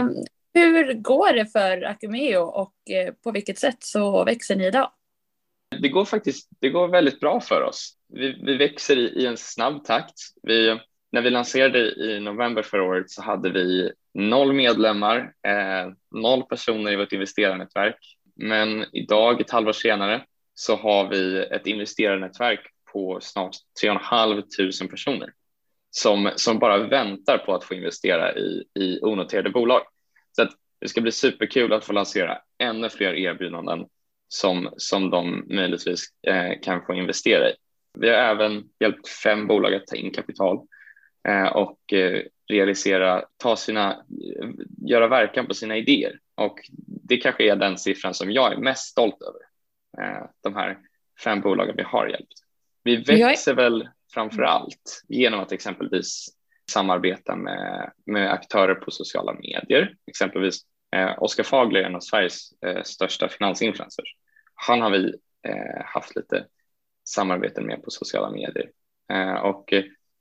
Um, 0.00 0.14
hur 0.54 0.92
går 0.94 1.32
det 1.32 1.46
för 1.46 1.82
Acumeo 1.82 2.40
och 2.40 2.74
uh, 3.06 3.14
på 3.24 3.30
vilket 3.30 3.58
sätt 3.58 3.82
så 3.82 4.24
växer 4.24 4.56
ni 4.56 4.66
idag? 4.66 4.90
Det 5.80 5.88
går 5.88 6.04
faktiskt 6.04 6.48
det 6.60 6.68
går 6.68 6.88
väldigt 6.88 7.20
bra 7.20 7.40
för 7.40 7.62
oss. 7.62 7.96
Vi, 8.08 8.42
vi 8.42 8.56
växer 8.56 8.96
i, 8.96 9.22
i 9.22 9.26
en 9.26 9.36
snabb 9.36 9.84
takt. 9.84 10.14
Vi, 10.42 10.78
när 11.12 11.22
vi 11.22 11.30
lanserade 11.30 11.78
i 11.78 12.20
november 12.20 12.62
förra 12.62 12.82
året 12.82 13.10
så 13.10 13.22
hade 13.22 13.50
vi 13.50 13.92
noll 14.14 14.52
medlemmar, 14.52 15.32
eh, 15.46 15.92
noll 16.14 16.42
personer 16.42 16.92
i 16.92 16.96
vårt 16.96 17.12
investerarnätverk. 17.12 18.16
Men 18.36 18.84
idag, 18.92 19.40
ett 19.40 19.50
halvår 19.50 19.72
senare, 19.72 20.24
så 20.60 20.76
har 20.76 21.08
vi 21.08 21.38
ett 21.38 21.66
investerarnätverk 21.66 22.60
på 22.92 23.18
snart 23.20 23.56
3 23.82 23.98
500 24.10 24.42
personer 24.90 25.32
som, 25.90 26.30
som 26.36 26.58
bara 26.58 26.78
väntar 26.78 27.38
på 27.38 27.54
att 27.54 27.64
få 27.64 27.74
investera 27.74 28.34
i, 28.36 28.64
i 28.74 29.00
onoterade 29.02 29.50
bolag. 29.50 29.80
Så 30.36 30.42
att 30.42 30.50
det 30.80 30.88
ska 30.88 31.00
bli 31.00 31.12
superkul 31.12 31.72
att 31.72 31.84
få 31.84 31.92
lansera 31.92 32.38
ännu 32.58 32.88
fler 32.88 33.14
erbjudanden 33.14 33.86
som, 34.28 34.70
som 34.76 35.10
de 35.10 35.44
möjligtvis 35.48 36.04
eh, 36.26 36.60
kan 36.62 36.82
få 36.86 36.94
investera 36.94 37.50
i. 37.50 37.52
Vi 37.98 38.08
har 38.08 38.16
även 38.16 38.64
hjälpt 38.80 39.08
fem 39.08 39.46
bolag 39.46 39.74
att 39.74 39.86
ta 39.86 39.96
in 39.96 40.10
kapital 40.10 40.58
eh, 41.28 41.46
och 41.46 41.92
eh, 41.92 42.22
realisera, 42.48 43.24
ta 43.36 43.56
sina, 43.56 44.04
göra 44.86 45.08
verkan 45.08 45.46
på 45.46 45.54
sina 45.54 45.76
idéer. 45.76 46.18
Och 46.34 46.58
det 46.86 47.16
kanske 47.16 47.52
är 47.52 47.56
den 47.56 47.78
siffran 47.78 48.14
som 48.14 48.32
jag 48.32 48.52
är 48.52 48.56
mest 48.56 48.90
stolt 48.90 49.22
över. 49.22 49.47
Eh, 50.00 50.26
de 50.42 50.54
här 50.54 50.78
fem 51.24 51.40
bolagen 51.40 51.76
vi 51.76 51.82
har 51.82 52.06
hjälpt. 52.06 52.32
Vi 52.84 52.96
växer 52.96 53.54
väl 53.54 53.88
framför 54.14 54.42
allt 54.42 55.02
genom 55.08 55.40
att 55.40 55.52
exempelvis 55.52 56.26
samarbeta 56.70 57.36
med, 57.36 57.92
med 58.06 58.32
aktörer 58.32 58.74
på 58.74 58.90
sociala 58.90 59.32
medier. 59.32 59.94
Exempelvis 60.06 60.60
eh, 60.96 61.22
Oskar 61.22 61.44
Fagler, 61.44 61.82
en 61.82 61.94
av 61.94 62.00
Sveriges 62.00 62.62
eh, 62.66 62.82
största 62.82 63.28
finansinfluencers. 63.28 64.14
Han 64.54 64.80
har 64.80 64.90
vi 64.90 65.14
eh, 65.48 65.84
haft 65.84 66.16
lite 66.16 66.46
samarbeten 67.08 67.66
med 67.66 67.82
på 67.82 67.90
sociala 67.90 68.30
medier. 68.30 68.70
Eh, 69.12 69.34
och 69.34 69.72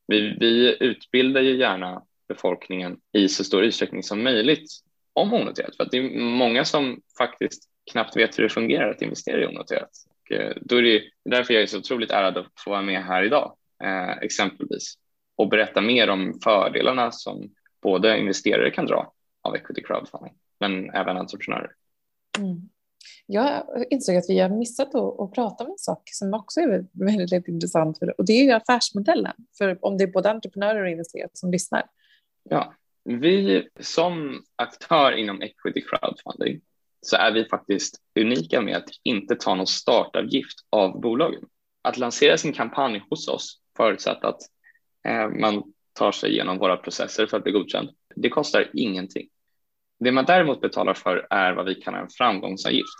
vi, 0.07 0.37
vi 0.39 0.77
utbildar 0.79 1.41
ju 1.41 1.57
gärna 1.57 2.03
befolkningen 2.27 2.97
i 3.13 3.29
så 3.29 3.43
stor 3.43 3.63
utsträckning 3.63 4.03
som 4.03 4.23
möjligt 4.23 4.69
om 5.13 5.33
onoterat. 5.33 5.75
För 5.77 5.83
att 5.83 5.91
det 5.91 5.97
är 5.97 6.19
många 6.19 6.65
som 6.65 7.01
faktiskt 7.17 7.69
knappt 7.91 8.17
vet 8.17 8.39
hur 8.39 8.43
det 8.43 8.49
fungerar 8.49 8.89
att 8.89 9.01
investera 9.01 9.41
i 9.41 9.47
onoterat. 9.47 9.89
Och 10.09 10.31
eh, 10.31 10.53
då 10.61 10.75
är 10.75 10.81
det 10.81 11.01
därför 11.25 11.53
jag 11.53 11.63
är 11.63 11.67
så 11.67 11.77
otroligt 11.77 12.11
ärad 12.11 12.37
att 12.37 12.51
få 12.63 12.69
vara 12.69 12.81
med 12.81 13.03
här 13.03 13.23
idag, 13.23 13.55
eh, 13.83 14.17
exempelvis, 14.17 14.93
och 15.35 15.49
berätta 15.49 15.81
mer 15.81 16.09
om 16.09 16.39
fördelarna 16.43 17.11
som 17.11 17.49
både 17.81 18.17
investerare 18.17 18.71
kan 18.71 18.85
dra 18.85 19.13
av 19.41 19.55
equity 19.55 19.83
crowdfunding, 19.83 20.33
men 20.59 20.89
även 20.89 21.17
entreprenörer. 21.17 21.71
Mm. 22.37 22.69
Jag 23.25 23.63
insåg 23.89 24.15
att 24.15 24.29
vi 24.29 24.39
har 24.39 24.49
missat 24.49 24.95
att, 24.95 25.19
att 25.19 25.33
prata 25.33 25.63
om 25.63 25.71
en 25.71 25.77
sak 25.77 26.01
som 26.05 26.33
också 26.33 26.59
är 26.59 26.85
väldigt 26.93 27.47
intressant 27.47 27.99
för, 27.99 28.19
och 28.19 28.25
det 28.25 28.33
är 28.33 28.43
ju 28.43 28.51
affärsmodellen. 28.51 29.33
För 29.57 29.77
om 29.81 29.97
det 29.97 30.03
är 30.03 30.07
både 30.07 30.31
entreprenörer 30.31 30.83
och 30.83 30.89
investerare 30.89 31.29
som 31.33 31.51
lyssnar. 31.51 31.83
Ja, 32.43 32.73
vi 33.03 33.67
som 33.79 34.43
aktör 34.55 35.11
inom 35.11 35.41
equity 35.41 35.81
crowdfunding 35.81 36.61
så 37.01 37.15
är 37.15 37.31
vi 37.31 37.45
faktiskt 37.45 38.01
unika 38.19 38.61
med 38.61 38.77
att 38.77 38.89
inte 39.03 39.35
ta 39.35 39.55
någon 39.55 39.67
startavgift 39.67 40.57
av 40.69 41.01
bolagen. 41.01 41.43
Att 41.81 41.97
lansera 41.97 42.37
sin 42.37 42.53
kampanj 42.53 43.03
hos 43.09 43.27
oss 43.27 43.59
förutsatt 43.77 44.23
att 44.23 44.41
eh, 45.07 45.29
man 45.29 45.63
tar 45.93 46.11
sig 46.11 46.31
igenom 46.31 46.57
våra 46.57 46.77
processer 46.77 47.27
för 47.27 47.37
att 47.37 47.43
bli 47.43 47.51
godkänd. 47.51 47.89
Det 48.15 48.29
kostar 48.29 48.69
ingenting. 48.73 49.27
Det 49.99 50.11
man 50.11 50.25
däremot 50.25 50.61
betalar 50.61 50.93
för 50.93 51.27
är 51.29 51.53
vad 51.53 51.65
vi 51.65 51.75
kallar 51.75 51.99
en 51.99 52.09
framgångsavgift. 52.09 52.97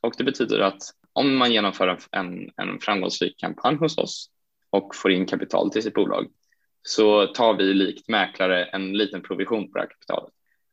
Och 0.00 0.14
det 0.18 0.24
betyder 0.24 0.60
att 0.60 0.82
om 1.12 1.36
man 1.36 1.52
genomför 1.52 1.98
en, 2.10 2.50
en 2.56 2.78
framgångsrik 2.80 3.38
kampanj 3.38 3.76
hos 3.76 3.98
oss 3.98 4.30
och 4.70 4.96
får 4.96 5.12
in 5.12 5.26
kapital 5.26 5.70
till 5.70 5.82
sitt 5.82 5.94
bolag 5.94 6.26
så 6.82 7.26
tar 7.26 7.54
vi 7.54 7.74
likt 7.74 8.08
mäklare 8.08 8.64
en 8.64 8.92
liten 8.92 9.22
provision 9.22 9.72
på 9.72 9.78
det 9.78 9.80
här 9.80 9.88
kapitalet 9.88 10.32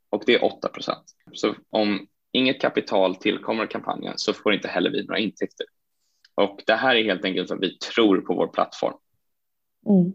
och 0.09 0.23
det 0.25 0.35
är 0.35 0.43
8 0.43 0.67
procent. 0.67 1.03
Så 1.33 1.55
om 1.69 2.07
inget 2.31 2.61
kapital 2.61 3.15
tillkommer 3.15 3.67
kampanjen 3.67 4.13
så 4.17 4.33
får 4.33 4.53
inte 4.53 4.67
heller 4.67 4.89
vi 4.89 5.05
några 5.05 5.19
intäkter. 5.19 5.65
Och 6.35 6.63
det 6.67 6.73
här 6.73 6.95
är 6.95 7.03
helt 7.03 7.25
enkelt 7.25 7.51
att 7.51 7.59
vi 7.61 7.77
tror 7.77 8.21
på 8.21 8.33
vår 8.33 8.47
plattform. 8.47 8.97
Mm. 9.89 10.13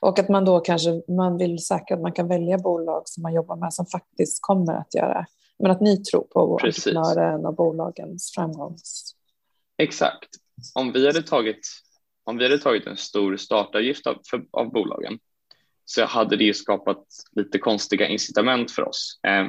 Och 0.00 0.18
att 0.18 0.28
man 0.28 0.44
då 0.44 0.60
kanske 0.60 1.02
man 1.08 1.38
vill 1.38 1.58
säkra 1.58 1.96
att 1.96 2.02
man 2.02 2.12
kan 2.12 2.28
välja 2.28 2.58
bolag 2.58 3.02
som 3.04 3.22
man 3.22 3.34
jobbar 3.34 3.56
med 3.56 3.72
som 3.74 3.86
faktiskt 3.86 4.38
kommer 4.40 4.74
att 4.74 4.94
göra, 4.94 5.26
men 5.58 5.70
att 5.70 5.80
ni 5.80 5.96
tror 5.96 6.22
på 6.22 6.58
entreprenören 6.62 7.46
och 7.46 7.54
bolagens 7.54 8.32
framgång. 8.34 8.76
Exakt. 9.78 10.28
Om 10.74 10.92
vi 10.92 11.06
hade 11.06 11.22
tagit, 11.22 11.68
om 12.24 12.36
vi 12.36 12.44
hade 12.44 12.58
tagit 12.58 12.86
en 12.86 12.96
stor 12.96 13.36
startavgift 13.36 14.06
av, 14.06 14.20
för, 14.30 14.44
av 14.50 14.72
bolagen 14.72 15.18
så 15.84 16.04
hade 16.04 16.36
det 16.36 16.56
skapat 16.56 17.06
lite 17.32 17.58
konstiga 17.58 18.08
incitament 18.08 18.70
för 18.70 18.88
oss. 18.88 19.20
Eh, 19.26 19.46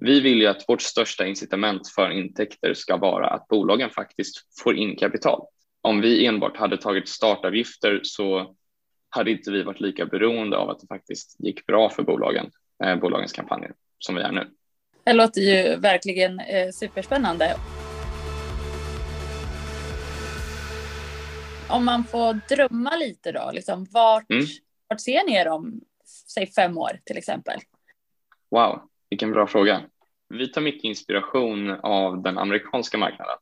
vi 0.00 0.20
vill 0.20 0.40
ju 0.40 0.46
att 0.46 0.64
vårt 0.68 0.82
största 0.82 1.26
incitament 1.26 1.88
för 1.88 2.10
intäkter 2.10 2.74
ska 2.74 2.96
vara 2.96 3.28
att 3.28 3.48
bolagen 3.48 3.90
faktiskt 3.90 4.36
får 4.62 4.76
in 4.76 4.96
kapital. 4.96 5.46
Om 5.80 6.00
vi 6.00 6.26
enbart 6.26 6.56
hade 6.56 6.76
tagit 6.76 7.08
startavgifter 7.08 8.00
så 8.02 8.54
hade 9.08 9.30
inte 9.30 9.50
vi 9.50 9.62
varit 9.62 9.80
lika 9.80 10.06
beroende 10.06 10.56
av 10.56 10.70
att 10.70 10.80
det 10.80 10.86
faktiskt 10.86 11.36
gick 11.38 11.66
bra 11.66 11.90
för 11.90 12.02
bolagen, 12.02 12.50
eh, 12.84 12.96
bolagens 12.96 13.32
kampanjer 13.32 13.72
som 13.98 14.14
vi 14.14 14.22
är 14.22 14.32
nu. 14.32 14.50
Det 15.04 15.12
låter 15.12 15.40
ju 15.40 15.76
verkligen 15.76 16.40
eh, 16.40 16.70
superspännande. 16.70 17.56
Om 21.68 21.84
man 21.84 22.04
får 22.04 22.40
drömma 22.54 22.96
lite 22.96 23.32
då, 23.32 23.50
liksom, 23.52 23.86
vart, 23.90 24.30
mm. 24.30 24.44
vart 24.88 25.00
ser 25.00 25.26
ni 25.26 25.34
er 25.34 25.48
om 25.48 25.80
säg 26.06 26.46
fem 26.46 26.78
år 26.78 27.00
till 27.04 27.18
exempel? 27.18 27.60
Wow, 28.50 28.88
vilken 29.16 29.32
bra 29.32 29.46
fråga. 29.46 29.82
Vi 30.28 30.48
tar 30.48 30.60
mycket 30.60 30.84
inspiration 30.84 31.70
av 31.70 32.22
den 32.22 32.38
amerikanska 32.38 32.98
marknaden 32.98 33.36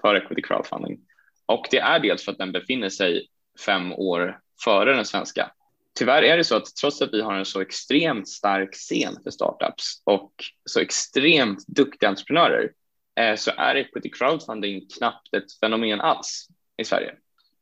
för 0.00 0.14
equity 0.14 0.42
crowdfunding 0.42 0.98
och 1.46 1.66
det 1.70 1.78
är 1.78 1.98
dels 2.00 2.24
för 2.24 2.32
att 2.32 2.38
den 2.38 2.52
befinner 2.52 2.88
sig 2.88 3.28
fem 3.66 3.92
år 3.92 4.40
före 4.64 4.94
den 4.94 5.04
svenska. 5.04 5.50
Tyvärr 5.98 6.22
är 6.22 6.36
det 6.36 6.44
så 6.44 6.56
att 6.56 6.76
trots 6.80 7.02
att 7.02 7.12
vi 7.12 7.20
har 7.20 7.34
en 7.34 7.44
så 7.44 7.60
extremt 7.60 8.28
stark 8.28 8.74
scen 8.74 9.16
för 9.22 9.30
startups 9.30 10.02
och 10.04 10.32
så 10.64 10.80
extremt 10.80 11.66
duktiga 11.66 12.08
entreprenörer 12.08 12.72
eh, 13.20 13.34
så 13.34 13.50
är 13.56 13.74
equity 13.74 14.10
crowdfunding 14.10 14.82
knappt 14.98 15.34
ett 15.34 15.58
fenomen 15.60 16.00
alls 16.00 16.48
i 16.76 16.84
Sverige. 16.84 17.14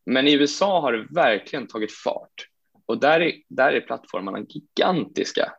Men 0.04 0.28
i 0.28 0.32
USA 0.32 0.80
har 0.80 0.92
det 0.92 1.06
verkligen 1.10 1.66
tagit 1.66 1.92
fart 1.92 2.48
och 2.86 3.00
där 3.00 3.20
är, 3.20 3.32
där 3.48 3.72
är 3.72 3.80
plattformarna 3.80 4.38
gigantiska. 4.48 5.52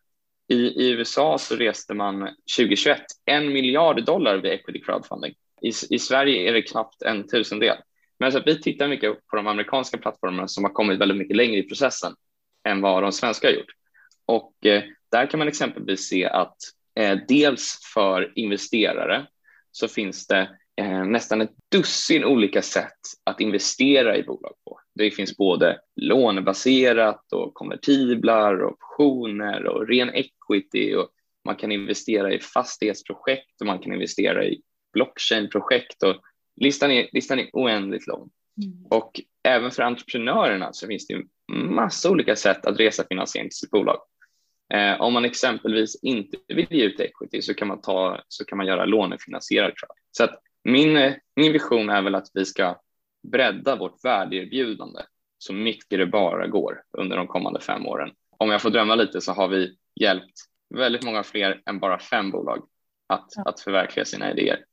I, 0.48 0.56
I 0.56 0.92
USA 0.92 1.38
så 1.38 1.56
reste 1.56 1.94
man 1.94 2.30
2021 2.58 3.02
en 3.26 3.54
miljard 3.54 4.06
dollar 4.06 4.38
via 4.38 4.54
equity 4.54 4.82
crowdfunding. 4.82 5.34
I, 5.62 5.72
I 5.90 6.00
Sverige 6.00 6.50
är 6.50 6.54
det 6.54 6.62
knappt 6.62 7.02
en 7.02 7.28
tusendel. 7.28 7.78
Men 8.20 8.32
så 8.32 8.42
vi 8.46 8.62
tittar 8.62 8.88
mycket 8.88 9.28
på 9.28 9.36
de 9.36 9.48
amerikanska 9.48 9.98
plattformarna 9.98 10.48
som 10.48 10.64
har 10.64 10.72
kommit 10.72 11.00
väldigt 11.00 11.18
mycket 11.18 11.36
längre 11.36 11.58
i 11.58 11.64
processen 11.64 12.14
än 12.68 12.82
vad 12.82 13.04
de 13.04 13.12
svenska 13.12 13.48
har 13.48 13.54
gjort. 13.54 13.72
Och 14.26 14.66
eh, 14.66 14.84
där 15.12 15.26
kan 15.26 15.38
man 15.38 15.48
exempelvis 15.48 16.10
se 16.10 16.26
att 16.26 16.58
eh, 16.96 17.18
dels 17.28 17.80
för 17.94 18.34
investerare 18.36 19.28
så 19.72 19.88
finns 19.88 20.28
det 20.28 20.50
eh, 20.76 21.06
nästan 21.06 21.42
ett 21.42 21.56
dussin 21.72 22.24
olika 22.24 22.62
sätt 22.62 23.00
att 23.24 23.40
investera 23.40 24.18
i 24.18 24.24
bolag 24.24 24.54
på. 24.66 24.80
Det 24.98 25.12
finns 25.12 25.38
både 25.38 25.80
lånebaserat 25.96 27.34
och 27.34 27.54
konvertiblar, 27.54 28.64
och 28.64 28.78
optioner 28.98 29.66
och 29.66 29.88
ren 29.88 30.10
equity 30.10 30.96
och 30.96 31.10
man 31.46 31.56
kan 31.56 31.72
investera 31.72 32.34
i 32.34 32.40
fastighetsprojekt 32.40 33.62
och 33.62 33.68
man 33.68 33.80
kan 33.80 33.94
investera 33.94 34.46
i 34.46 34.62
blockchainprojekt 34.94 36.04
och 36.04 36.16
listan 36.56 36.92
är, 36.92 37.10
listan 37.12 37.40
är 37.40 37.50
oändligt 37.54 38.08
lång. 38.08 38.30
Mm. 38.64 38.86
Och 38.90 39.22
även 39.44 39.72
för 39.72 39.84
entreprenörerna 39.84 40.74
så 40.74 40.88
finns 40.88 41.08
det 41.08 41.24
massa 41.54 42.10
olika 42.10 42.36
sätt 42.36 42.66
att 42.66 42.80
resa 42.80 43.04
finansiering 43.10 43.50
till 43.50 43.58
sitt 43.58 43.70
bolag. 43.70 43.98
Eh, 44.74 45.02
om 45.02 45.14
man 45.14 45.26
exempelvis 45.26 46.04
inte 46.04 46.38
vill 46.48 46.68
ge 46.70 46.84
ut 46.84 47.00
equity 47.00 47.42
så 47.42 47.54
kan 47.54 47.68
man, 47.68 47.82
ta, 47.82 48.22
så 48.28 48.46
kan 48.46 48.58
man 48.58 48.68
göra 48.68 48.86
lånefinansierad 48.86 49.74
crowd. 49.76 49.98
Så 50.12 50.24
att 50.24 50.42
min, 50.64 51.14
min 51.36 51.54
vision 51.54 51.90
är 51.90 52.02
väl 52.02 52.16
att 52.16 52.28
vi 52.34 52.46
ska 52.46 52.76
bredda 53.32 53.76
vårt 53.76 54.06
värdeerbjudande 54.06 55.02
så 55.38 55.54
mycket 55.54 56.00
det 56.00 56.06
bara 56.06 56.48
går 56.48 56.84
under 56.98 57.18
de 57.18 57.28
kommande 57.28 57.62
fem 57.62 57.86
åren. 57.86 58.12
Om 58.38 58.52
jag 58.52 58.62
får 58.62 58.70
drömma 58.70 58.96
lite 58.96 59.22
så 59.22 59.32
har 59.32 59.48
vi 59.48 59.78
hjälpt 59.96 60.34
väldigt 60.76 61.04
många 61.04 61.24
fler 61.24 61.62
än 61.66 61.80
bara 61.80 62.00
fem 62.00 62.32
bolag 62.32 62.68
att, 63.08 63.28
ja. 63.36 63.44
att 63.46 63.60
förverkliga 63.60 64.06
sina 64.06 64.32
idéer. 64.32 64.66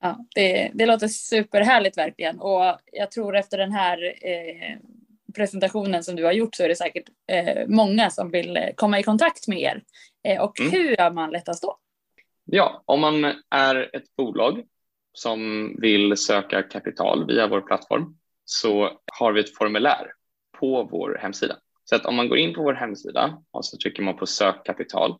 Ja, 0.00 0.26
det, 0.34 0.70
det 0.74 0.86
låter 0.86 1.08
superhärligt 1.08 1.98
verkligen 1.98 2.40
och 2.40 2.78
jag 2.92 3.10
tror 3.10 3.36
efter 3.36 3.58
den 3.58 3.72
här 3.72 4.14
eh, 4.22 4.78
presentationen 5.34 6.04
som 6.04 6.16
du 6.16 6.24
har 6.24 6.32
gjort 6.32 6.54
så 6.54 6.62
är 6.62 6.68
det 6.68 6.76
säkert 6.76 7.08
eh, 7.32 7.66
många 7.68 8.10
som 8.10 8.30
vill 8.30 8.56
eh, 8.56 8.68
komma 8.74 8.98
i 8.98 9.02
kontakt 9.02 9.48
med 9.48 9.60
er. 9.60 9.82
Eh, 10.24 10.42
och 10.42 10.60
mm. 10.60 10.72
hur 10.72 10.96
gör 10.98 11.10
man 11.10 11.30
lättast 11.30 11.62
då? 11.62 11.78
Ja, 12.44 12.82
om 12.84 13.00
man 13.00 13.24
är 13.50 13.96
ett 13.96 14.16
bolag 14.16 14.64
som 15.12 15.72
vill 15.80 16.16
söka 16.16 16.62
kapital 16.62 17.26
via 17.26 17.46
vår 17.46 17.60
plattform 17.60 18.16
så 18.44 19.00
har 19.18 19.32
vi 19.32 19.40
ett 19.40 19.56
formulär 19.56 20.12
på 20.58 20.88
vår 20.92 21.18
hemsida. 21.20 21.56
Så 21.84 21.96
att 21.96 22.06
om 22.06 22.14
man 22.14 22.28
går 22.28 22.38
in 22.38 22.54
på 22.54 22.62
vår 22.62 22.74
hemsida 22.74 23.42
och 23.50 23.64
så 23.64 23.76
trycker 23.76 24.02
man 24.02 24.16
på 24.16 24.26
sök 24.26 24.66
kapital 24.66 25.18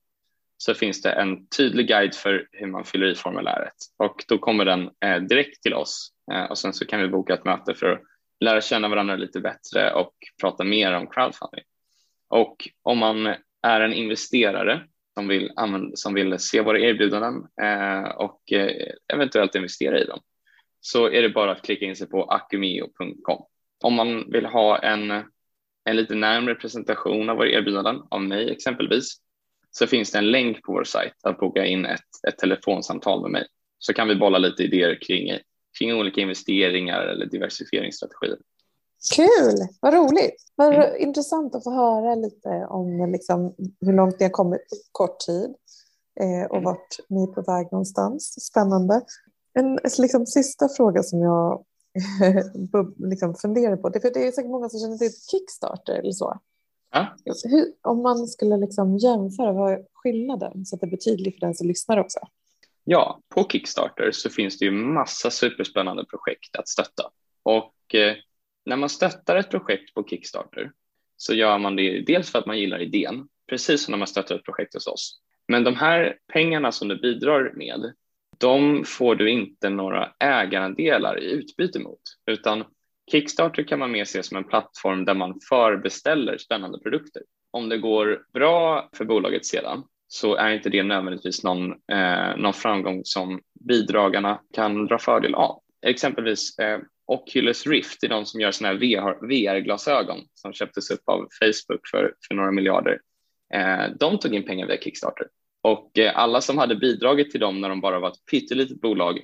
så 0.57 0.75
finns 0.75 1.03
det 1.03 1.11
en 1.11 1.47
tydlig 1.47 1.89
guide 1.89 2.15
för 2.15 2.49
hur 2.53 2.67
man 2.67 2.85
fyller 2.85 3.07
i 3.07 3.15
formuläret 3.15 3.75
och 3.99 4.25
då 4.29 4.39
kommer 4.39 4.65
den 4.65 4.91
eh, 5.05 5.23
direkt 5.23 5.63
till 5.63 5.75
oss 5.75 6.13
eh, 6.33 6.45
och 6.45 6.59
sen 6.59 6.73
så 6.73 6.87
kan 6.87 7.01
vi 7.01 7.09
boka 7.09 7.35
ett 7.35 7.45
möte 7.45 7.75
för 7.75 7.93
att 7.93 8.01
lära 8.41 8.61
känna 8.61 8.89
varandra 8.89 9.17
lite 9.17 9.41
bättre 9.41 9.93
och 9.93 10.15
prata 10.41 10.65
mer 10.65 10.93
om 10.93 11.07
crowdfunding. 11.07 11.65
Och 12.29 12.69
om 12.83 12.99
man 12.99 13.27
är 13.63 13.81
en 13.81 13.93
investerare 13.93 14.87
som 15.15 15.29
vill, 15.29 15.51
som 15.95 16.15
vill 16.15 16.39
se 16.39 16.61
våra 16.61 16.81
erbjudanden 16.81 17.47
eh, 17.63 18.11
och 18.11 18.53
eh, 18.53 18.93
eventuellt 19.13 19.55
investera 19.55 20.01
i 20.01 20.05
dem 20.05 20.21
så 20.81 21.11
är 21.11 21.23
det 21.23 21.29
bara 21.29 21.53
att 21.53 21.63
klicka 21.63 21.85
in 21.85 21.97
sig 21.97 22.09
på 22.09 22.25
acumeo.com. 22.25 23.45
Om 23.85 23.95
man 23.95 24.31
vill 24.31 24.47
ha 24.47 24.79
en, 24.79 25.11
en 25.85 25.97
lite 25.97 26.15
närmare 26.15 26.55
presentation 26.55 27.31
av 27.31 27.37
våra 27.37 27.49
erbjudanden 27.49 28.03
av 28.11 28.23
mig 28.23 28.51
exempelvis 28.51 29.17
så 29.71 29.87
finns 29.87 30.13
det 30.13 30.19
en 30.19 30.31
länk 30.31 30.63
på 30.63 30.73
vår 30.73 30.85
sajt 30.85 31.15
att 31.23 31.39
boka 31.39 31.67
in 31.67 31.87
ett, 31.87 32.01
ett 32.29 32.39
telefonsamtal 32.39 33.23
med 33.23 33.31
mig 33.31 33.47
så 33.79 33.93
kan 33.93 34.09
vi 34.09 34.17
bolla 34.17 34.39
lite 34.39 34.63
idéer 34.63 34.99
kring, 35.03 35.39
kring 35.79 35.95
olika 35.95 36.21
investeringar 36.21 37.03
eller 37.03 37.27
diversifieringsstrategier. 37.27 38.39
Kul, 39.15 39.69
vad 39.81 39.95
roligt. 39.95 40.37
Vad 40.55 40.75
mm. 40.75 40.97
intressant 40.97 41.55
att 41.55 41.65
få 41.65 41.71
höra 41.71 42.15
lite 42.15 42.67
om 42.69 43.13
liksom, 43.13 43.55
hur 43.81 43.93
långt 43.93 44.21
ni 44.21 44.25
har 44.25 44.31
kommit 44.31 44.61
på 44.61 44.77
kort 44.93 45.19
tid 45.19 45.55
eh, 46.21 46.51
och 46.51 46.57
mm. 46.57 46.65
vart 46.65 46.89
ni 47.09 47.23
är 47.23 47.27
på 47.27 47.43
väg 47.43 47.69
någonstans. 47.73 48.45
Spännande. 48.45 49.03
En 49.55 49.79
liksom, 49.99 50.27
sista 50.27 50.69
fråga 50.69 51.03
som 51.03 51.21
jag 51.21 51.65
liksom, 53.11 53.35
funderar 53.35 53.77
på, 53.77 53.89
det, 53.89 54.01
för 54.01 54.11
det 54.11 54.27
är 54.27 54.33
säkert 54.33 54.51
många 54.51 54.69
som 54.69 54.81
känner 54.81 54.99
till 54.99 55.13
Kickstarter 55.31 55.95
eller 55.95 56.13
så. 56.13 56.41
Ja. 56.91 57.07
Hur, 57.45 57.73
om 57.83 58.03
man 58.03 58.27
skulle 58.27 58.57
liksom 58.57 58.99
jämföra, 58.99 59.53
vad 59.53 59.73
är 59.73 59.85
skillnaden 59.93 60.67
så 60.67 60.77
att 60.77 60.81
det 60.81 60.87
blir 60.87 60.99
tydligt 60.99 61.35
för 61.35 61.47
den 61.47 61.55
som 61.55 61.69
lyssnar 61.69 61.99
också? 61.99 62.19
Ja, 62.85 63.21
på 63.29 63.45
Kickstarter 63.45 64.11
så 64.13 64.31
finns 64.31 64.59
det 64.59 64.65
ju 64.65 64.71
massa 64.71 65.31
superspännande 65.31 66.05
projekt 66.05 66.57
att 66.57 66.69
stötta 66.69 67.11
och 67.43 67.95
eh, 67.95 68.17
när 68.65 68.77
man 68.77 68.89
stöttar 68.89 69.37
ett 69.37 69.51
projekt 69.51 69.95
på 69.95 70.05
Kickstarter 70.05 70.73
så 71.17 71.35
gör 71.35 71.59
man 71.59 71.77
det 71.77 72.01
dels 72.01 72.31
för 72.31 72.39
att 72.39 72.47
man 72.47 72.59
gillar 72.59 72.83
idén, 72.83 73.29
precis 73.49 73.85
som 73.85 73.93
när 73.93 73.99
man 73.99 74.09
stöttar 74.09 74.35
ett 74.35 74.45
projekt 74.45 74.75
hos 74.75 74.87
oss. 74.87 75.21
Men 75.49 75.65
de 75.65 75.77
här 75.77 76.17
pengarna 76.33 76.73
som 76.73 76.89
du 76.89 76.97
bidrar 76.97 77.53
med, 77.55 77.93
de 78.39 78.85
får 78.85 79.15
du 79.15 79.31
inte 79.31 79.71
några 79.71 80.13
ägarandelar 80.19 81.21
i 81.21 81.31
utbyte 81.31 81.79
mot, 81.79 82.01
utan 82.27 82.65
Kickstarter 83.11 83.63
kan 83.63 83.79
man 83.79 83.91
mer 83.91 84.05
se 84.05 84.23
som 84.23 84.37
en 84.37 84.45
plattform 84.45 85.05
där 85.05 85.15
man 85.15 85.41
förbeställer 85.49 86.39
spännande 86.39 86.79
produkter. 86.79 87.23
Om 87.51 87.69
det 87.69 87.79
går 87.79 88.23
bra 88.33 88.91
för 88.93 89.05
bolaget 89.05 89.47
sedan 89.47 89.85
så 90.09 90.35
är 90.35 90.51
inte 90.51 90.71
det 90.71 90.83
nödvändigtvis 90.83 91.45
någon, 91.45 91.71
eh, 91.71 92.37
någon 92.37 92.53
framgång 92.53 93.01
som 93.05 93.41
bidragarna 93.69 94.41
kan 94.55 94.87
dra 94.87 94.99
fördel 94.99 95.35
av. 95.35 95.61
Exempelvis 95.87 96.59
eh, 96.59 96.79
Oculus 97.13 97.67
Rift, 97.67 98.01
det 98.01 98.07
är 98.07 98.09
de 98.09 98.27
som 98.27 98.41
gör 98.41 98.51
sådana 98.51 98.79
här 98.79 99.19
VR-glasögon 99.29 100.19
som 100.35 100.53
köptes 100.53 100.91
upp 100.91 101.03
av 101.05 101.29
Facebook 101.41 101.89
för, 101.91 102.15
för 102.29 102.35
några 102.35 102.51
miljarder. 102.51 103.01
Eh, 103.55 103.85
de 104.01 104.19
tog 104.19 104.35
in 104.35 104.43
pengar 104.43 104.67
via 104.67 104.81
Kickstarter 104.81 105.27
och 105.63 105.99
eh, 105.99 106.19
alla 106.19 106.41
som 106.41 106.59
hade 106.59 106.77
bidragit 106.77 107.31
till 107.31 107.41
dem 107.41 107.61
när 107.61 107.69
de 107.69 107.81
bara 107.81 107.99
var 107.99 108.09
ett 108.09 108.27
pyttelitet 108.31 108.81
bolag 108.81 109.19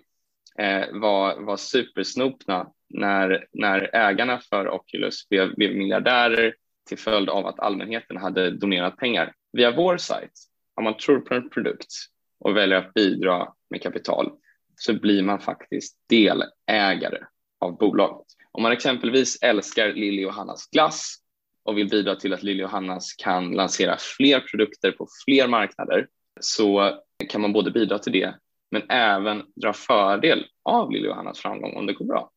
eh, 0.59 0.86
var, 0.93 1.41
var 1.41 1.57
supersnopna 1.57 2.72
när, 2.89 3.47
när 3.53 3.91
ägarna 3.97 4.39
för 4.39 4.68
Oculus 4.68 5.28
blev, 5.28 5.55
blev 5.55 5.76
miljardärer 5.76 6.55
till 6.89 6.99
följd 6.99 7.28
av 7.28 7.47
att 7.47 7.61
allmänheten 7.61 8.16
hade 8.16 8.51
donerat 8.51 8.97
pengar. 8.97 9.32
Via 9.53 9.76
vår 9.76 9.97
sajt, 9.97 10.32
om 10.74 10.84
man 10.84 10.97
tror 10.97 11.20
på 11.20 11.34
en 11.34 11.51
produkt 11.51 11.93
och 12.41 12.57
väljer 12.57 12.78
att 12.78 12.95
bidra 12.95 13.53
med 13.70 13.82
kapital 13.82 14.32
så 14.76 14.95
blir 14.95 15.22
man 15.22 15.41
faktiskt 15.41 15.97
delägare 16.09 17.18
av 17.59 17.79
bolaget. 17.79 18.27
Om 18.53 18.63
man 18.63 18.73
exempelvis 18.73 19.39
älskar 19.43 19.93
Lilly 19.93 20.25
och 20.25 20.33
Hannas 20.33 20.67
glass 20.71 21.17
och 21.65 21.79
vill 21.79 21.89
bidra 21.89 22.17
till 22.17 22.33
att 22.33 22.43
Lilly 22.43 22.65
och 22.65 22.71
Hannas 22.71 23.13
kan 23.13 23.51
lansera 23.51 23.97
fler 24.17 24.41
produkter 24.41 24.93
på 24.93 25.07
fler 25.25 25.49
marknader 25.49 26.09
så 26.41 26.99
kan 27.29 27.41
man 27.41 27.53
både 27.53 27.71
bidra 27.71 27.99
till 27.99 28.13
det 28.13 28.35
men 28.71 28.91
även 28.91 29.43
dra 29.57 29.73
fördel 29.73 30.45
av 30.63 30.91
Lilly 30.91 31.09
och 31.09 31.17
Hannas 31.17 31.39
framgång 31.39 31.77
om 31.77 31.87
det 31.87 31.93
går 31.93 32.05
bra. 32.05 32.31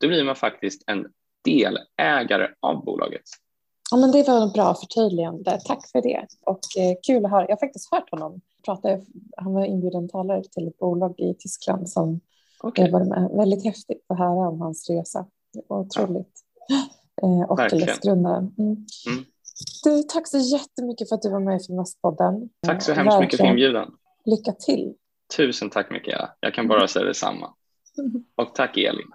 Då 0.00 0.08
blir 0.08 0.24
man 0.24 0.36
faktiskt 0.36 0.82
en 0.86 1.06
delägare 1.44 2.48
av 2.60 2.84
bolaget. 2.84 3.22
Ja, 3.90 3.96
men 3.96 4.12
det 4.12 4.28
var 4.28 4.46
ett 4.46 4.52
bra 4.52 4.74
förtydligande. 4.74 5.60
Tack 5.66 5.90
för 5.92 6.02
det. 6.02 6.26
Och 6.40 6.60
eh, 6.78 6.96
kul 7.06 7.24
att 7.24 7.30
höra. 7.30 7.42
Jag 7.42 7.56
har 7.56 7.66
faktiskt 7.66 7.90
hört 7.90 8.10
honom 8.10 8.40
prata. 8.66 8.88
Han 9.36 9.54
var 9.54 9.64
inbjuden 9.64 10.08
talare 10.08 10.42
till 10.44 10.68
ett 10.68 10.78
bolag 10.78 11.20
i 11.20 11.34
Tyskland 11.38 11.88
som 11.88 12.20
okay. 12.62 12.90
var 12.90 13.04
med. 13.04 13.30
Väldigt 13.36 13.64
häftigt 13.64 14.04
att 14.08 14.18
höra 14.18 14.48
om 14.48 14.60
hans 14.60 14.90
resa. 14.90 15.26
Otroligt. 15.68 16.32
Ja. 16.68 16.76
Eh, 17.22 17.52
Oculus-grundaren. 17.52 18.54
Mm. 18.58 18.86
Mm. 19.08 19.24
Du, 19.84 20.02
tack 20.02 20.28
så 20.28 20.38
jättemycket 20.38 21.08
för 21.08 21.16
att 21.16 21.22
du 21.22 21.30
var 21.30 21.40
med 21.40 21.60
i 21.60 21.64
Filmastpodden. 21.64 22.48
Tack 22.66 22.82
så 22.82 22.92
hemskt 22.92 23.20
mycket 23.20 23.40
för 23.40 23.46
inbjudan. 23.46 23.94
Lycka 24.24 24.52
till. 24.52 24.94
Tusen 25.36 25.70
tack 25.70 25.90
Mikaela. 25.90 26.30
Jag 26.40 26.54
kan 26.54 26.68
bara 26.68 26.88
säga 26.88 27.04
detsamma. 27.04 27.54
Och 28.36 28.54
tack 28.54 28.76
Elin. 28.76 29.10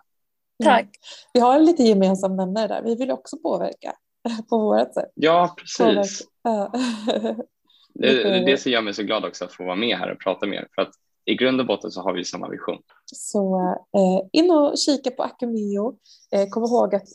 Tack. 0.63 0.89
Vi 1.33 1.39
har 1.39 1.59
lite 1.59 1.83
gemensam 1.83 2.35
nämnare 2.35 2.67
där. 2.67 2.81
Vi 2.83 2.95
vill 2.95 3.11
också 3.11 3.37
påverka 3.37 3.93
på 4.49 4.57
vårt 4.57 4.93
sätt. 4.93 5.11
Ja, 5.15 5.55
precis. 5.57 6.27
det, 7.93 8.07
är 8.07 8.45
det 8.45 8.57
som 8.57 8.71
gör 8.71 8.81
mig 8.81 8.93
så 8.93 9.03
glad 9.03 9.25
också 9.25 9.45
att 9.45 9.53
få 9.53 9.63
vara 9.63 9.75
med 9.75 9.97
här 9.97 10.11
och 10.11 10.19
prata 10.19 10.47
med 10.47 10.57
er. 10.57 10.67
För 10.75 10.81
att 10.81 10.93
i 11.25 11.35
grund 11.35 11.59
och 11.59 11.67
botten 11.67 11.91
så 11.91 12.01
har 12.01 12.13
vi 12.13 12.25
samma 12.25 12.49
vision. 12.49 12.77
Så 13.05 13.59
eh, 13.97 14.41
in 14.41 14.51
och 14.51 14.77
kika 14.77 15.11
på 15.11 15.23
Acumeo. 15.23 15.97
Eh, 16.31 16.49
kom 16.49 16.63
ihåg 16.63 16.95
att 16.95 17.07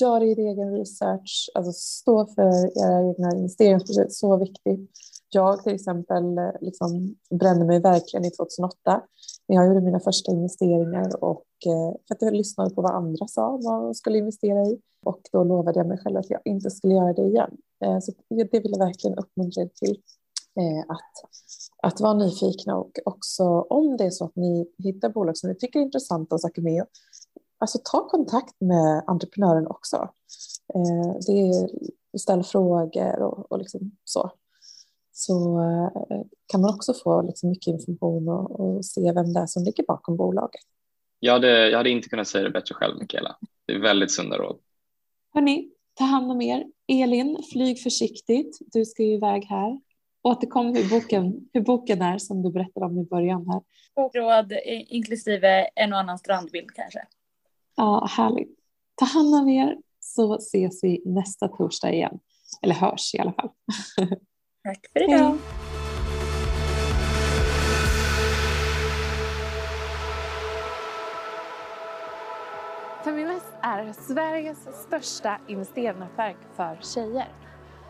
gör 0.00 0.22
er 0.22 0.38
egen 0.38 0.78
research, 0.78 1.50
alltså 1.54 1.72
stå 1.72 2.26
för 2.26 2.78
era 2.84 3.10
egna 3.10 3.36
investeringsbeslut, 3.36 4.12
så 4.12 4.36
viktigt. 4.36 4.90
Jag 5.28 5.62
till 5.62 5.74
exempel 5.74 6.38
eh, 6.38 6.50
liksom 6.60 7.14
brände 7.30 7.64
mig 7.64 7.80
verkligen 7.80 8.24
i 8.24 8.30
2008 8.30 9.02
när 9.48 9.56
jag 9.56 9.66
gjorde 9.66 9.80
mina 9.80 10.00
första 10.00 10.32
investeringar 10.32 11.24
och 11.24 11.46
eh, 11.66 11.96
för 12.08 12.14
att 12.14 12.22
jag 12.22 12.34
lyssnade 12.34 12.74
på 12.74 12.82
vad 12.82 12.94
andra 12.94 13.26
sa 13.26 13.60
vad 13.62 13.88
jag 13.88 13.96
skulle 13.96 14.18
investera 14.18 14.62
i 14.62 14.80
och 15.04 15.20
då 15.32 15.44
lovade 15.44 15.80
jag 15.80 15.86
mig 15.86 15.98
själv 15.98 16.16
att 16.16 16.30
jag 16.30 16.40
inte 16.44 16.70
skulle 16.70 16.94
göra 16.94 17.12
det 17.12 17.22
igen. 17.22 17.50
Eh, 17.84 17.98
så 18.00 18.12
det 18.28 18.58
vill 18.58 18.70
jag 18.70 18.86
verkligen 18.86 19.18
uppmuntra 19.18 19.62
er 19.62 19.70
till 19.74 19.96
att, 20.88 21.12
att 21.82 22.00
vara 22.00 22.14
nyfikna 22.14 22.76
och 22.76 22.98
också 23.04 23.44
om 23.60 23.96
det 23.96 24.04
är 24.04 24.10
så 24.10 24.24
att 24.24 24.36
ni 24.36 24.66
hittar 24.78 25.08
bolag 25.08 25.36
som 25.36 25.50
ni 25.50 25.56
tycker 25.56 25.78
är 25.78 25.84
intressanta 25.84 26.34
hos 26.34 26.44
Acumeo, 26.44 26.84
alltså 27.58 27.78
ta 27.84 28.08
kontakt 28.08 28.54
med 28.60 29.02
entreprenören 29.06 29.66
också. 29.66 30.08
Det 31.26 31.32
är, 31.32 31.68
ställ 32.18 32.42
frågor 32.42 33.22
och, 33.22 33.52
och 33.52 33.58
liksom 33.58 33.96
så 34.04 34.30
så 35.16 35.60
eh, 35.60 36.20
kan 36.46 36.60
man 36.60 36.74
också 36.74 36.94
få 36.94 37.22
liksom 37.22 37.48
mycket 37.48 37.66
information 37.66 38.28
och, 38.28 38.60
och, 38.60 38.84
se 38.84 39.12
vem 39.12 39.32
det 39.32 39.40
är 39.40 39.46
som 39.46 39.64
ligger 39.64 39.84
bakom 39.84 40.16
bolaget. 40.16 40.60
Jag 41.20 41.32
hade, 41.32 41.68
jag 41.70 41.76
hade 41.76 41.90
inte 41.90 42.08
kunnat 42.08 42.28
säga 42.28 42.44
det 42.44 42.50
bättre 42.50 42.74
själv, 42.74 42.98
Mikaela. 42.98 43.36
Det 43.66 43.72
är 43.72 43.78
väldigt 43.78 44.10
sunda 44.10 44.36
råd. 44.36 44.58
Hörni, 45.34 45.70
ta 45.94 46.04
hand 46.04 46.30
om 46.30 46.42
er. 46.42 46.66
Elin, 46.88 47.42
flyg 47.52 47.82
försiktigt. 47.82 48.58
Du 48.72 48.84
ska 48.84 49.02
ju 49.02 49.14
iväg 49.14 49.44
här. 49.44 49.80
Återkom 50.26 50.74
hur 50.74 50.90
boken, 50.90 51.48
hur 51.52 51.60
boken 51.60 52.02
är 52.02 52.18
som 52.18 52.42
du 52.42 52.50
berättade 52.50 52.86
om 52.86 52.98
i 52.98 53.04
början 53.04 53.46
här. 53.48 53.62
Bokråd 53.94 54.52
inklusive 54.88 55.68
en 55.74 55.92
och 55.92 55.98
annan 55.98 56.18
strandbild 56.18 56.70
kanske. 56.74 57.06
Ja, 57.76 58.08
härligt. 58.10 58.58
Ta 58.94 59.04
hand 59.04 59.34
om 59.34 59.48
er 59.48 59.76
så 60.00 60.34
ses 60.34 60.84
vi 60.84 61.02
nästa 61.04 61.48
torsdag 61.48 61.92
igen. 61.92 62.18
Eller 62.62 62.74
hörs 62.74 63.14
i 63.14 63.18
alla 63.18 63.32
fall. 63.32 63.50
Tack 64.64 64.86
för 64.92 65.02
idag. 65.02 65.38
Feminvest 73.04 73.52
är 73.62 73.92
Sveriges 73.92 74.58
största 74.86 75.40
investeringsnätverk 75.48 76.36
för 76.56 76.78
tjejer. 76.82 77.45